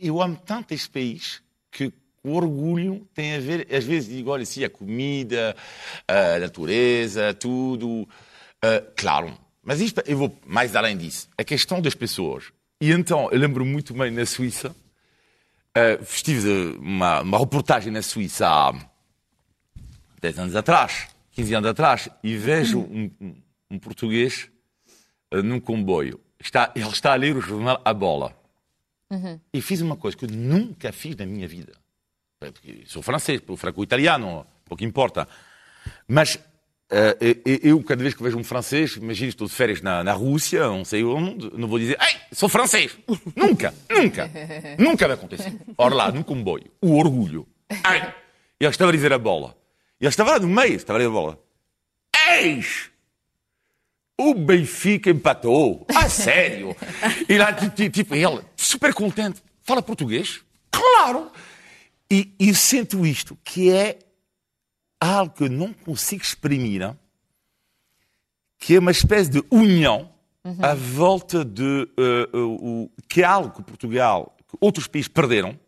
Eu 0.00 0.20
amo 0.22 0.36
tanto 0.44 0.72
este 0.72 0.88
país 0.90 1.42
que 1.70 1.92
o 2.22 2.32
orgulho 2.34 3.06
tem 3.14 3.34
a 3.34 3.38
ver, 3.40 3.66
às 3.74 3.84
vezes 3.84 4.08
digo, 4.08 4.30
olha, 4.30 4.44
sim, 4.44 4.64
a 4.64 4.70
comida, 4.70 5.54
a 6.08 6.38
natureza, 6.38 7.34
tudo. 7.34 8.08
Ah, 8.62 8.82
claro, 8.96 9.36
mas 9.62 9.80
isto, 9.80 10.02
eu 10.06 10.16
vou 10.18 10.38
mais 10.46 10.74
além 10.76 10.96
disso. 10.96 11.28
A 11.36 11.44
questão 11.44 11.80
das 11.80 11.94
pessoas. 11.94 12.44
E 12.80 12.90
então, 12.92 13.28
eu 13.30 13.38
lembro 13.38 13.64
muito 13.64 13.92
bem 13.94 14.10
na 14.10 14.24
Suíça, 14.24 14.74
ah, 15.74 15.98
estive 16.02 16.76
uma, 16.78 17.20
uma 17.20 17.38
reportagem 17.38 17.92
na 17.92 18.02
Suíça 18.02 18.46
há 18.48 18.72
10 20.20 20.38
anos 20.38 20.56
atrás, 20.56 21.08
15 21.32 21.54
anos 21.54 21.70
atrás, 21.70 22.08
e 22.22 22.36
vejo 22.36 22.80
um, 22.90 23.10
um- 23.20 23.36
um 23.72 23.78
português 23.78 24.50
eh, 25.30 25.42
num 25.42 25.60
comboio. 25.60 26.20
Está, 26.42 26.72
ele 26.74 26.88
está 26.88 27.12
a 27.12 27.16
ler 27.16 27.36
o 27.36 27.40
jornal 27.40 27.80
A 27.84 27.94
Bola. 27.94 28.34
Uhum. 29.10 29.40
E 29.52 29.60
fiz 29.60 29.80
uma 29.80 29.96
coisa 29.96 30.16
que 30.16 30.24
eu 30.24 30.30
nunca 30.30 30.92
fiz 30.92 31.16
na 31.16 31.26
minha 31.26 31.48
vida. 31.48 31.72
Porque 32.38 32.84
sou 32.86 33.02
francês, 33.02 33.42
franco-italiano, 33.56 34.46
pouco 34.64 34.84
importa. 34.84 35.28
Mas 36.06 36.36
uh, 36.36 37.60
eu, 37.62 37.82
cada 37.82 38.02
vez 38.02 38.14
que 38.14 38.22
vejo 38.22 38.38
um 38.38 38.44
francês, 38.44 38.96
imagino, 38.96 39.28
estou 39.28 39.46
de 39.46 39.52
férias 39.52 39.82
na, 39.82 40.02
na 40.02 40.12
Rússia, 40.12 40.66
não 40.66 40.84
sei 40.84 41.04
onde, 41.04 41.50
não 41.56 41.68
vou 41.68 41.78
dizer, 41.78 41.98
ei, 42.00 42.16
sou 42.32 42.48
francês. 42.48 42.96
nunca, 43.36 43.74
nunca, 43.90 44.30
nunca 44.78 45.06
vai 45.06 45.16
acontecer. 45.16 45.52
Ora 45.76 45.94
lá, 45.94 46.12
num 46.12 46.22
comboio, 46.22 46.70
o 46.80 46.96
orgulho. 46.96 47.46
Ei, 47.68 48.02
ele 48.58 48.70
estava 48.70 48.90
a 48.90 48.94
dizer 48.94 49.12
a 49.12 49.18
bola. 49.18 49.56
Ele 50.00 50.08
estava 50.08 50.30
lá 50.30 50.38
no 50.38 50.48
meio, 50.48 50.74
estava 50.74 50.98
a 50.98 51.00
dizer 51.00 51.10
a 51.10 51.12
bola. 51.12 51.38
Eis! 52.30 52.90
O 54.22 54.34
Benfica 54.34 55.08
empatou. 55.08 55.86
A 55.96 56.06
sério? 56.06 56.76
E 57.26 57.38
lá, 57.38 57.54
tipo, 57.54 58.14
ele, 58.14 58.42
super 58.54 58.92
contente. 58.92 59.42
Fala 59.62 59.80
português? 59.80 60.42
Claro! 60.70 61.30
E, 62.10 62.30
e 62.38 62.54
sinto 62.54 63.06
isto, 63.06 63.38
que 63.42 63.70
é 63.70 63.98
algo 65.00 65.32
que 65.32 65.44
eu 65.44 65.48
não 65.48 65.72
consigo 65.72 66.22
exprimir, 66.22 66.94
que 68.58 68.76
é 68.76 68.78
uma 68.78 68.90
espécie 68.90 69.30
de 69.30 69.42
união 69.50 70.12
uhum. 70.44 70.58
à 70.60 70.74
volta 70.74 71.42
de 71.42 71.88
uh, 71.98 72.36
uh, 72.36 72.82
uh, 72.82 72.92
que 73.08 73.22
é 73.22 73.24
algo 73.24 73.56
que 73.56 73.62
Portugal, 73.62 74.36
que 74.46 74.58
outros 74.60 74.86
países 74.86 75.08
perderam 75.08 75.58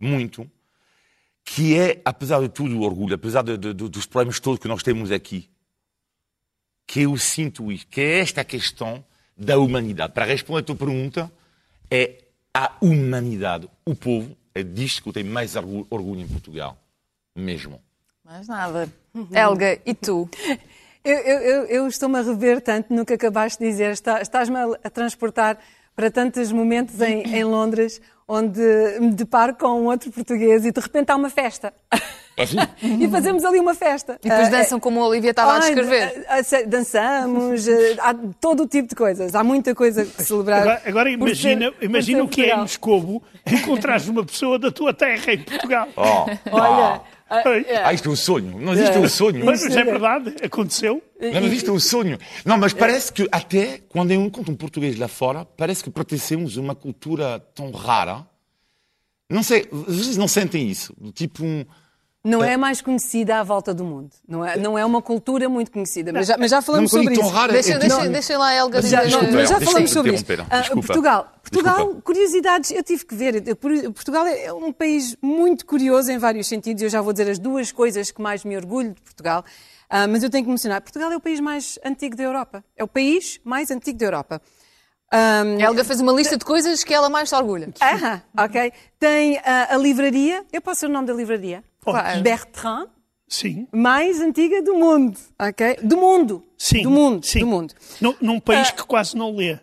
muito, 0.00 0.50
que 1.44 1.76
é, 1.76 2.00
apesar 2.02 2.40
de 2.40 2.48
tudo, 2.48 2.78
o 2.78 2.82
orgulho, 2.82 3.14
apesar 3.14 3.42
de, 3.42 3.58
de, 3.58 3.74
dos 3.74 4.06
problemas 4.06 4.40
todos 4.40 4.58
que 4.58 4.68
nós 4.68 4.82
temos 4.82 5.12
aqui, 5.12 5.50
que 6.90 7.02
eu 7.02 7.16
sinto 7.16 7.70
isto, 7.70 7.86
que 7.86 8.00
é 8.00 8.18
esta 8.18 8.42
questão 8.42 9.04
da 9.36 9.56
humanidade. 9.56 10.12
Para 10.12 10.24
responder 10.24 10.58
a 10.58 10.64
tua 10.64 10.74
pergunta, 10.74 11.30
é 11.88 12.24
a 12.52 12.72
humanidade. 12.80 13.70
O 13.86 13.94
povo 13.94 14.36
é 14.52 14.64
disto 14.64 15.00
que 15.00 15.08
eu 15.08 15.12
tenho 15.12 15.30
mais 15.30 15.54
orgulho 15.54 16.20
em 16.20 16.26
Portugal. 16.26 16.76
Mesmo. 17.32 17.80
Mais 18.24 18.48
nada. 18.48 18.92
Helga, 19.32 19.80
e 19.86 19.94
tu? 19.94 20.28
Eu, 21.04 21.16
eu, 21.16 21.64
eu 21.66 21.86
estou-me 21.86 22.18
a 22.18 22.22
rever 22.22 22.60
tanto 22.60 22.92
no 22.92 23.06
que 23.06 23.12
acabaste 23.12 23.62
de 23.62 23.70
dizer. 23.70 23.92
Estás-me 23.92 24.56
a 24.82 24.90
transportar 24.90 25.60
para 25.94 26.10
tantos 26.10 26.50
momentos 26.52 27.00
em, 27.00 27.22
em, 27.22 27.44
Londres 27.44 28.00
onde 28.26 28.60
me 29.00 29.12
deparo 29.12 29.54
com 29.54 29.68
um 29.68 29.86
outro 29.86 30.10
português 30.10 30.64
e 30.64 30.70
de 30.70 30.80
repente 30.80 31.10
há 31.10 31.16
uma 31.16 31.28
festa. 31.28 31.72
É 32.36 32.44
assim? 32.44 32.56
e 33.00 33.08
fazemos 33.08 33.44
ali 33.44 33.58
uma 33.58 33.74
festa. 33.74 34.18
E 34.24 34.28
depois 34.28 34.48
ah, 34.48 34.50
dançam 34.50 34.78
como 34.78 35.02
a 35.02 35.08
Olivia 35.08 35.30
estava 35.30 35.56
a 35.56 35.58
descrever. 35.58 36.24
Dançamos, 36.68 37.66
há 37.98 38.14
todo 38.40 38.62
o 38.62 38.66
tipo 38.66 38.88
de 38.88 38.94
coisas. 38.94 39.34
Há 39.34 39.42
muita 39.42 39.74
coisa 39.74 40.04
que 40.04 40.22
celebrar. 40.22 40.62
Agora, 40.62 40.82
agora 40.86 41.10
imagina, 41.10 41.72
ser, 41.72 41.84
imagina 41.84 42.22
o 42.22 42.28
que 42.28 42.44
é 42.44 42.54
em 42.54 42.58
Moscovo 42.58 43.22
encontrares 43.44 44.06
uma 44.08 44.24
pessoa 44.24 44.58
da 44.58 44.70
tua 44.70 44.94
terra 44.94 45.32
em 45.32 45.38
Portugal. 45.38 45.88
Oh, 45.96 46.26
Olha. 46.52 47.00
Ah, 47.30 47.44
ah, 47.84 47.92
isto 47.92 48.08
é 48.08 48.12
um 48.12 48.16
sonho. 48.16 48.58
Não 48.58 48.72
existe 48.72 48.98
um 48.98 49.08
sonho. 49.08 49.44
Mas, 49.44 49.62
mas 49.62 49.76
é 49.76 49.84
verdade, 49.84 50.34
aconteceu. 50.42 51.00
Não, 51.20 51.32
não 51.32 51.46
existe 51.46 51.70
um 51.70 51.78
sonho. 51.78 52.18
Não, 52.44 52.58
mas 52.58 52.72
parece 52.72 53.12
que 53.12 53.28
até 53.30 53.78
quando 53.88 54.10
eu 54.10 54.20
encontro 54.20 54.52
um 54.52 54.56
português 54.56 54.98
lá 54.98 55.06
fora, 55.06 55.44
parece 55.44 55.84
que 55.84 55.90
pertencemos 55.90 56.58
a 56.58 56.60
uma 56.60 56.74
cultura 56.74 57.38
tão 57.54 57.70
rara. 57.70 58.26
Não 59.30 59.44
sei, 59.44 59.68
vocês 59.70 60.16
não 60.16 60.26
sentem 60.26 60.68
isso? 60.68 60.92
Tipo 61.14 61.44
um, 61.44 61.64
não 62.22 62.44
é 62.44 62.56
mais 62.56 62.82
conhecida 62.82 63.40
à 63.40 63.42
volta 63.42 63.72
do 63.72 63.82
mundo. 63.82 64.10
Não 64.28 64.44
é, 64.44 64.56
não 64.58 64.78
é 64.78 64.84
uma 64.84 65.00
cultura 65.00 65.48
muito 65.48 65.70
conhecida. 65.70 66.12
Mas 66.12 66.26
já, 66.26 66.36
mas 66.36 66.50
já 66.50 66.60
falamos 66.60 66.90
sobre 66.90 67.14
isso. 67.14 67.28
Raro, 67.28 67.52
deixa, 67.52 67.78
deixa, 67.78 68.08
deixa 68.08 68.38
lá 68.38 68.48
a 68.48 68.56
Helga 68.56 68.82
dizer. 68.82 69.08
Já, 69.08 69.22
não, 69.22 69.32
mas 69.32 69.48
já 69.48 69.60
falamos 69.60 69.90
sobre 69.90 70.14
isso. 70.14 70.24
Uh, 70.24 70.74
Portugal. 70.82 71.32
Portugal, 71.42 71.76
Desculpa. 71.76 72.02
curiosidades, 72.02 72.70
eu 72.70 72.82
tive 72.82 73.06
que 73.06 73.14
ver. 73.14 73.56
Portugal 73.56 74.26
é 74.26 74.52
um 74.52 74.72
país 74.72 75.16
muito 75.22 75.64
curioso 75.64 76.12
em 76.12 76.18
vários 76.18 76.46
sentidos. 76.46 76.82
Eu 76.82 76.90
já 76.90 77.00
vou 77.00 77.12
dizer 77.12 77.30
as 77.30 77.38
duas 77.38 77.72
coisas 77.72 78.10
que 78.10 78.20
mais 78.20 78.44
me 78.44 78.54
orgulho 78.56 78.92
de 78.92 79.00
Portugal. 79.00 79.42
Uh, 79.90 80.06
mas 80.08 80.22
eu 80.22 80.28
tenho 80.28 80.44
que 80.44 80.50
mencionar. 80.50 80.82
Portugal 80.82 81.10
é 81.10 81.16
o 81.16 81.20
país 81.20 81.40
mais 81.40 81.78
antigo 81.82 82.14
da 82.16 82.22
Europa. 82.22 82.62
É 82.76 82.84
o 82.84 82.88
país 82.88 83.40
mais 83.42 83.70
antigo 83.70 83.98
da 83.98 84.04
Europa. 84.04 84.42
Um, 85.12 85.58
Helga 85.58 85.82
fez 85.84 86.00
uma 86.00 86.12
lista 86.12 86.36
de 86.36 86.44
coisas 86.44 86.84
que 86.84 86.94
ela 86.94 87.08
mais 87.08 87.30
se 87.30 87.34
orgulha. 87.34 87.70
Ah, 87.80 88.20
ok. 88.44 88.72
Tem 88.98 89.38
uh, 89.38 89.42
a 89.70 89.76
livraria. 89.76 90.44
Eu 90.52 90.60
posso 90.60 90.80
ser 90.80 90.86
o 90.86 90.90
nome 90.90 91.08
da 91.08 91.14
livraria? 91.14 91.64
Claro. 91.82 92.22
Bertrand. 92.22 92.88
Sim. 93.30 93.68
Mais 93.72 94.20
antiga 94.20 94.60
do 94.60 94.74
mundo, 94.74 95.16
ok? 95.38 95.78
Do 95.84 95.96
mundo. 95.96 96.44
Sim. 96.58 96.82
Do 96.82 96.90
mundo. 96.90 97.24
Sim. 97.24 97.38
Do 97.38 97.46
mundo. 97.46 97.74
Num, 98.00 98.14
num 98.20 98.40
país 98.40 98.70
uh, 98.70 98.74
que 98.74 98.82
quase 98.82 99.16
não 99.16 99.36
lê. 99.36 99.56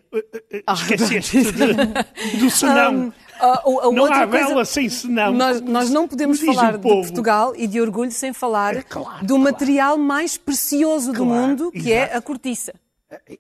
Ah, 0.66 0.74
Esqueceste 0.74 1.52
de, 1.52 1.74
do 2.40 2.50
senão. 2.50 2.94
Um, 2.94 3.12
a, 3.40 3.88
a 3.88 3.92
não 3.92 4.06
há 4.06 4.26
vela 4.26 4.54
coisa, 4.54 4.66
sem 4.66 4.88
senão. 4.88 5.34
Nós, 5.34 5.60
nós 5.60 5.90
não 5.90 6.08
podemos 6.08 6.40
falar 6.40 6.78
de 6.78 6.80
Portugal 6.80 7.54
e 7.58 7.68
de 7.68 7.82
orgulho 7.82 8.10
sem 8.10 8.32
falar 8.32 8.78
é, 8.78 8.82
claro, 8.82 9.20
do 9.22 9.36
claro. 9.36 9.44
material 9.44 9.98
mais 9.98 10.38
precioso 10.38 11.12
claro, 11.12 11.18
do 11.18 11.26
mundo, 11.26 11.72
que 11.72 11.92
exato. 11.92 12.14
é 12.14 12.16
a 12.16 12.22
cortiça. 12.22 12.74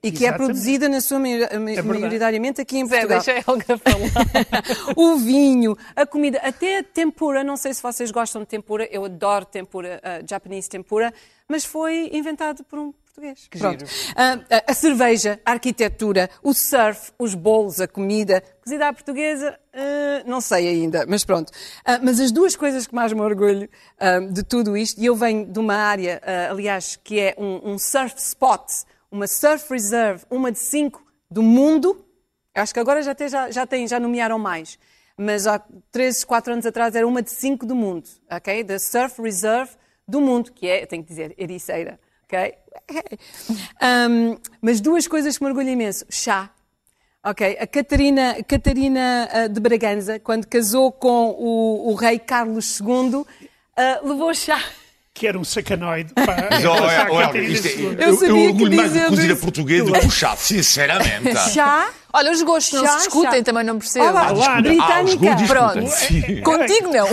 E 0.01 0.11
que 0.11 0.25
é 0.25 0.31
produzida, 0.31 0.87
na 0.87 1.01
sua 1.01 1.17
é 1.27 1.81
maioritariamente 1.81 2.61
aqui 2.61 2.77
em 2.77 2.87
Portugal. 2.87 3.21
Zé, 3.21 3.33
deixa 3.33 3.49
a 3.49 3.51
Helga 3.51 3.77
falar. 3.77 4.93
o 4.95 5.17
vinho, 5.17 5.77
a 5.95 6.05
comida, 6.05 6.39
até 6.41 6.79
a 6.79 6.83
tempura. 6.83 7.43
Não 7.43 7.57
sei 7.57 7.73
se 7.73 7.83
vocês 7.83 8.09
gostam 8.09 8.41
de 8.41 8.47
tempura. 8.47 8.87
Eu 8.89 9.03
adoro 9.03 9.45
tempura, 9.45 10.01
uh, 10.03 10.25
Japanese 10.27 10.69
tempura. 10.69 11.13
Mas 11.49 11.65
foi 11.65 12.09
inventado 12.13 12.63
por 12.63 12.79
um 12.79 12.93
português. 13.17 13.47
Que 13.49 13.57
Pronto. 13.57 13.85
giro. 13.85 14.11
Uh, 14.11 14.45
a 14.67 14.73
cerveja, 14.73 15.39
a 15.45 15.51
arquitetura, 15.51 16.29
o 16.43 16.53
surf, 16.53 17.11
os 17.17 17.33
bolos, 17.33 17.81
a 17.81 17.87
comida. 17.87 18.43
Cozida 18.63 18.87
à 18.87 18.93
portuguesa, 18.93 19.57
uh, 19.73 20.29
não 20.29 20.39
sei 20.39 20.67
ainda, 20.67 21.05
mas 21.07 21.25
pronto. 21.25 21.49
Uh, 21.49 21.99
mas 22.03 22.19
as 22.19 22.31
duas 22.31 22.55
coisas 22.55 22.85
que 22.85 22.93
mais 22.93 23.11
me 23.11 23.21
orgulho 23.21 23.67
de 24.31 24.43
tudo 24.43 24.77
isto, 24.77 25.01
e 25.01 25.05
eu 25.05 25.15
venho 25.15 25.45
de 25.45 25.59
uma 25.59 25.73
área, 25.73 26.21
aliás, 26.49 26.99
que 27.03 27.19
é 27.19 27.35
um, 27.37 27.71
um 27.71 27.77
surf 27.77 28.15
spot 28.17 28.69
uma 29.11 29.27
Surf 29.27 29.71
Reserve, 29.71 30.25
uma 30.29 30.51
de 30.51 30.59
cinco 30.59 31.05
do 31.29 31.41
mundo. 31.41 32.05
Acho 32.55 32.73
que 32.73 32.79
agora 32.79 33.01
já, 33.01 33.13
tem, 33.13 33.29
já, 33.29 33.51
já, 33.51 33.65
tem, 33.65 33.87
já 33.87 33.99
nomearam 33.99 34.39
mais. 34.39 34.79
Mas 35.17 35.47
há 35.47 35.59
3, 35.91 36.23
4 36.23 36.53
anos 36.53 36.65
atrás 36.65 36.95
era 36.95 37.07
uma 37.07 37.21
de 37.21 37.31
cinco 37.31 37.65
do 37.65 37.75
mundo, 37.75 38.07
ok? 38.31 38.63
Da 38.63 38.77
Surf 38.77 39.21
Reserve 39.21 39.71
do 40.07 40.21
mundo, 40.21 40.51
que 40.51 40.67
é, 40.67 40.85
tenho 40.85 41.03
que 41.03 41.09
dizer, 41.09 41.35
ericeira, 41.37 41.99
ok? 42.23 42.55
Um, 43.81 44.37
mas 44.61 44.81
duas 44.81 45.07
coisas 45.07 45.37
que 45.37 45.43
me 45.43 45.49
orgulho 45.49 45.69
imenso. 45.69 46.05
Chá. 46.09 46.51
Ok, 47.23 47.57
a 47.59 47.67
Catarina, 47.67 48.41
Catarina 48.43 49.27
uh, 49.33 49.49
de 49.49 49.59
Bragança, 49.59 50.19
quando 50.19 50.47
casou 50.47 50.91
com 50.91 51.31
o, 51.31 51.91
o 51.91 51.95
rei 51.95 52.19
Carlos 52.19 52.79
II, 52.79 53.15
uh, 53.17 53.25
levou 54.03 54.33
chá 54.33 54.59
que 55.17 55.27
era 55.27 55.37
um 55.37 55.43
sacanoide. 55.43 56.13
Pá, 56.13 56.47
Mas, 56.51 56.63
oh, 56.63 56.69
oh, 56.69 57.31
oh, 57.33 57.37
isto 57.37 57.67
é, 57.67 57.71
eu, 57.71 57.93
eu, 57.93 58.23
eu 58.23 58.37
orgulho 58.49 58.77
mais 58.77 58.93
de 58.93 59.05
cozida 59.07 59.35
português 59.35 59.83
do 59.83 59.93
que 59.93 60.05
o 60.05 60.11
chá, 60.11 60.35
sinceramente. 60.35 61.35
Chá? 61.53 61.89
Olha, 62.13 62.31
os 62.31 62.41
gostos 62.41 62.79
chá, 62.79 62.85
não 62.85 62.91
se 62.91 62.97
discutem, 63.05 63.39
chá. 63.39 63.43
também 63.43 63.63
não 63.63 63.77
percebo. 63.77 64.05
Olá, 64.07 64.27
ah, 64.29 64.61
britânica. 64.61 65.31
Ah, 65.31 65.47
Pronto. 65.47 66.43
Contigo 66.43 66.91
não. 66.91 67.05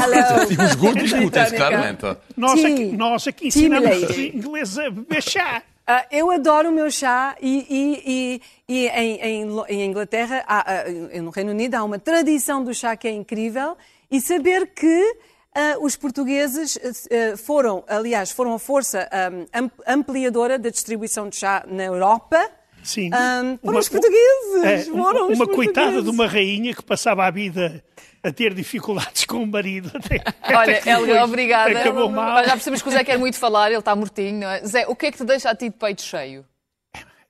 os 0.65 0.75
gostos 0.75 1.03
discutem-se, 1.03 1.57
claramente. 1.57 2.17
Nós 2.37 2.65
aqui, 2.65 2.85
nós 2.85 3.27
aqui 3.27 3.49
ensinamos 3.49 4.11
os 4.11 4.19
ingleses 4.19 4.79
a 4.79 4.91
beber 4.91 5.23
chá. 5.23 5.63
Uh, 5.87 6.01
eu 6.11 6.31
adoro 6.31 6.71
o 6.71 6.73
meu 6.73 6.91
chá 6.91 7.37
e, 7.43 7.67
e, 7.69 8.03
e, 8.07 8.43
e 8.75 8.89
em, 8.89 9.21
em, 9.21 9.65
em, 9.69 9.85
Inglaterra, 9.85 10.43
há, 10.47 10.87
uh, 10.89 11.23
no 11.23 11.29
Reino 11.29 11.51
Unido, 11.51 11.75
há 11.75 11.85
uma 11.85 11.99
tradição 11.99 12.65
do 12.65 12.73
chá 12.73 12.97
que 12.97 13.07
é 13.07 13.11
incrível 13.11 13.77
e 14.11 14.19
saber 14.19 14.69
que 14.69 15.17
Uh, 15.57 15.85
os 15.85 15.95
portugueses 15.95 16.75
uh, 16.75 17.37
foram, 17.37 17.85
aliás, 17.87 18.33
foram 18.33 18.55
a 18.55 18.59
força 18.59 19.09
um, 19.55 19.71
ampliadora 19.87 20.59
da 20.59 20.69
distribuição 20.69 21.29
de 21.29 21.37
chá 21.37 21.65
na 21.69 21.85
Europa. 21.85 22.51
Sim. 22.83 23.07
Um, 23.07 23.57
foram 23.59 23.59
uma, 23.63 23.79
os 23.79 23.89
portugueses. 23.89 24.65
É, 24.65 24.79
foram 24.83 25.27
uma, 25.27 25.33
os 25.33 25.39
uma 25.39 25.47
coitada 25.47 26.03
de 26.03 26.11
uma 26.11 26.27
rainha 26.27 26.75
que 26.75 26.83
passava 26.83 27.25
a 27.25 27.31
vida 27.31 27.85
a 28.21 28.33
ter 28.33 28.53
dificuldades 28.53 29.25
com 29.27 29.45
o 29.45 29.47
marido. 29.47 29.93
Até, 29.95 30.25
Olha, 30.57 30.79
até 30.79 30.91
Helga, 30.91 31.25
obrigada. 31.25 31.79
Acabou 31.79 32.09
mal. 32.09 32.43
Já 32.43 32.51
percebemos 32.51 32.83
que 32.83 32.89
o 32.89 32.93
Zé 32.93 33.05
quer 33.05 33.19
muito 33.19 33.39
falar, 33.39 33.69
ele 33.71 33.79
está 33.79 33.95
mortinho, 33.95 34.41
não 34.41 34.49
é? 34.49 34.65
Zé, 34.65 34.89
o 34.89 34.97
que 34.97 35.07
é 35.07 35.13
que 35.13 35.19
te 35.19 35.25
deixa 35.25 35.51
a 35.51 35.55
ti 35.55 35.69
de 35.69 35.77
peito 35.77 36.03
cheio? 36.03 36.45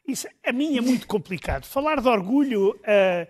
Isso, 0.06 0.26
a 0.46 0.52
mim 0.52 0.78
é 0.78 0.80
muito 0.80 1.06
complicado. 1.06 1.66
Falar 1.66 2.00
de 2.00 2.08
orgulho, 2.08 2.70
uh, 2.70 3.26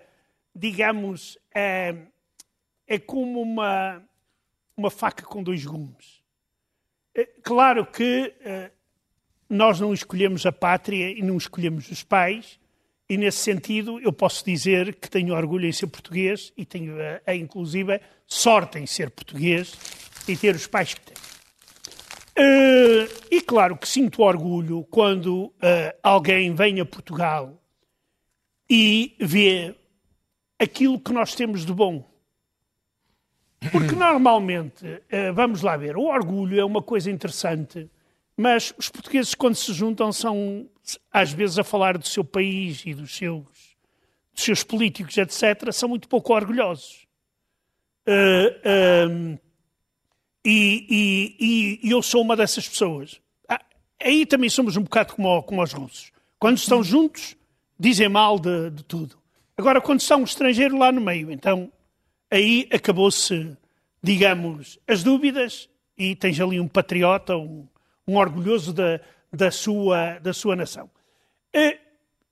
digamos, 0.55 1.36
é 1.55 2.99
como 3.07 3.40
uma 3.40 4.03
uma 4.77 4.91
faca 4.91 5.25
com 5.25 5.43
dois 5.43 5.64
gumes. 5.64 6.22
É, 7.14 7.25
claro 7.43 7.87
que 7.87 8.35
uh, 8.41 8.70
nós 9.49 9.79
não 9.81 9.95
escolhemos 9.95 10.45
a 10.47 10.53
pátria 10.53 11.11
e 11.11 11.22
não 11.22 11.37
escolhemos 11.37 11.91
os 11.91 12.03
pais, 12.03 12.59
e 13.09 13.16
nesse 13.16 13.39
sentido 13.39 14.01
eu 14.01 14.12
posso 14.12 14.45
dizer 14.45 14.95
que 14.97 15.09
tenho 15.11 15.35
orgulho 15.35 15.66
em 15.66 15.72
ser 15.72 15.87
português 15.87 16.53
e 16.57 16.64
tenho, 16.64 16.97
uh, 16.97 17.20
a, 17.27 17.35
inclusive, 17.35 18.01
sorte 18.27 18.79
em 18.79 18.87
ser 18.87 19.11
português 19.11 19.75
e 20.27 20.37
ter 20.37 20.55
os 20.55 20.66
pais 20.66 20.95
que 20.95 21.01
tenho. 21.01 21.25
Uh, 22.37 23.09
e 23.31 23.41
claro 23.41 23.77
que 23.77 23.87
sinto 23.87 24.22
orgulho 24.22 24.83
quando 24.91 25.45
uh, 25.45 25.53
alguém 26.03 26.53
vem 26.53 26.81
a 26.81 26.85
Portugal 26.85 27.62
e 28.68 29.14
vê 29.20 29.77
aquilo 30.59 30.99
que 30.99 31.12
nós 31.12 31.35
temos 31.35 31.64
de 31.64 31.72
bom. 31.72 32.05
Porque 33.71 33.95
normalmente, 33.95 35.03
eh, 35.09 35.33
vamos 35.33 35.62
lá 35.62 35.77
ver, 35.77 35.97
o 35.97 36.05
orgulho 36.05 36.61
é 36.61 36.65
uma 36.65 36.83
coisa 36.83 37.11
interessante, 37.11 37.89
mas 38.37 38.75
os 38.77 38.89
portugueses, 38.89 39.35
quando 39.35 39.55
se 39.55 39.73
juntam, 39.73 40.12
são 40.12 40.69
às 41.12 41.33
vezes 41.33 41.59
a 41.59 41.65
falar 41.65 41.97
do 41.97 42.07
seu 42.07 42.25
país 42.25 42.83
e 42.85 42.95
dos 42.95 43.17
seus, 43.17 43.45
dos 44.33 44.45
seus 44.45 44.62
políticos, 44.62 45.17
etc., 45.17 45.73
são 45.73 45.89
muito 45.89 46.09
pouco 46.09 46.35
orgulhosos. 46.35 47.07
Uh, 48.07 49.39
e, 50.45 51.39
e, 51.41 51.79
e, 51.83 51.91
eu 51.91 52.03
sou 52.03 52.21
uma 52.21 52.37
dessas 52.37 52.69
pessoas. 52.69 53.19
Ah, 53.49 53.61
aí 54.03 54.27
também 54.27 54.51
somos 54.51 54.77
um 54.77 54.83
bocado 54.83 55.15
como, 55.15 55.43
como 55.43 55.62
os 55.62 55.73
russos. 55.73 56.12
Quando 56.39 56.59
estão 56.59 56.83
juntos, 56.83 57.35
dizem 57.79 58.09
mal 58.11 58.39
de, 58.39 58.71
de 58.71 58.85
tudo. 58.85 59.17
Agora, 59.57 59.81
quando 59.81 60.01
está 60.01 60.17
um 60.17 60.25
estrangeiro 60.25 60.77
lá 60.77 60.93
no 60.93 61.01
meio, 61.01 61.31
então 61.31 61.73
aí 62.35 62.68
acabou-se, 62.72 63.57
digamos, 64.03 64.78
as 64.89 65.05
dúvidas 65.05 65.68
e 65.97 66.16
tens 66.16 66.41
ali 66.41 66.59
um 66.59 66.66
patriota, 66.66 67.37
um, 67.37 67.66
um 68.07 68.16
orgulhoso 68.16 68.72
da, 68.72 69.01
da, 69.32 69.51
sua, 69.51 70.18
da 70.18 70.32
sua 70.32 70.57
nação. 70.57 70.91
Eh, 71.53 71.78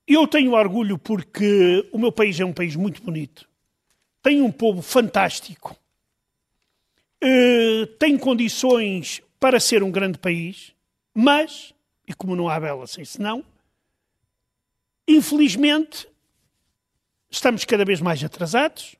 eu 0.07 0.27
tenho 0.27 0.55
orgulho 0.55 0.99
porque 0.99 1.89
o 1.93 1.99
meu 1.99 2.11
país 2.11 2.39
é 2.41 2.45
um 2.45 2.53
país 2.53 2.75
muito 2.75 3.01
bonito, 3.03 3.49
tem 4.21 4.43
um 4.43 4.51
povo 4.51 4.83
fantástico, 4.83 5.77
eh, 7.21 7.87
tem 7.99 8.19
condições 8.19 9.23
para 9.39 9.61
ser 9.61 9.85
um 9.85 9.91
grande 9.91 10.19
país, 10.19 10.75
mas, 11.15 11.73
e 12.09 12.13
como 12.13 12.35
não 12.35 12.49
há 12.49 12.59
bela 12.59 12.89
sem 12.89 13.05
senão, 13.05 13.45
infelizmente 15.07 16.09
estamos 17.31 17.65
cada 17.65 17.85
vez 17.85 18.01
mais 18.01 18.23
atrasados, 18.25 18.97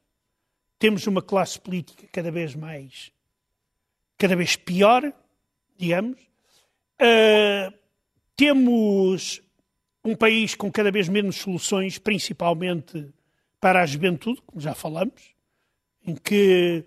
temos 0.83 1.07
uma 1.07 1.23
classe 1.23 1.61
política 1.61 2.09
cada 2.11 2.29
vez 2.29 2.57
mais, 2.57 3.13
cada 4.19 4.35
vez 4.35 4.57
pior, 4.57 5.13
digamos. 5.79 6.19
Uh, 7.01 7.73
temos 8.35 9.41
um 10.05 10.17
país 10.17 10.57
com 10.57 10.73
cada 10.73 10.91
vez 10.91 11.09
menos 11.09 11.37
soluções, 11.37 11.99
principalmente 11.99 13.09
para 13.61 13.81
a 13.81 13.87
juventude, 13.87 14.43
como 14.45 14.61
já 14.61 14.75
falamos, 14.75 15.37
em 16.05 16.17
que, 16.17 16.85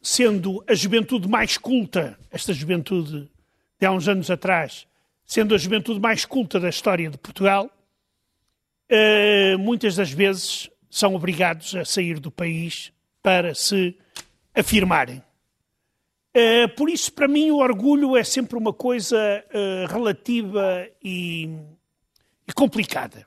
sendo 0.00 0.64
a 0.66 0.74
juventude 0.74 1.28
mais 1.28 1.56
culta, 1.56 2.18
esta 2.28 2.52
juventude 2.52 3.30
de 3.78 3.86
há 3.86 3.92
uns 3.92 4.08
anos 4.08 4.32
atrás, 4.32 4.84
sendo 5.24 5.54
a 5.54 5.58
juventude 5.58 6.00
mais 6.00 6.24
culta 6.24 6.58
da 6.58 6.68
história 6.68 7.08
de 7.08 7.18
Portugal, 7.18 7.70
uh, 8.90 9.58
muitas 9.60 9.94
das 9.94 10.10
vezes 10.10 10.68
são 10.90 11.14
obrigados 11.14 11.72
a 11.76 11.84
sair 11.84 12.18
do 12.18 12.32
país 12.32 12.92
para 13.22 13.54
se 13.54 13.96
afirmarem. 14.54 15.22
Uh, 16.34 16.68
por 16.76 16.88
isso, 16.88 17.12
para 17.12 17.28
mim, 17.28 17.50
o 17.50 17.58
orgulho 17.58 18.16
é 18.16 18.24
sempre 18.24 18.56
uma 18.56 18.72
coisa 18.72 19.16
uh, 19.18 19.92
relativa 19.92 20.86
e, 21.02 21.50
e 22.48 22.52
complicada. 22.54 23.26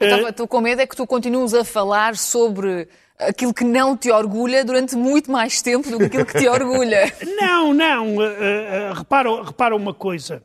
Estou 0.00 0.48
com 0.48 0.60
medo 0.60 0.80
é 0.80 0.86
que 0.86 0.96
tu 0.96 1.06
continues 1.06 1.52
a 1.52 1.64
falar 1.64 2.16
sobre 2.16 2.88
aquilo 3.18 3.52
que 3.52 3.64
não 3.64 3.96
te 3.96 4.10
orgulha 4.10 4.64
durante 4.64 4.96
muito 4.96 5.30
mais 5.30 5.60
tempo 5.60 5.90
do 5.90 5.98
que 5.98 6.04
aquilo 6.04 6.24
que 6.24 6.38
te 6.38 6.48
orgulha. 6.48 7.12
não, 7.38 7.74
não. 7.74 8.16
Uh, 8.16 8.94
repara, 8.94 9.44
repara 9.44 9.76
uma 9.76 9.92
coisa. 9.92 10.42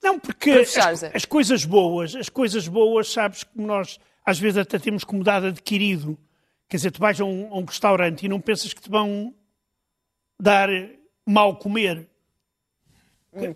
não, 0.00 0.18
porque 0.20 0.50
as, 0.50 1.02
as, 1.12 1.24
coisas 1.24 1.64
boas, 1.64 2.14
as 2.14 2.28
coisas 2.28 2.68
boas, 2.68 3.12
sabes 3.12 3.42
que 3.42 3.60
nós 3.60 3.98
às 4.24 4.38
vezes 4.38 4.58
até 4.58 4.78
temos 4.78 5.04
como 5.04 5.22
dado 5.22 5.46
adquirido. 5.46 6.18
Quer 6.68 6.78
dizer, 6.78 6.90
tu 6.90 7.00
vais 7.00 7.20
a 7.20 7.24
um, 7.24 7.52
a 7.52 7.58
um 7.58 7.64
restaurante 7.64 8.24
e 8.24 8.28
não 8.28 8.40
pensas 8.40 8.72
que 8.72 8.80
te 8.80 8.88
vão 8.88 9.34
dar 10.40 10.68
mal 11.26 11.56
comer. 11.56 12.08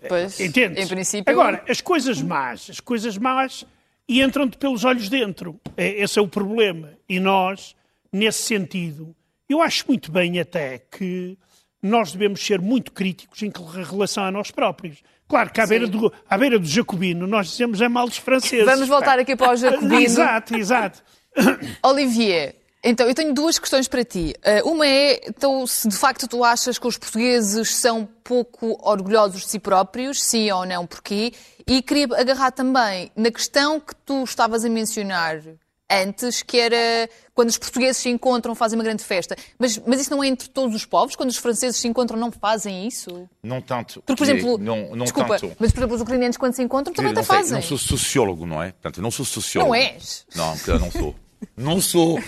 Pois, 0.09 0.41
Entendes? 0.41 0.85
Em 0.85 0.89
princípio... 0.89 1.31
Agora, 1.31 1.65
as 1.69 1.81
coisas 1.81 2.21
más, 2.21 2.69
as 2.69 2.81
coisas 2.81 3.17
más 3.17 3.65
e 4.09 4.23
entram-te 4.23 4.57
pelos 4.57 4.85
olhos 4.85 5.09
dentro. 5.09 5.61
É, 5.77 5.89
esse 6.01 6.19
é 6.19 6.23
o 6.23 6.29
problema. 6.29 6.95
E 7.09 7.21
nós, 7.21 7.77
nesse 8.13 8.43
sentido, 8.43 9.15
eu 9.49 9.63
acho 9.63 9.85
muito 9.87 10.11
bem 10.11 10.41
até 10.41 10.79
que 10.79 11.39
nós 11.83 12.13
devemos 12.13 12.45
ser 12.45 12.61
muito 12.61 12.93
críticos 12.93 13.43
em 13.43 13.53
relação 13.89 14.25
a 14.25 14.31
nós 14.31 14.51
próprios. 14.51 14.99
Claro 15.29 15.51
que 15.51 15.61
à 15.61 15.67
beira, 15.67 15.87
do, 15.87 16.13
à 16.29 16.39
beira 16.39 16.59
do 16.59 16.67
jacobino 16.67 17.27
nós 17.27 17.49
dizemos 17.49 17.81
é 17.81 17.89
mal 17.89 18.07
dos 18.07 18.17
franceses. 18.17 18.65
Vamos 18.65 18.89
voltar 18.89 19.19
aqui 19.19 19.37
para 19.37 19.53
o 19.53 19.57
jacobino. 19.57 20.01
exato, 20.01 20.57
exato. 20.57 21.03
Olivier, 21.85 22.57
então 22.83 23.07
eu 23.07 23.15
tenho 23.15 23.35
duas 23.35 23.59
questões 23.59 23.87
para 23.87 24.03
ti. 24.05 24.35
Eh, 24.43 24.63
uma 24.63 24.87
é, 24.87 25.21
então, 25.29 25.67
se 25.67 25.87
de 25.89 25.97
facto 25.97 26.27
tu 26.27 26.43
achas 26.43 26.79
que 26.79 26.87
os 26.87 26.97
portugueses 26.97 27.75
são 27.75 28.09
pouco 28.25 28.79
orgulhosos 28.83 29.43
de 29.43 29.51
si 29.51 29.59
próprios, 29.59 30.23
sim 30.23 30.51
ou 30.51 30.65
não, 30.65 30.87
porquê? 30.87 31.33
E 31.67 31.83
queria 31.83 32.07
agarrar 32.19 32.51
também 32.51 33.13
na 33.15 33.31
questão 33.31 33.79
que 33.79 33.95
tu 34.07 34.25
estavas 34.25 34.65
a 34.65 34.69
mencionar 34.69 35.43
antes, 35.91 36.43
que 36.43 36.59
era 36.59 37.09
quando 37.35 37.49
os 37.49 37.59
portugueses 37.59 37.97
se 37.99 38.09
encontram, 38.09 38.55
fazem 38.55 38.79
uma 38.79 38.85
grande 38.85 39.03
festa. 39.03 39.37
Mas, 39.59 39.79
mas 39.87 40.01
isso 40.01 40.11
não 40.11 40.23
é 40.23 40.29
entre 40.29 40.49
todos 40.49 40.75
os 40.75 40.85
povos? 40.85 41.17
Quando 41.17 41.31
os 41.31 41.37
franceses 41.37 41.81
se 41.81 41.89
encontram, 41.89 42.19
não 42.19 42.31
fazem 42.31 42.87
isso? 42.87 43.29
Não 43.43 43.61
tanto. 43.61 44.03
Porque, 44.03 44.17
por 44.17 44.25
exemplo, 44.25 44.59
não, 44.59 44.95
não 44.95 45.05
desculpa, 45.05 45.39
tanto. 45.39 45.57
mas 45.59 45.73
por 45.73 45.79
exemplo, 45.79 45.97
os 45.97 46.03
ucranianos, 46.03 46.37
quando 46.37 46.55
se 46.55 46.63
encontram, 46.63 46.93
também 46.93 47.13
não, 47.13 47.25
fazem. 47.25 47.55
Não 47.55 47.63
sou 47.63 47.79
sociólogo, 47.79 48.45
não 48.45 48.63
é? 48.63 48.73
Portanto, 48.73 49.01
não 49.01 49.11
sou 49.11 49.25
sociólogo. 49.25 49.73
Não 49.73 49.81
és? 49.81 50.27
Não, 50.35 50.57
não 50.79 50.91
sou. 50.91 51.15
não 51.57 51.81
sou. 51.81 52.19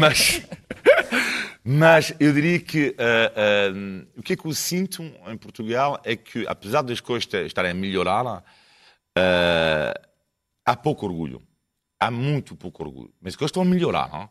Mas. 0.00 0.42
Mas 1.70 2.14
eu 2.18 2.32
diria 2.32 2.58
que 2.60 2.96
uh, 2.98 3.74
uh, 3.74 4.06
o 4.16 4.22
que 4.22 4.32
é 4.32 4.36
que 4.36 4.46
eu 4.46 4.54
sinto 4.54 5.02
em 5.02 5.36
Portugal 5.36 6.00
é 6.02 6.16
que, 6.16 6.46
apesar 6.48 6.80
das 6.80 6.98
coisas 6.98 7.28
estarem 7.44 7.72
a 7.72 7.74
melhorar, 7.74 8.24
uh, 8.24 8.42
há 10.64 10.76
pouco 10.76 11.04
orgulho 11.04 11.42
há 11.98 12.10
muito 12.10 12.56
pouco 12.56 12.82
orgulho. 12.82 13.12
Mas 13.20 13.36
que 13.36 13.42
eles 13.42 13.50
estão 13.50 13.62
a 13.62 13.66
melhorar. 13.66 14.30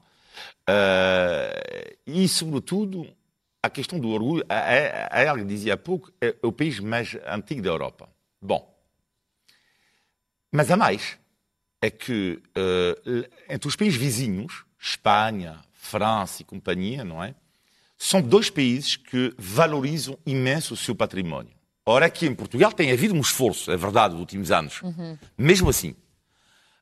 Uh, 0.70 1.98
e, 2.06 2.28
sobretudo, 2.28 3.08
a 3.62 3.70
questão 3.70 4.00
do 4.00 4.10
orgulho, 4.10 4.46
a, 4.50 5.32
a 5.32 5.44
dizia 5.44 5.74
há 5.74 5.78
pouco, 5.78 6.12
é 6.22 6.36
o 6.42 6.52
país 6.52 6.80
mais 6.80 7.16
antigo 7.26 7.62
da 7.62 7.70
Europa. 7.70 8.10
Bom, 8.42 8.78
mas 10.52 10.72
há 10.72 10.78
mais. 10.78 11.18
É 11.82 11.90
que 11.90 12.42
uh, 12.58 13.30
entre 13.50 13.68
os 13.68 13.76
países 13.76 14.00
vizinhos, 14.00 14.66
Espanha, 14.80 15.60
França 15.74 16.42
e 16.42 16.46
companhia, 16.46 17.04
não 17.04 17.24
é? 17.24 17.36
São 17.98 18.22
dois 18.22 18.50
países 18.50 18.96
que 18.96 19.34
valorizam 19.38 20.18
imenso 20.26 20.74
o 20.74 20.78
seu 20.78 20.96
património. 20.96 21.54
Ora, 21.86 22.08
aqui 22.08 22.26
em 22.26 22.36
Portugal 22.36 22.72
tem 22.72 22.92
havido 22.92 23.14
um 23.14 23.22
esforço, 23.22 23.72
é 23.72 23.78
verdade, 23.78 24.14
nos 24.14 24.20
últimos 24.20 24.52
anos. 24.52 24.82
Uhum. 24.82 25.18
Mesmo 25.38 25.70
assim, 25.70 25.96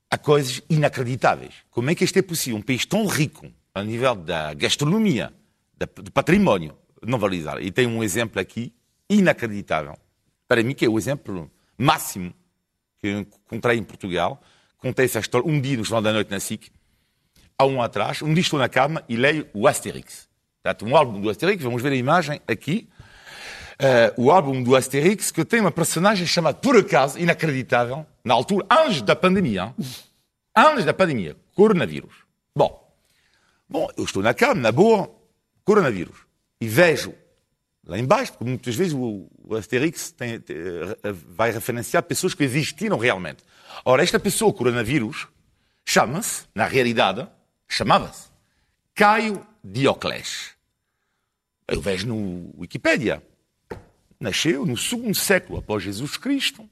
há 0.09 0.17
coisas 0.17 0.61
inacreditáveis. 0.69 1.53
Como 1.69 1.89
é 1.89 1.95
que 1.95 2.03
isto 2.03 2.17
é 2.17 2.21
possível? 2.21 2.57
Um 2.57 2.61
país 2.61 2.85
tão 2.85 3.05
rico 3.05 3.51
a 3.73 3.83
nível 3.83 4.15
da 4.15 4.53
gastronomia, 4.53 5.33
do 5.77 6.11
património, 6.11 6.77
não 7.05 7.19
valorizar. 7.19 7.61
E 7.61 7.71
tem 7.71 7.85
um 7.85 8.03
exemplo 8.03 8.39
aqui 8.39 8.73
inacreditável. 9.09 9.97
Para 10.47 10.63
mim, 10.63 10.73
que 10.73 10.85
é 10.85 10.89
o 10.89 10.97
exemplo 10.97 11.51
máximo 11.77 12.33
que 13.01 13.11
encontrei 13.11 13.77
em 13.77 13.83
Portugal. 13.83 14.41
Contei 14.77 15.05
essa 15.05 15.19
história 15.19 15.47
um 15.47 15.59
dia 15.59 15.77
no 15.77 15.83
Jornal 15.83 16.01
da 16.03 16.13
Noite 16.13 16.31
na 16.31 16.39
SIC, 16.39 16.71
há 17.57 17.65
um 17.65 17.81
atrás. 17.81 18.21
Um 18.21 18.33
dia 18.33 18.41
estou 18.41 18.59
na 18.59 18.69
cama 18.69 19.03
e 19.07 19.15
leio 19.15 19.47
o 19.53 19.67
Asterix. 19.67 20.27
Portanto, 20.61 20.85
um 20.85 20.95
álbum 20.95 21.21
do 21.21 21.29
Asterix, 21.29 21.63
vamos 21.63 21.81
ver 21.81 21.91
a 21.91 21.95
imagem 21.95 22.41
aqui. 22.47 22.89
Uh, 23.75 24.23
o 24.23 24.31
álbum 24.31 24.63
do 24.63 24.75
Asterix, 24.75 25.31
que 25.31 25.43
tem 25.43 25.59
uma 25.59 25.71
personagem 25.71 26.25
chamada, 26.25 26.57
por 26.57 26.77
acaso, 26.77 27.19
inacreditável, 27.19 28.05
na 28.25 28.33
altura, 28.33 28.65
antes 28.69 29.03
da 29.03 29.15
pandemia, 29.15 29.73
antes 30.55 30.83
da 30.83 30.93
pandemia, 30.93 31.37
coronavírus. 31.53 32.13
Bom, 32.55 32.93
bom, 33.69 33.87
eu 33.95 34.03
estou 34.03 34.23
na 34.23 34.33
cama, 34.33 34.55
na 34.55 34.71
boa, 34.71 35.09
coronavírus, 35.63 36.17
e 36.59 36.67
vejo 36.67 37.13
lá 37.85 37.99
embaixo, 37.99 38.31
porque 38.33 38.45
muitas 38.45 38.75
vezes 38.75 38.93
o, 38.93 39.29
o 39.43 39.55
Asterix 39.55 40.11
tem, 40.11 40.39
tem, 40.39 40.57
eh, 40.57 41.11
vai 41.29 41.51
referenciar 41.51 42.01
pessoas 42.01 42.33
que 42.33 42.43
existiram 42.43 42.97
realmente. 42.97 43.43
Ora, 43.85 44.01
esta 44.01 44.19
pessoa, 44.19 44.51
coronavírus, 44.51 45.27
chama-se, 45.85 46.45
na 46.55 46.65
realidade, 46.65 47.27
chamava-se 47.67 48.29
Caio 48.95 49.45
Dioclés. 49.63 50.55
Eu 51.67 51.79
vejo 51.79 52.07
no 52.07 52.51
Wikipedia 52.57 53.21
nasceu 54.19 54.65
no 54.65 54.77
segundo 54.77 55.15
século 55.15 55.59
após 55.59 55.83
Jesus 55.83 56.17
Cristo, 56.17 56.67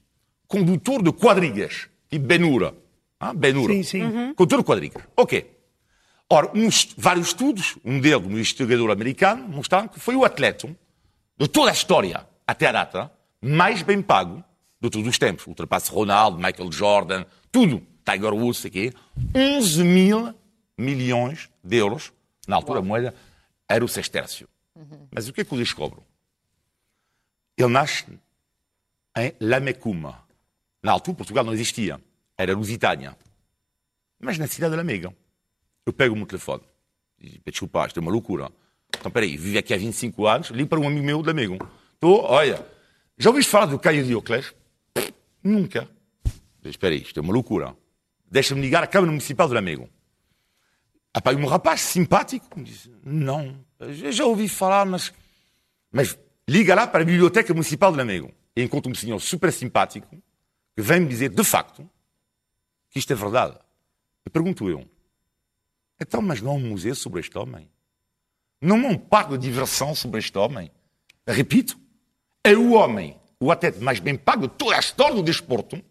condutor 0.54 1.02
de 1.02 1.12
quadrigas, 1.12 1.88
tipo 2.08 2.26
Benura. 2.26 2.74
Ah, 3.18 3.34
Benura. 3.34 3.72
Sim, 3.72 3.82
sim. 3.82 4.02
Uhum. 4.02 4.34
Condutor 4.34 4.58
de 4.60 4.64
quadrigas. 4.64 5.02
Ok. 5.16 5.50
Ora, 6.30 6.50
uns, 6.54 6.94
vários 6.96 7.28
estudos, 7.28 7.76
um 7.84 7.98
deles, 8.00 8.24
um 8.26 8.30
investigador 8.32 8.90
americano, 8.90 9.48
mostraram 9.48 9.88
que 9.88 9.98
foi 9.98 10.14
o 10.14 10.24
atleta 10.24 10.74
de 11.36 11.48
toda 11.48 11.70
a 11.70 11.72
história, 11.72 12.26
até 12.46 12.68
a 12.68 12.72
data, 12.72 13.12
mais 13.42 13.82
bem 13.82 14.00
pago 14.00 14.44
de 14.80 14.90
todos 14.90 15.08
os 15.08 15.18
tempos. 15.18 15.46
Ultrapassa 15.46 15.92
Ronaldo, 15.92 16.38
Michael 16.38 16.70
Jordan, 16.70 17.24
tudo. 17.50 17.82
Tiger 18.04 18.34
Woods, 18.34 18.66
aqui. 18.66 18.92
11 19.34 19.82
mil 19.82 20.34
milhões 20.76 21.48
de 21.62 21.76
euros. 21.76 22.12
Na 22.46 22.56
altura, 22.56 22.78
Uau. 22.80 22.84
a 22.84 22.86
moeda 22.86 23.14
era 23.68 23.84
o 23.84 23.88
sextércio. 23.88 24.46
Uhum. 24.76 25.08
Mas 25.10 25.26
o 25.26 25.32
que 25.32 25.40
é 25.40 25.44
que 25.44 25.52
eu 25.52 25.58
descobro? 25.58 26.04
Ele 27.56 27.68
nasce 27.68 28.04
em 29.16 29.32
Lamecuma. 29.40 30.23
Na 30.84 30.92
altura, 30.92 31.16
Portugal 31.16 31.42
não 31.42 31.54
existia. 31.54 31.98
Era 32.36 32.54
Lusitânia. 32.54 33.16
Mas 34.20 34.36
na 34.36 34.46
cidade 34.46 34.72
de 34.72 34.76
Lamega. 34.76 35.16
Eu 35.86 35.94
pego 35.94 36.14
o 36.14 36.18
meu 36.18 36.26
telefone. 36.26 36.62
Desculpa, 37.42 37.86
isto 37.86 37.98
é 37.98 38.02
uma 38.02 38.12
loucura. 38.12 38.52
Então, 38.94 39.10
peraí, 39.10 39.38
vivo 39.38 39.58
aqui 39.58 39.72
há 39.72 39.78
25 39.78 40.26
anos, 40.26 40.50
ligo 40.50 40.68
para 40.68 40.78
um 40.78 40.86
amigo 40.86 41.06
meu 41.06 41.22
de 41.22 41.28
Lamego. 41.28 41.56
Estou, 41.94 42.22
olha, 42.24 42.66
já 43.16 43.30
ouviste 43.30 43.50
falar 43.50 43.64
do 43.64 43.78
Caio 43.78 44.04
Dioclés? 44.04 44.54
Nunca. 45.42 45.88
Espera 46.62 46.94
aí, 46.94 47.00
isto 47.00 47.18
é 47.18 47.22
uma 47.22 47.32
loucura. 47.32 47.74
Deixa-me 48.30 48.60
ligar 48.60 48.82
à 48.82 48.86
Câmara 48.86 49.10
Municipal 49.10 49.48
de 49.48 49.54
Lamego. 49.54 49.88
Ah, 51.14 51.30
um 51.30 51.46
rapaz 51.46 51.80
simpático 51.80 52.62
disse, 52.62 52.92
não, 53.02 53.58
já 54.10 54.26
ouvi 54.26 54.48
falar, 54.48 54.84
mas... 54.84 55.14
Mas 55.90 56.18
liga 56.46 56.74
lá 56.74 56.86
para 56.86 57.02
a 57.02 57.06
Biblioteca 57.06 57.54
Municipal 57.54 57.90
de 57.90 57.96
Lamego. 57.96 58.30
E 58.54 58.62
encontro 58.62 58.92
um 58.92 58.94
senhor 58.94 59.18
super 59.18 59.50
simpático 59.50 60.22
que 60.74 60.82
vem 60.82 61.00
me 61.00 61.08
dizer, 61.08 61.30
de 61.30 61.44
facto, 61.44 61.88
que 62.90 62.98
isto 62.98 63.12
é 63.12 63.16
verdade. 63.16 63.58
E 64.26 64.30
pergunto 64.30 64.68
eu, 64.68 64.88
então, 66.00 66.20
mas 66.20 66.40
não 66.40 66.52
há 66.52 66.54
um 66.54 66.68
museu 66.68 66.94
sobre 66.94 67.20
este 67.20 67.36
homem? 67.38 67.70
Não 68.60 68.76
há 68.76 68.88
um 68.88 68.98
parque 68.98 69.32
de 69.32 69.38
diversão 69.38 69.94
sobre 69.94 70.18
este 70.18 70.36
homem? 70.36 70.70
Repito, 71.26 71.78
é 72.42 72.54
o 72.54 72.72
homem, 72.72 73.18
o 73.40 73.50
atleta 73.50 73.80
mais 73.80 74.00
bem 74.00 74.16
pago 74.16 74.48
de 74.48 74.54
toda 74.54 74.76
a 74.76 74.80
história 74.80 75.14
do 75.14 75.22
desporto. 75.22 75.82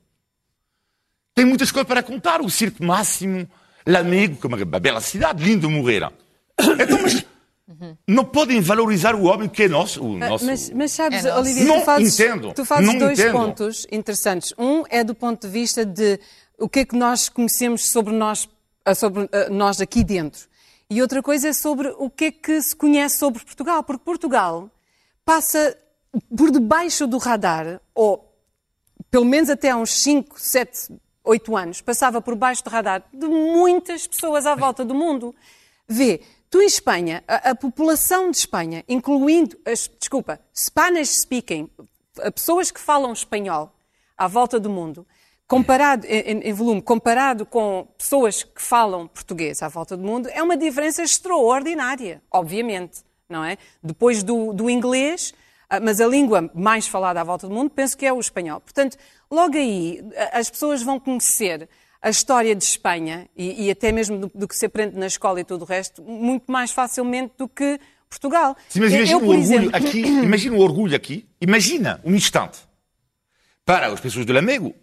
Tem 1.33 1.45
muitas 1.45 1.71
coisas 1.71 1.87
para 1.87 2.03
contar. 2.03 2.41
O 2.41 2.49
Circo 2.49 2.83
Máximo, 2.83 3.49
Lamego, 3.87 4.37
que 4.37 4.45
é 4.45 4.47
uma 4.47 4.79
bela 4.79 5.01
cidade, 5.01 5.43
lindo 5.43 5.69
Moreira. 5.69 6.13
Então, 6.59 7.01
mas 7.01 7.25
não 8.07 8.25
podem 8.25 8.59
valorizar 8.59 9.15
o 9.15 9.23
homem 9.23 9.47
que 9.47 9.63
é 9.63 9.67
nosso. 9.67 10.03
O 10.03 10.15
ah, 10.15 10.29
nosso... 10.29 10.45
Mas, 10.45 10.69
mas 10.71 10.91
sabes, 10.91 11.25
é 11.25 11.35
Olivia, 11.35 11.65
não 11.65 11.79
tu 11.79 11.85
fazes, 11.85 12.19
entendo. 12.19 12.53
tu 12.53 12.65
fazes 12.65 12.87
não 12.87 12.97
dois 12.97 13.19
entendo. 13.19 13.31
pontos 13.31 13.87
interessantes. 13.91 14.53
Um 14.57 14.83
é 14.89 15.03
do 15.03 15.15
ponto 15.15 15.47
de 15.47 15.51
vista 15.51 15.85
de 15.85 16.19
o 16.57 16.67
que 16.67 16.79
é 16.79 16.85
que 16.85 16.95
nós 16.95 17.29
conhecemos 17.29 17.89
sobre 17.89 18.13
nós, 18.13 18.49
ah, 18.85 18.93
sobre 18.93 19.29
ah, 19.31 19.49
nós 19.49 19.79
aqui 19.79 20.03
dentro. 20.03 20.47
E 20.89 21.01
outra 21.01 21.23
coisa 21.23 21.47
é 21.47 21.53
sobre 21.53 21.93
o 21.97 22.09
que 22.09 22.25
é 22.25 22.31
que 22.31 22.61
se 22.61 22.75
conhece 22.75 23.17
sobre 23.17 23.43
Portugal. 23.43 23.83
Porque 23.83 24.03
Portugal 24.03 24.69
passa 25.25 25.75
por 26.35 26.51
debaixo 26.51 27.07
do 27.07 27.17
radar, 27.17 27.81
ou 27.95 28.31
pelo 29.09 29.25
menos 29.25 29.49
até 29.49 29.69
há 29.69 29.77
uns 29.77 30.01
5, 30.01 30.39
7, 30.39 30.93
8 31.23 31.55
anos, 31.55 31.81
passava 31.81 32.21
por 32.21 32.35
baixo 32.35 32.63
do 32.63 32.69
radar 32.69 33.03
de 33.11 33.27
muitas 33.27 34.05
pessoas 34.05 34.45
à 34.45 34.53
volta 34.53 34.83
do 34.83 34.93
mundo. 34.93 35.33
Vê, 35.87 36.21
tu 36.53 36.61
em 36.61 36.67
Espanha, 36.67 37.23
a, 37.27 37.49
a 37.49 37.55
população 37.55 38.29
de 38.29 38.37
Espanha, 38.37 38.83
incluindo, 38.87 39.57
as, 39.65 39.89
desculpa, 39.99 40.39
Spanish 40.55 41.21
speaking, 41.21 41.67
pessoas 42.35 42.69
que 42.69 42.79
falam 42.79 43.11
espanhol 43.11 43.73
à 44.15 44.27
volta 44.27 44.59
do 44.59 44.69
mundo, 44.69 45.03
comparado 45.47 46.05
em, 46.05 46.41
em, 46.41 46.53
volume, 46.53 46.79
comparado 46.79 47.43
com 47.43 47.87
pessoas 47.97 48.43
que 48.43 48.61
falam 48.61 49.07
português 49.07 49.63
à 49.63 49.67
volta 49.67 49.97
do 49.97 50.03
mundo, 50.03 50.29
é 50.31 50.43
uma 50.43 50.55
diferença 50.55 51.01
extraordinária, 51.01 52.21
obviamente, 52.29 53.01
não 53.27 53.43
é? 53.43 53.57
Depois 53.81 54.21
do, 54.21 54.53
do 54.53 54.69
inglês, 54.69 55.33
ah, 55.67 55.79
mas 55.79 55.99
a 55.99 56.05
língua 56.05 56.51
mais 56.53 56.85
falada 56.85 57.19
à 57.19 57.23
volta 57.23 57.47
do 57.47 57.53
mundo, 57.55 57.71
penso 57.71 57.97
que 57.97 58.05
é 58.05 58.13
o 58.13 58.19
espanhol. 58.19 58.61
Portanto, 58.61 58.95
logo 59.31 59.57
aí, 59.57 60.07
as 60.31 60.51
pessoas 60.51 60.83
vão 60.83 60.99
conhecer 60.99 61.67
a 62.03 62.09
história 62.09 62.53
de 62.53 62.65
Espanha 62.65 63.29
e, 63.35 63.65
e 63.65 63.71
até 63.71 63.89
mesmo 63.89 64.19
do, 64.19 64.31
do, 64.35 64.45
que 64.45 64.55
se 64.57 64.65
aprende 64.65 64.97
na 64.97 65.07
escola 65.07 65.39
e 65.39 65.45
tudo 65.45 65.61
o 65.61 65.65
resto, 65.65 66.03
muito 66.03 66.51
mais 66.51 66.69
facilmente 66.69 67.33
do 67.37 67.47
que 67.47 67.79
Portugal. 68.09 68.57
Sim, 68.67 68.81
mas 68.81 68.91
imagina 68.91 69.17
o 69.17 69.21
orgulho 69.21 69.39
exemplo... 69.39 69.69
aqui, 69.73 70.01
imagina 70.21 70.55
o 70.57 70.59
orgulho 70.59 70.95
aqui, 70.95 71.25
imagina 71.39 72.01
um 72.03 72.13
instante 72.13 72.59
para 73.65 73.87
as 73.87 74.01
pessoas 74.01 74.25
do 74.25 74.33
Lamego 74.33 74.75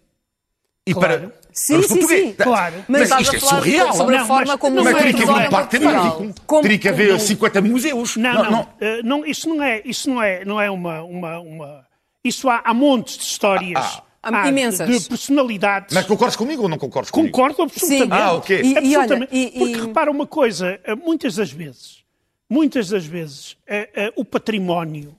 e 0.83 0.95
claro. 0.95 1.29
para 1.29 1.41
sim, 1.53 1.75
os 1.75 1.85
sim, 1.85 2.07
sim, 2.07 2.33
claro. 2.33 2.83
Mas, 2.87 3.07
mas 3.07 3.21
isto 3.21 3.35
é 3.35 3.39
surreal. 3.39 3.93
Sobre 3.93 4.15
a 4.15 4.25
forma 4.25 4.57
como 4.57 4.83
mas 4.83 4.97
teria 4.97 5.13
que 5.13 5.23
haver 5.23 5.47
um 5.47 5.49
parque 5.51 5.77
temático, 5.77 6.61
teria 6.63 6.79
que 6.79 6.89
haver 6.89 7.19
50 7.19 7.61
museus. 7.61 8.17
Não, 8.17 8.33
não, 8.33 8.51
não. 8.51 8.61
Uh, 8.61 8.67
não, 9.03 9.25
isso 9.25 9.47
não 9.47 9.63
é, 9.63 9.81
isso 9.85 10.09
não 10.09 10.23
é, 10.23 10.43
não 10.43 10.59
é 10.59 10.71
uma, 10.71 11.03
uma, 11.03 11.39
uma... 11.39 11.85
Isso 12.23 12.49
há, 12.49 12.61
há 12.65 12.73
montes 12.73 13.15
de 13.19 13.23
histórias. 13.25 13.79
Ah, 13.79 14.03
ah. 14.07 14.10
Há 14.23 14.47
imensas. 14.47 14.87
De 14.87 15.09
personalidades. 15.09 15.95
Mas 15.95 16.05
concordas 16.05 16.35
comigo 16.35 16.63
ou 16.63 16.69
não 16.69 16.77
concordas 16.77 17.09
comigo? 17.09 17.31
Concordo 17.31 17.63
absolutamente. 17.63 18.03
Sim. 18.05 18.11
Ah, 18.11 18.33
ok. 18.33 18.61
E, 18.61 18.77
absolutamente. 18.77 19.35
E 19.35 19.39
olha, 19.39 19.49
e, 19.55 19.59
Porque 19.59 19.87
repara 19.87 20.11
uma 20.11 20.27
coisa, 20.27 20.79
eh, 20.83 20.95
muitas 20.95 21.35
das 21.35 21.51
vezes, 21.51 22.03
muitas 22.47 22.89
das 22.89 23.05
vezes, 23.05 23.53
uh, 23.53 23.55
uh, 23.55 24.21
o 24.21 24.25
património 24.25 25.17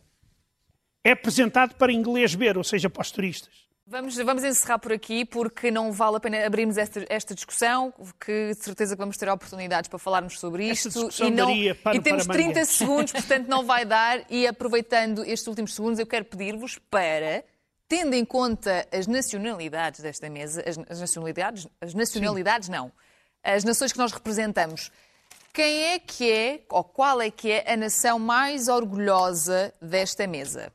é 1.02 1.12
apresentado 1.12 1.74
para 1.74 1.92
inglês 1.92 2.32
ver, 2.32 2.56
ou 2.56 2.62
seja, 2.62 2.88
para 2.88 3.02
os 3.02 3.10
turistas. 3.10 3.62
Vamos, 3.84 4.16
vamos 4.16 4.44
encerrar 4.44 4.78
por 4.78 4.92
aqui, 4.92 5.24
porque 5.24 5.70
não 5.70 5.92
vale 5.92 6.16
a 6.16 6.20
pena 6.20 6.46
abrirmos 6.46 6.78
esta, 6.78 7.04
esta 7.08 7.34
discussão, 7.34 7.92
que 8.24 8.54
de 8.54 8.64
certeza 8.64 8.94
que 8.94 9.00
vamos 9.00 9.16
ter 9.16 9.28
oportunidades 9.28 9.88
para 9.88 9.98
falarmos 9.98 10.38
sobre 10.38 10.68
isto. 10.68 11.10
E, 11.22 11.30
não, 11.30 11.50
e 11.50 12.00
temos 12.00 12.26
30 12.26 12.64
segundos, 12.64 13.12
portanto 13.12 13.48
não 13.48 13.66
vai 13.66 13.84
dar. 13.84 14.24
E 14.30 14.46
aproveitando 14.46 15.24
estes 15.24 15.46
últimos 15.48 15.74
segundos, 15.74 15.98
eu 15.98 16.06
quero 16.06 16.24
pedir-vos 16.24 16.78
para, 16.88 17.44
tendo 17.92 18.14
em 18.14 18.24
conta 18.24 18.88
as 18.90 19.06
nacionalidades 19.06 20.00
desta 20.00 20.30
mesa, 20.30 20.64
as, 20.66 20.78
as 20.88 20.98
nacionalidades, 20.98 21.68
as 21.78 21.92
nacionalidades 21.92 22.66
Sim. 22.68 22.72
não, 22.72 22.92
as 23.44 23.64
nações 23.64 23.92
que 23.92 23.98
nós 23.98 24.12
representamos, 24.12 24.90
quem 25.52 25.82
é 25.88 25.98
que 25.98 26.32
é, 26.32 26.60
ou 26.70 26.82
qual 26.82 27.20
é 27.20 27.30
que 27.30 27.50
é 27.50 27.70
a 27.70 27.76
nação 27.76 28.18
mais 28.18 28.68
orgulhosa 28.68 29.74
desta 29.78 30.26
mesa? 30.26 30.72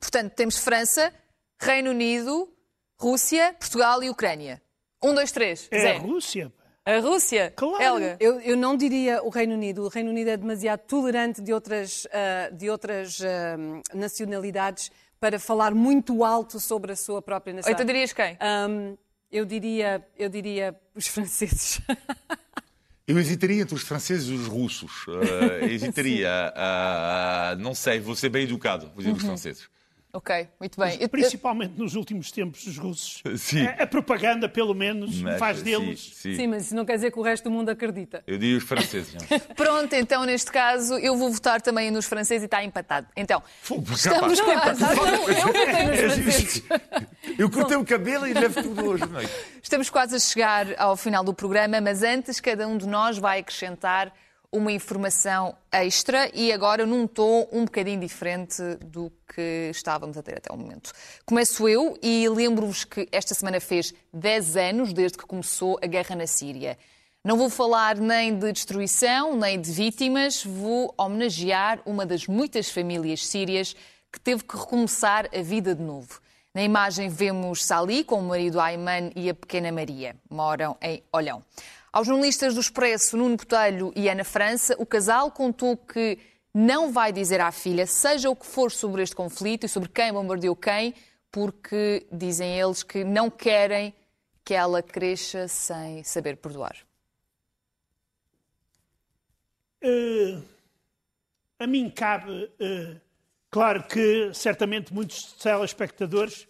Portanto, 0.00 0.32
temos 0.32 0.58
França, 0.58 1.14
Reino 1.60 1.90
Unido, 1.90 2.52
Rússia, 2.98 3.54
Portugal 3.56 4.02
e 4.02 4.10
Ucrânia. 4.10 4.60
Um, 5.00 5.14
dois, 5.14 5.30
três. 5.30 5.68
É 5.70 5.78
Zé. 5.78 5.96
a 5.96 5.98
Rússia. 6.00 6.52
A 6.84 6.98
Rússia? 6.98 7.52
Claro. 7.54 7.80
Helga. 7.80 8.16
Eu, 8.18 8.40
eu, 8.40 8.56
não 8.56 8.76
diria 8.76 9.22
o 9.22 9.28
Reino 9.28 9.54
Unido. 9.54 9.84
O 9.84 9.88
Reino 9.88 10.10
Unido 10.10 10.28
é 10.28 10.36
demasiado 10.36 10.80
tolerante 10.80 11.40
de 11.40 11.52
outras, 11.52 12.04
uh, 12.06 12.52
de 12.52 12.68
outras 12.68 13.20
uh, 13.20 13.96
nacionalidades 13.96 14.90
para 15.20 15.38
falar 15.38 15.74
muito 15.74 16.24
alto 16.24 16.60
sobre 16.60 16.92
a 16.92 16.96
sua 16.96 17.22
própria 17.22 17.54
nação. 17.54 17.70
Ou 17.70 17.74
então 17.74 17.86
dirias 17.86 18.12
quem? 18.12 18.36
Um, 18.42 18.96
eu, 19.30 19.44
diria, 19.44 20.06
eu 20.18 20.28
diria 20.28 20.74
os 20.94 21.06
franceses. 21.06 21.80
Eu 23.06 23.18
hesitaria 23.18 23.60
entre 23.60 23.74
os 23.74 23.82
franceses 23.82 24.28
e 24.28 24.32
os 24.32 24.46
russos. 24.46 25.06
Uh, 25.06 25.64
hesitaria. 25.68 26.30
não 27.58 27.74
sei, 27.74 28.00
vou 28.00 28.16
ser 28.16 28.30
bem 28.30 28.44
educado, 28.44 28.86
vou 28.86 28.96
dizer 28.96 29.10
uhum. 29.10 29.16
os 29.16 29.22
franceses. 29.22 29.68
Ok, 30.14 30.46
muito 30.60 30.78
bem. 30.78 30.96
Mas, 30.96 31.08
principalmente 31.08 31.76
nos 31.76 31.96
últimos 31.96 32.30
tempos, 32.30 32.64
os 32.68 32.78
russos. 32.78 33.20
Sim. 33.36 33.66
A, 33.66 33.82
a 33.82 33.86
propaganda, 33.86 34.48
pelo 34.48 34.72
menos, 34.72 35.20
mas, 35.20 35.40
faz 35.40 35.60
deles. 35.60 36.12
Sim, 36.14 36.30
sim. 36.30 36.36
sim, 36.36 36.46
mas 36.46 36.66
isso 36.66 36.76
não 36.76 36.84
quer 36.84 36.94
dizer 36.94 37.10
que 37.10 37.18
o 37.18 37.22
resto 37.22 37.42
do 37.42 37.50
mundo 37.50 37.68
acredita. 37.68 38.22
Eu 38.24 38.38
digo 38.38 38.56
os 38.56 38.62
franceses. 38.62 39.12
Pronto, 39.56 39.92
então, 39.92 40.24
neste 40.24 40.52
caso, 40.52 40.94
eu 40.98 41.16
vou 41.16 41.32
votar 41.32 41.60
também 41.60 41.90
nos 41.90 42.06
franceses 42.06 42.42
e 42.42 42.44
está 42.44 42.62
empatado. 42.62 43.08
Então, 43.16 43.42
Fogo, 43.60 43.92
estamos. 43.92 44.38
Não, 44.38 44.46
eu 44.46 45.46
votei 45.46 45.82
nos 45.82 45.98
franceses. 45.98 46.62
Eu 47.36 47.50
cortei 47.50 47.76
o 47.76 47.84
cabelo 47.84 48.24
e 48.28 48.32
levo 48.32 48.62
tudo 48.62 48.86
hoje. 48.86 49.04
Não 49.06 49.18
é? 49.18 49.28
Estamos 49.60 49.90
quase 49.90 50.14
a 50.14 50.20
chegar 50.20 50.68
ao 50.78 50.96
final 50.96 51.24
do 51.24 51.34
programa, 51.34 51.80
mas 51.80 52.04
antes, 52.04 52.38
cada 52.38 52.68
um 52.68 52.78
de 52.78 52.86
nós 52.86 53.18
vai 53.18 53.40
acrescentar 53.40 54.14
uma 54.54 54.70
informação 54.70 55.56
extra 55.72 56.30
e 56.32 56.52
agora 56.52 56.86
num 56.86 57.08
tom 57.08 57.48
um 57.50 57.64
bocadinho 57.64 57.98
diferente 57.98 58.62
do 58.86 59.12
que 59.34 59.68
estávamos 59.72 60.16
a 60.16 60.22
ter 60.22 60.38
até 60.38 60.52
o 60.52 60.56
momento. 60.56 60.92
Começo 61.26 61.68
eu 61.68 61.98
e 62.00 62.28
lembro-vos 62.28 62.84
que 62.84 63.08
esta 63.10 63.34
semana 63.34 63.58
fez 63.58 63.92
10 64.12 64.56
anos 64.56 64.92
desde 64.92 65.18
que 65.18 65.26
começou 65.26 65.76
a 65.82 65.86
guerra 65.88 66.14
na 66.14 66.26
Síria. 66.28 66.78
Não 67.24 67.36
vou 67.36 67.50
falar 67.50 67.96
nem 67.96 68.38
de 68.38 68.52
destruição, 68.52 69.36
nem 69.36 69.60
de 69.60 69.72
vítimas, 69.72 70.44
vou 70.44 70.94
homenagear 70.96 71.80
uma 71.84 72.06
das 72.06 72.28
muitas 72.28 72.70
famílias 72.70 73.26
sírias 73.26 73.74
que 74.12 74.20
teve 74.20 74.44
que 74.44 74.56
recomeçar 74.56 75.28
a 75.36 75.42
vida 75.42 75.74
de 75.74 75.82
novo. 75.82 76.20
Na 76.54 76.62
imagem 76.62 77.08
vemos 77.08 77.64
Sali 77.64 78.04
com 78.04 78.20
o 78.20 78.22
marido 78.22 78.60
Ayman 78.60 79.10
e 79.16 79.28
a 79.28 79.34
pequena 79.34 79.72
Maria. 79.72 80.14
Moram 80.30 80.76
em 80.80 81.02
Olhão. 81.12 81.42
Aos 81.94 82.08
jornalistas 82.08 82.54
do 82.54 82.60
Expresso, 82.60 83.16
Nuno 83.16 83.36
Botelho 83.36 83.92
e 83.94 84.08
Ana 84.08 84.24
França, 84.24 84.74
o 84.80 84.84
casal 84.84 85.30
contou 85.30 85.76
que 85.76 86.18
não 86.52 86.90
vai 86.90 87.12
dizer 87.12 87.40
à 87.40 87.52
filha, 87.52 87.86
seja 87.86 88.28
o 88.28 88.34
que 88.34 88.44
for 88.44 88.72
sobre 88.72 89.00
este 89.00 89.14
conflito 89.14 89.64
e 89.64 89.68
sobre 89.68 89.88
quem 89.88 90.12
bombardeou 90.12 90.56
quem, 90.56 90.92
porque 91.30 92.04
dizem 92.10 92.58
eles 92.58 92.82
que 92.82 93.04
não 93.04 93.30
querem 93.30 93.94
que 94.44 94.54
ela 94.54 94.82
cresça 94.82 95.46
sem 95.46 96.02
saber 96.02 96.36
perdoar. 96.38 96.76
Uh, 99.80 100.42
a 101.60 101.66
mim 101.68 101.88
cabe, 101.88 102.32
uh, 102.32 103.00
claro 103.52 103.84
que 103.84 104.34
certamente 104.34 104.92
muitos 104.92 105.34
telespectadores 105.34 106.42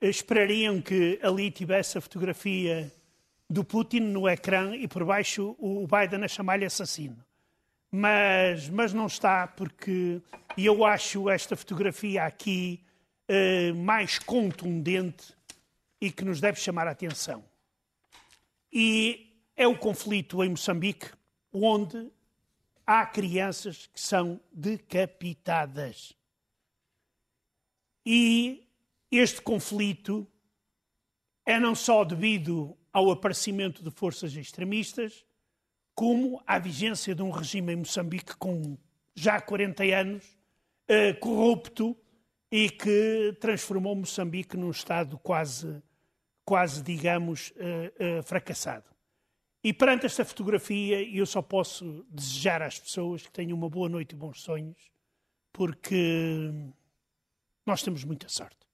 uh, 0.00 0.06
esperariam 0.06 0.80
que 0.80 1.20
ali 1.22 1.50
tivesse 1.50 1.98
a 1.98 2.00
fotografia 2.00 2.90
do 3.48 3.64
Putin 3.64 4.00
no 4.00 4.28
ecrã 4.28 4.74
e 4.74 4.88
por 4.88 5.04
baixo 5.04 5.56
o 5.58 5.86
Biden 5.86 6.24
a 6.24 6.28
chamar-lhe 6.28 6.64
assassino. 6.64 7.24
Mas, 7.90 8.68
mas 8.68 8.92
não 8.92 9.06
está, 9.06 9.46
porque 9.46 10.20
eu 10.58 10.84
acho 10.84 11.30
esta 11.30 11.56
fotografia 11.56 12.24
aqui 12.24 12.82
uh, 13.30 13.74
mais 13.74 14.18
contundente 14.18 15.34
e 16.00 16.10
que 16.10 16.24
nos 16.24 16.40
deve 16.40 16.60
chamar 16.60 16.88
a 16.88 16.90
atenção. 16.90 17.44
E 18.72 19.40
é 19.56 19.66
o 19.66 19.78
conflito 19.78 20.42
em 20.42 20.50
Moçambique, 20.50 21.10
onde 21.52 22.10
há 22.86 23.06
crianças 23.06 23.86
que 23.86 24.00
são 24.00 24.40
decapitadas. 24.52 26.14
E 28.04 28.68
este 29.10 29.40
conflito 29.40 30.26
é 31.46 31.60
não 31.60 31.76
só 31.76 32.04
devido 32.04 32.76
ao 32.92 33.10
aparecimento 33.10 33.82
de 33.82 33.90
forças 33.90 34.34
extremistas, 34.34 35.24
como 35.94 36.42
à 36.44 36.58
vigência 36.58 37.14
de 37.14 37.22
um 37.22 37.30
regime 37.30 37.72
em 37.72 37.76
Moçambique 37.76 38.36
com 38.36 38.76
já 39.14 39.40
40 39.40 39.84
anos, 39.84 40.36
eh, 40.88 41.14
corrupto 41.14 41.96
e 42.50 42.68
que 42.68 43.36
transformou 43.40 43.94
Moçambique 43.94 44.56
num 44.56 44.70
Estado 44.70 45.16
quase, 45.18 45.82
quase 46.44 46.82
digamos, 46.82 47.52
eh, 47.56 47.92
eh, 47.98 48.22
fracassado. 48.22 48.84
E 49.62 49.72
perante 49.72 50.06
esta 50.06 50.24
fotografia, 50.24 51.02
eu 51.02 51.24
só 51.26 51.40
posso 51.40 52.04
desejar 52.10 52.60
às 52.60 52.78
pessoas 52.78 53.22
que 53.22 53.32
tenham 53.32 53.56
uma 53.56 53.70
boa 53.70 53.88
noite 53.88 54.12
e 54.12 54.16
bons 54.16 54.42
sonhos, 54.42 54.90
porque 55.52 56.50
nós 57.64 57.82
temos 57.82 58.04
muita 58.04 58.28
sorte. 58.28 58.65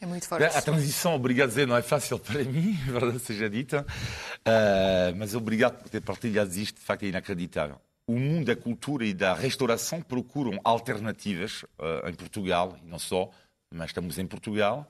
É 0.00 0.06
muito 0.06 0.26
forte. 0.28 0.44
A 0.44 0.62
transição, 0.62 1.14
obrigado 1.14 1.46
a 1.46 1.48
dizer, 1.48 1.66
não 1.66 1.76
é 1.76 1.82
fácil 1.82 2.18
para 2.18 2.44
mim, 2.44 2.72
verdade 2.86 3.18
seja 3.18 3.50
dita, 3.50 3.84
uh, 3.84 5.16
mas 5.16 5.34
obrigado 5.34 5.82
por 5.82 5.88
ter 5.88 6.00
partilhado 6.00 6.50
isto, 6.56 6.76
de 6.76 6.84
facto 6.84 7.02
é 7.02 7.06
inacreditável. 7.08 7.80
O 8.06 8.18
mundo 8.18 8.46
da 8.46 8.56
cultura 8.56 9.04
e 9.04 9.12
da 9.12 9.34
restauração 9.34 10.00
procuram 10.00 10.58
alternativas 10.62 11.64
uh, 11.78 12.08
em 12.08 12.14
Portugal, 12.14 12.76
e 12.82 12.88
não 12.88 12.98
só, 12.98 13.28
mas 13.70 13.90
estamos 13.90 14.18
em 14.18 14.26
Portugal, 14.26 14.88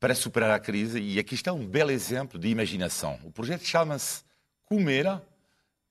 para 0.00 0.14
superar 0.14 0.50
a 0.50 0.58
crise, 0.58 0.98
e 0.98 1.18
aqui 1.18 1.34
está 1.34 1.52
um 1.52 1.66
belo 1.66 1.90
exemplo 1.90 2.38
de 2.38 2.48
imaginação. 2.48 3.20
O 3.22 3.30
projeto 3.30 3.64
chama-se 3.64 4.24
Comer 4.64 5.20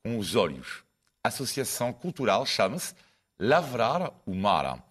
com 0.04 0.18
os 0.18 0.36
Olhos. 0.36 0.84
A 1.24 1.28
associação 1.28 1.94
cultural 1.94 2.46
chama-se 2.46 2.94
Lavrar 3.40 4.12
o 4.26 4.34
Mar 4.34 4.84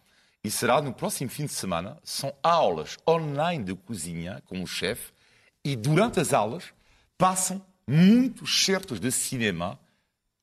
e 0.42 0.50
será 0.50 0.80
no 0.80 0.92
próximo 0.92 1.30
fim 1.30 1.46
de 1.46 1.52
semana. 1.52 1.98
São 2.02 2.34
aulas 2.42 2.96
online 3.08 3.64
de 3.64 3.74
cozinha 3.74 4.42
com 4.46 4.62
o 4.62 4.66
chefe 4.66 5.12
e 5.64 5.76
durante 5.76 6.20
as 6.20 6.32
aulas 6.32 6.64
passam 7.18 7.64
muitos 7.86 8.64
certos 8.64 8.98
de 8.98 9.10
cinema 9.10 9.78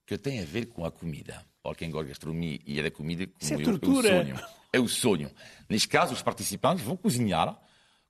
que 0.06 0.18
têm 0.18 0.42
a 0.42 0.46
ver 0.46 0.68
com 0.68 0.86
a 0.86 0.92
comida. 0.92 1.46
Para 1.62 1.76
quem 1.76 1.90
gosta 1.90 2.06
de 2.06 2.10
gastronomia 2.12 2.60
e 2.66 2.80
é 2.80 2.84
da 2.84 2.92
comida, 2.92 3.28
como 3.28 3.62
é 3.62 3.64
eu, 3.64 3.72
é 3.72 3.74
o 3.74 4.02
sonho. 4.02 4.40
É 4.74 4.80
o 4.80 4.88
sonho. 4.88 5.32
Neste 5.68 5.88
caso, 5.88 6.14
os 6.14 6.22
participantes 6.22 6.84
vão 6.84 6.96
cozinhar 6.96 7.60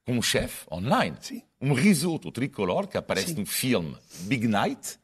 com 0.05 0.17
o 0.17 0.21
chefe 0.21 0.65
online. 0.71 1.17
Sim. 1.21 1.41
Um 1.59 1.73
risoto 1.73 2.31
tricolor 2.31 2.87
que 2.87 2.97
aparece 2.97 3.29
Sim. 3.29 3.39
no 3.39 3.45
filme 3.45 3.97
Big 4.21 4.47
Night 4.47 4.99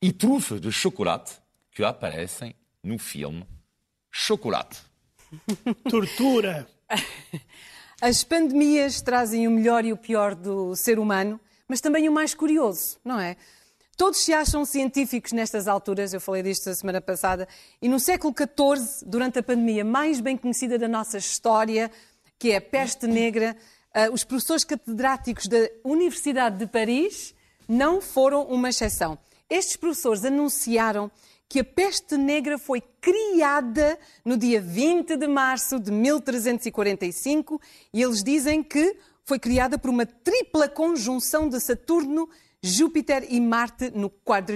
e 0.00 0.12
trufas 0.12 0.60
de 0.60 0.72
chocolate 0.72 1.34
que 1.72 1.84
aparecem 1.84 2.54
no 2.82 2.98
filme 2.98 3.46
Chocolate. 4.10 4.89
Tortura. 5.88 6.68
As 8.00 8.24
pandemias 8.24 9.02
trazem 9.02 9.46
o 9.46 9.50
melhor 9.50 9.84
e 9.84 9.92
o 9.92 9.96
pior 9.96 10.34
do 10.34 10.74
ser 10.74 10.98
humano, 10.98 11.38
mas 11.68 11.80
também 11.80 12.08
o 12.08 12.12
mais 12.12 12.34
curioso, 12.34 12.98
não 13.04 13.20
é? 13.20 13.36
Todos 13.96 14.20
se 14.20 14.32
acham 14.32 14.64
científicos 14.64 15.32
nestas 15.32 15.68
alturas, 15.68 16.14
eu 16.14 16.20
falei 16.20 16.42
disto 16.42 16.70
a 16.70 16.74
semana 16.74 17.02
passada, 17.02 17.46
e 17.82 17.88
no 17.88 18.00
século 18.00 18.34
XIV, 18.34 19.04
durante 19.06 19.38
a 19.38 19.42
pandemia 19.42 19.84
mais 19.84 20.20
bem 20.20 20.38
conhecida 20.38 20.78
da 20.78 20.88
nossa 20.88 21.18
história, 21.18 21.90
que 22.38 22.52
é 22.52 22.56
a 22.56 22.60
peste 22.62 23.06
negra, 23.06 23.54
eh, 23.92 24.08
os 24.08 24.24
professores 24.24 24.64
catedráticos 24.64 25.46
da 25.46 25.68
Universidade 25.84 26.56
de 26.56 26.66
Paris 26.66 27.34
não 27.68 28.00
foram 28.00 28.44
uma 28.44 28.70
exceção. 28.70 29.18
Estes 29.50 29.76
professores 29.76 30.24
anunciaram 30.24 31.10
que 31.50 31.58
a 31.58 31.64
peste 31.64 32.16
negra 32.16 32.56
foi 32.56 32.80
criada 33.00 33.98
no 34.24 34.36
dia 34.36 34.60
20 34.60 35.16
de 35.16 35.26
março 35.26 35.80
de 35.80 35.90
1345 35.90 37.60
e 37.92 38.00
eles 38.00 38.22
dizem 38.22 38.62
que 38.62 38.96
foi 39.24 39.36
criada 39.36 39.76
por 39.76 39.90
uma 39.90 40.06
tripla 40.06 40.68
conjunção 40.68 41.48
de 41.48 41.58
Saturno, 41.58 42.28
Júpiter 42.62 43.26
e 43.28 43.40
Marte 43.40 43.90
no 43.92 44.08
40 44.08 44.52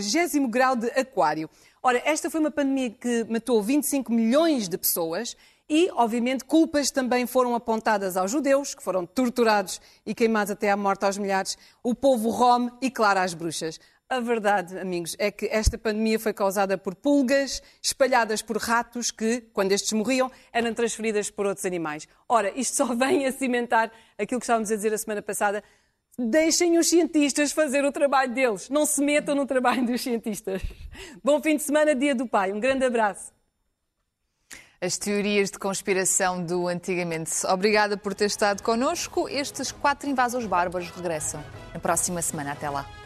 grau 0.48 0.76
de 0.76 0.86
Aquário. 0.90 1.50
Ora, 1.82 2.00
esta 2.04 2.30
foi 2.30 2.38
uma 2.38 2.52
pandemia 2.52 2.90
que 2.90 3.24
matou 3.24 3.60
25 3.60 4.12
milhões 4.12 4.68
de 4.68 4.78
pessoas 4.78 5.36
e, 5.68 5.90
obviamente, 5.94 6.44
culpas 6.44 6.92
também 6.92 7.26
foram 7.26 7.56
apontadas 7.56 8.16
aos 8.16 8.30
judeus, 8.30 8.72
que 8.72 8.82
foram 8.82 9.04
torturados 9.04 9.80
e 10.06 10.14
queimados 10.14 10.52
até 10.52 10.70
à 10.70 10.76
morte 10.76 11.04
aos 11.04 11.18
milhares, 11.18 11.58
o 11.82 11.92
povo 11.92 12.30
rom 12.30 12.70
e, 12.80 12.88
claro, 12.88 13.18
às 13.18 13.34
bruxas. 13.34 13.80
A 14.08 14.20
verdade, 14.20 14.78
amigos, 14.78 15.16
é 15.18 15.30
que 15.30 15.46
esta 15.46 15.78
pandemia 15.78 16.18
foi 16.20 16.34
causada 16.34 16.76
por 16.76 16.94
pulgas 16.94 17.62
espalhadas 17.82 18.42
por 18.42 18.58
ratos 18.58 19.10
que, 19.10 19.40
quando 19.52 19.72
estes 19.72 19.92
morriam, 19.94 20.30
eram 20.52 20.74
transferidas 20.74 21.30
por 21.30 21.46
outros 21.46 21.64
animais. 21.64 22.06
Ora, 22.28 22.52
isto 22.54 22.76
só 22.76 22.94
vem 22.94 23.26
a 23.26 23.32
cimentar 23.32 23.90
aquilo 24.18 24.38
que 24.38 24.44
estávamos 24.44 24.70
a 24.70 24.76
dizer 24.76 24.92
a 24.92 24.98
semana 24.98 25.22
passada. 25.22 25.64
Deixem 26.18 26.78
os 26.78 26.88
cientistas 26.88 27.50
fazer 27.50 27.84
o 27.84 27.90
trabalho 27.90 28.32
deles. 28.32 28.68
Não 28.68 28.84
se 28.84 29.02
metam 29.02 29.34
no 29.34 29.46
trabalho 29.46 29.84
dos 29.86 30.02
cientistas. 30.02 30.62
Bom 31.24 31.40
fim 31.42 31.56
de 31.56 31.62
semana, 31.62 31.94
Dia 31.94 32.14
do 32.14 32.28
Pai. 32.28 32.52
Um 32.52 32.60
grande 32.60 32.84
abraço. 32.84 33.32
As 34.80 34.98
teorias 34.98 35.50
de 35.50 35.58
conspiração 35.58 36.44
do 36.44 36.68
antigamente. 36.68 37.32
Obrigada 37.46 37.96
por 37.96 38.14
ter 38.14 38.26
estado 38.26 38.62
connosco. 38.62 39.28
Estes 39.30 39.72
quatro 39.72 40.08
invasores 40.08 40.46
bárbaros 40.46 40.90
regressam 40.90 41.42
na 41.72 41.80
próxima 41.80 42.20
semana. 42.20 42.52
Até 42.52 42.68
lá. 42.68 43.03